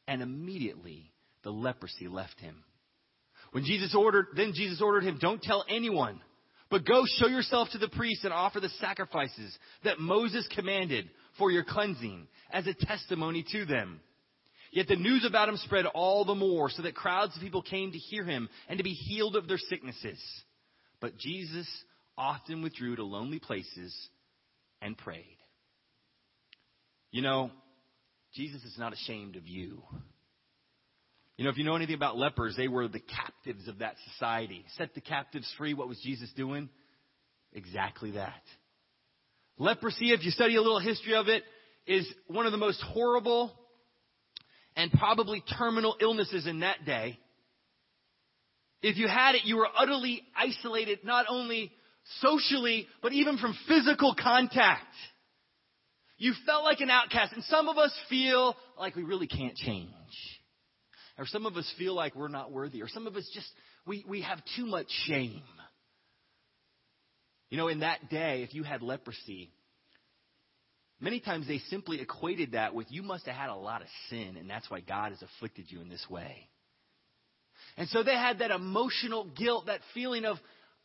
And 0.07 0.21
immediately 0.21 1.11
the 1.43 1.51
leprosy 1.51 2.07
left 2.07 2.39
him. 2.39 2.63
When 3.51 3.65
Jesus 3.65 3.95
ordered, 3.95 4.27
then 4.35 4.53
Jesus 4.53 4.81
ordered 4.81 5.03
him, 5.03 5.17
don't 5.19 5.41
tell 5.41 5.65
anyone, 5.67 6.19
but 6.69 6.85
go 6.85 7.03
show 7.17 7.27
yourself 7.27 7.69
to 7.71 7.77
the 7.77 7.89
priest 7.89 8.23
and 8.23 8.33
offer 8.33 8.59
the 8.59 8.69
sacrifices 8.79 9.57
that 9.83 9.99
Moses 9.99 10.47
commanded 10.55 11.09
for 11.37 11.49
your 11.51 11.63
cleansing 11.63 12.27
as 12.51 12.67
a 12.67 12.73
testimony 12.73 13.43
to 13.51 13.65
them. 13.65 14.01
Yet 14.71 14.87
the 14.87 14.95
news 14.95 15.25
about 15.25 15.49
him 15.49 15.57
spread 15.57 15.87
all 15.87 16.25
the 16.25 16.35
more 16.35 16.69
so 16.69 16.83
that 16.83 16.93
crowds 16.93 17.35
of 17.35 17.41
people 17.41 17.63
came 17.63 17.91
to 17.91 17.97
hear 17.97 18.23
him 18.23 18.49
and 18.67 18.77
to 18.77 18.83
be 18.83 18.93
healed 18.93 19.35
of 19.35 19.47
their 19.47 19.57
sicknesses. 19.57 20.21
But 21.01 21.17
Jesus 21.17 21.67
often 22.17 22.61
withdrew 22.61 22.97
to 22.97 23.03
lonely 23.03 23.39
places 23.39 23.95
and 24.81 24.95
prayed. 24.95 25.37
You 27.11 27.23
know, 27.23 27.49
Jesus 28.35 28.63
is 28.63 28.77
not 28.77 28.93
ashamed 28.93 29.35
of 29.37 29.47
you. 29.47 29.81
You 31.39 31.45
know, 31.45 31.51
if 31.51 31.57
you 31.57 31.63
know 31.63 31.77
anything 31.77 31.95
about 31.95 32.17
lepers, 32.17 32.55
they 32.57 32.67
were 32.67 32.89
the 32.89 32.99
captives 32.99 33.69
of 33.69 33.79
that 33.79 33.95
society. 34.11 34.65
Set 34.77 34.93
the 34.93 34.99
captives 34.99 35.49
free. 35.57 35.73
What 35.73 35.87
was 35.87 35.97
Jesus 36.03 36.29
doing? 36.35 36.67
Exactly 37.53 38.11
that. 38.11 38.41
Leprosy, 39.57 40.11
if 40.11 40.25
you 40.25 40.31
study 40.31 40.57
a 40.57 40.61
little 40.61 40.81
history 40.81 41.15
of 41.15 41.29
it, 41.29 41.43
is 41.87 42.05
one 42.27 42.45
of 42.45 42.51
the 42.51 42.57
most 42.57 42.81
horrible 42.81 43.53
and 44.75 44.91
probably 44.91 45.41
terminal 45.57 45.95
illnesses 46.01 46.45
in 46.45 46.59
that 46.59 46.83
day. 46.85 47.17
If 48.81 48.97
you 48.97 49.07
had 49.07 49.35
it, 49.35 49.45
you 49.45 49.55
were 49.55 49.69
utterly 49.77 50.21
isolated, 50.35 51.05
not 51.05 51.25
only 51.29 51.71
socially, 52.19 52.85
but 53.01 53.13
even 53.13 53.37
from 53.37 53.55
physical 53.65 54.13
contact. 54.13 54.93
You 56.17 56.33
felt 56.45 56.65
like 56.65 56.81
an 56.81 56.89
outcast. 56.89 57.31
And 57.31 57.45
some 57.45 57.69
of 57.69 57.77
us 57.77 57.97
feel 58.09 58.57
like 58.77 58.97
we 58.97 59.03
really 59.03 59.27
can't 59.27 59.55
change. 59.55 59.87
Or 61.19 61.27
some 61.27 61.45
of 61.45 61.57
us 61.57 61.71
feel 61.77 61.93
like 61.93 62.15
we're 62.15 62.29
not 62.29 62.51
worthy. 62.51 62.81
Or 62.81 62.87
some 62.87 63.05
of 63.05 63.17
us 63.17 63.29
just, 63.33 63.49
we, 63.85 64.05
we 64.07 64.21
have 64.21 64.39
too 64.55 64.65
much 64.65 64.87
shame. 65.05 65.41
You 67.49 67.57
know, 67.57 67.67
in 67.67 67.81
that 67.81 68.09
day, 68.09 68.41
if 68.43 68.53
you 68.53 68.63
had 68.63 68.81
leprosy, 68.81 69.51
many 71.01 71.19
times 71.19 71.45
they 71.45 71.57
simply 71.69 71.99
equated 71.99 72.53
that 72.53 72.73
with 72.73 72.87
you 72.89 73.03
must 73.03 73.25
have 73.25 73.35
had 73.35 73.49
a 73.49 73.55
lot 73.55 73.81
of 73.81 73.87
sin, 74.09 74.37
and 74.39 74.49
that's 74.49 74.69
why 74.71 74.79
God 74.79 75.11
has 75.11 75.21
afflicted 75.21 75.65
you 75.67 75.81
in 75.81 75.89
this 75.89 76.05
way. 76.09 76.47
And 77.75 77.89
so 77.89 78.01
they 78.01 78.13
had 78.15 78.39
that 78.39 78.51
emotional 78.51 79.25
guilt, 79.25 79.65
that 79.65 79.81
feeling 79.93 80.23
of, 80.23 80.37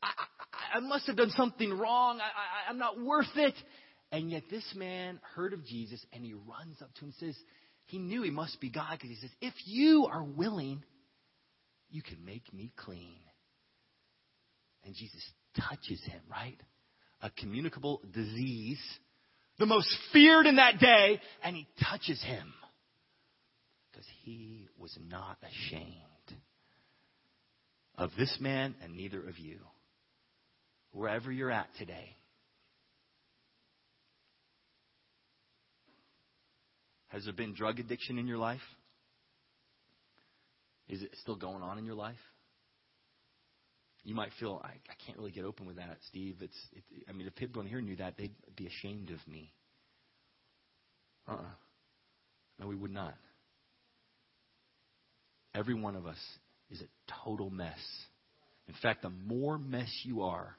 I, 0.03 0.09
I, 0.09 0.79
I 0.79 0.81
must 0.81 1.07
have 1.07 1.17
done 1.17 1.31
something 1.37 1.73
wrong. 1.73 2.19
I, 2.21 2.25
I, 2.25 2.71
I'm 2.71 2.79
not 2.79 3.01
worth 3.01 3.37
it. 3.37 3.55
And 4.11 4.31
yet 4.31 4.45
this 4.51 4.65
man 4.75 5.21
heard 5.37 5.53
of 5.53 5.65
Jesus 5.65 6.05
and 6.13 6.25
he 6.25 6.35
runs 6.35 6.83
up 6.83 6.93
to 6.95 7.05
him 7.05 7.13
and 7.21 7.35
says, 7.35 7.37
he 7.87 7.99
knew 7.99 8.23
he 8.23 8.31
must 8.31 8.61
be 8.61 8.71
God 8.71 8.93
because 8.93 9.11
he 9.11 9.17
says, 9.17 9.31
if 9.41 9.55
you 9.67 10.07
are 10.11 10.23
willing, 10.23 10.83
you 11.91 12.03
can 12.03 12.25
make 12.25 12.53
me 12.53 12.73
clean. 12.77 13.19
And 14.85 14.95
Jesus 14.95 15.23
touches 15.57 16.03
him, 16.05 16.21
right? 16.31 16.61
A 17.23 17.31
communicable 17.31 18.01
disease, 18.13 18.81
the 19.59 19.67
most 19.67 19.89
feared 20.13 20.47
in 20.47 20.57
that 20.57 20.79
day, 20.79 21.21
and 21.43 21.57
he 21.57 21.67
touches 21.83 22.23
him 22.23 22.53
because 23.91 24.07
he 24.25 24.67
was 24.79 24.97
not 25.09 25.39
ashamed 25.43 25.95
of 27.97 28.11
this 28.19 28.37
man 28.41 28.75
and 28.83 28.97
neither 28.97 29.27
of 29.29 29.39
you. 29.39 29.59
Wherever 30.91 31.31
you're 31.31 31.51
at 31.51 31.69
today, 31.79 32.17
Has 37.15 37.23
there 37.27 37.33
been 37.33 37.55
drug 37.55 37.79
addiction 37.79 38.19
in 38.19 38.27
your 38.27 38.39
life? 38.39 38.61
Is 40.89 41.01
it 41.01 41.11
still 41.23 41.37
going 41.37 41.63
on 41.63 41.79
in 41.79 41.85
your 41.85 41.95
life? 41.95 42.19
You 44.03 44.17
might 44.17 44.31
feel, 44.41 44.61
I, 44.65 44.71
I 44.71 44.95
can't 45.07 45.17
really 45.17 45.31
get 45.31 45.45
open 45.45 45.65
with 45.65 45.77
that, 45.77 45.99
Steve. 46.09 46.39
It's, 46.41 46.59
it, 46.73 46.83
I 47.09 47.13
mean, 47.13 47.29
if 47.29 47.37
people 47.37 47.63
in 47.63 47.69
here 47.69 47.81
knew 47.81 47.95
that, 47.97 48.17
they'd 48.19 48.35
be 48.57 48.67
ashamed 48.67 49.11
of 49.11 49.19
me. 49.33 49.53
Uh 51.29 51.35
uh-uh. 51.35 51.41
uh 51.41 51.45
No, 52.59 52.67
we 52.67 52.75
would 52.75 52.91
not. 52.91 53.15
Every 55.55 55.75
one 55.75 55.95
of 55.95 56.09
us 56.09 56.19
is 56.69 56.81
a 56.81 57.23
total 57.25 57.49
mess. 57.49 57.79
In 58.67 58.75
fact, 58.83 59.03
the 59.03 59.11
more 59.11 59.57
mess 59.57 59.89
you 60.03 60.23
are, 60.23 60.57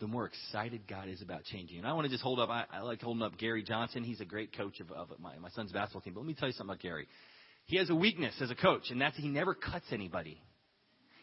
the 0.00 0.06
more 0.06 0.26
excited 0.26 0.82
God 0.88 1.08
is 1.08 1.22
about 1.22 1.44
changing. 1.44 1.78
And 1.78 1.86
I 1.86 1.92
want 1.92 2.04
to 2.04 2.10
just 2.10 2.22
hold 2.22 2.38
up, 2.38 2.50
I, 2.50 2.64
I 2.72 2.80
like 2.80 3.00
holding 3.00 3.22
up 3.22 3.36
Gary 3.36 3.62
Johnson. 3.62 4.04
He's 4.04 4.20
a 4.20 4.24
great 4.24 4.56
coach 4.56 4.80
of, 4.80 4.92
of 4.92 5.08
my, 5.18 5.36
my 5.38 5.50
son's 5.50 5.72
basketball 5.72 6.02
team. 6.02 6.14
But 6.14 6.20
let 6.20 6.26
me 6.26 6.34
tell 6.34 6.48
you 6.48 6.52
something 6.52 6.74
about 6.74 6.82
Gary. 6.82 7.08
He 7.66 7.76
has 7.76 7.90
a 7.90 7.94
weakness 7.94 8.34
as 8.40 8.50
a 8.50 8.54
coach, 8.54 8.90
and 8.90 9.00
that's 9.00 9.16
he 9.16 9.28
never 9.28 9.54
cuts 9.54 9.86
anybody. 9.92 10.40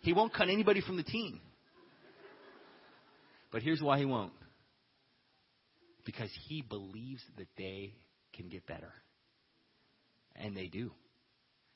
He 0.01 0.13
won't 0.13 0.33
cut 0.33 0.49
anybody 0.49 0.81
from 0.81 0.97
the 0.97 1.03
team. 1.03 1.39
But 3.51 3.63
here's 3.63 3.81
why 3.81 3.97
he 3.97 4.05
won't. 4.05 4.33
Because 6.05 6.29
he 6.47 6.61
believes 6.61 7.21
that 7.37 7.47
they 7.57 7.93
can 8.33 8.49
get 8.49 8.67
better. 8.67 8.91
And 10.35 10.55
they 10.55 10.67
do. 10.67 10.91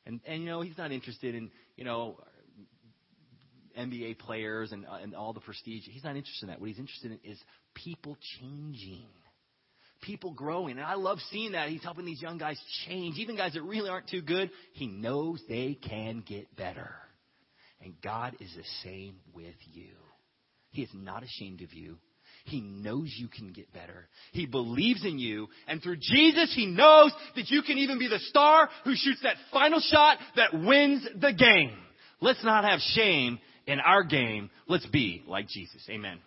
And 0.06 0.20
and 0.28 0.42
you 0.42 0.48
know, 0.48 0.62
he's 0.62 0.78
not 0.78 0.92
interested 0.92 1.34
in, 1.34 1.50
you 1.78 1.86
know, 1.86 2.18
NBA 3.78 4.20
players 4.20 4.72
and, 4.72 4.86
uh, 4.86 5.00
and 5.02 5.16
all 5.16 5.34
the 5.34 5.40
prestige. 5.40 5.84
He's 5.90 6.04
not 6.04 6.16
interested 6.16 6.44
in 6.44 6.50
that. 6.50 6.60
What 6.60 6.70
he's 6.70 6.80
interested 6.80 7.12
in 7.12 7.20
is 7.30 7.40
people 7.74 8.18
changing, 8.40 9.08
people 10.02 10.34
growing. 10.34 10.78
And 10.78 10.86
I 10.86 10.96
love 10.96 11.20
seeing 11.32 11.54
that. 11.54 11.70
He's 11.70 11.84
helping 11.84 12.06
these 12.06 12.22
young 12.22 12.38
guys 12.38 12.60
change, 12.88 13.18
even 13.18 13.36
guys 13.36 13.54
that 13.54 13.64
really 13.64 13.90
aren't 13.90 14.10
too 14.10 14.22
good. 14.22 14.52
He 14.74 14.88
knows 14.88 15.42
they 15.48 15.78
can 15.82 16.24
get 16.28 16.56
better. 16.56 16.96
And 17.82 17.94
God 18.02 18.36
is 18.40 18.54
the 18.56 18.64
same 18.84 19.16
with 19.34 19.56
you. 19.72 19.92
He 20.72 20.82
is 20.84 20.90
not 20.94 21.24
ashamed 21.24 21.62
of 21.62 21.74
you. 21.74 21.98
He 22.46 22.62
knows 22.62 23.14
you 23.18 23.28
can 23.28 23.52
get 23.52 23.72
better. 23.74 24.08
He 24.32 24.46
believes 24.46 25.06
in 25.06 25.20
you. 25.20 25.48
And 25.68 25.82
through 25.82 25.98
Jesus, 25.98 26.54
He 26.56 26.66
knows 26.66 27.12
that 27.36 27.50
you 27.50 27.62
can 27.62 27.78
even 27.78 28.00
be 28.00 28.08
the 28.08 28.20
star 28.20 28.70
who 28.84 28.96
shoots 28.96 29.22
that 29.24 29.36
final 29.52 29.80
shot 29.80 30.18
that 30.36 30.54
wins 30.54 31.08
the 31.20 31.34
game. 31.34 31.78
Let's 32.22 32.44
not 32.44 32.66
have 32.66 32.80
shame 32.80 33.40
in 33.70 33.80
our 33.80 34.04
game. 34.04 34.50
Let's 34.68 34.86
be 34.86 35.24
like 35.28 35.48
Jesus. 35.48 35.86
Amen. 35.90 36.18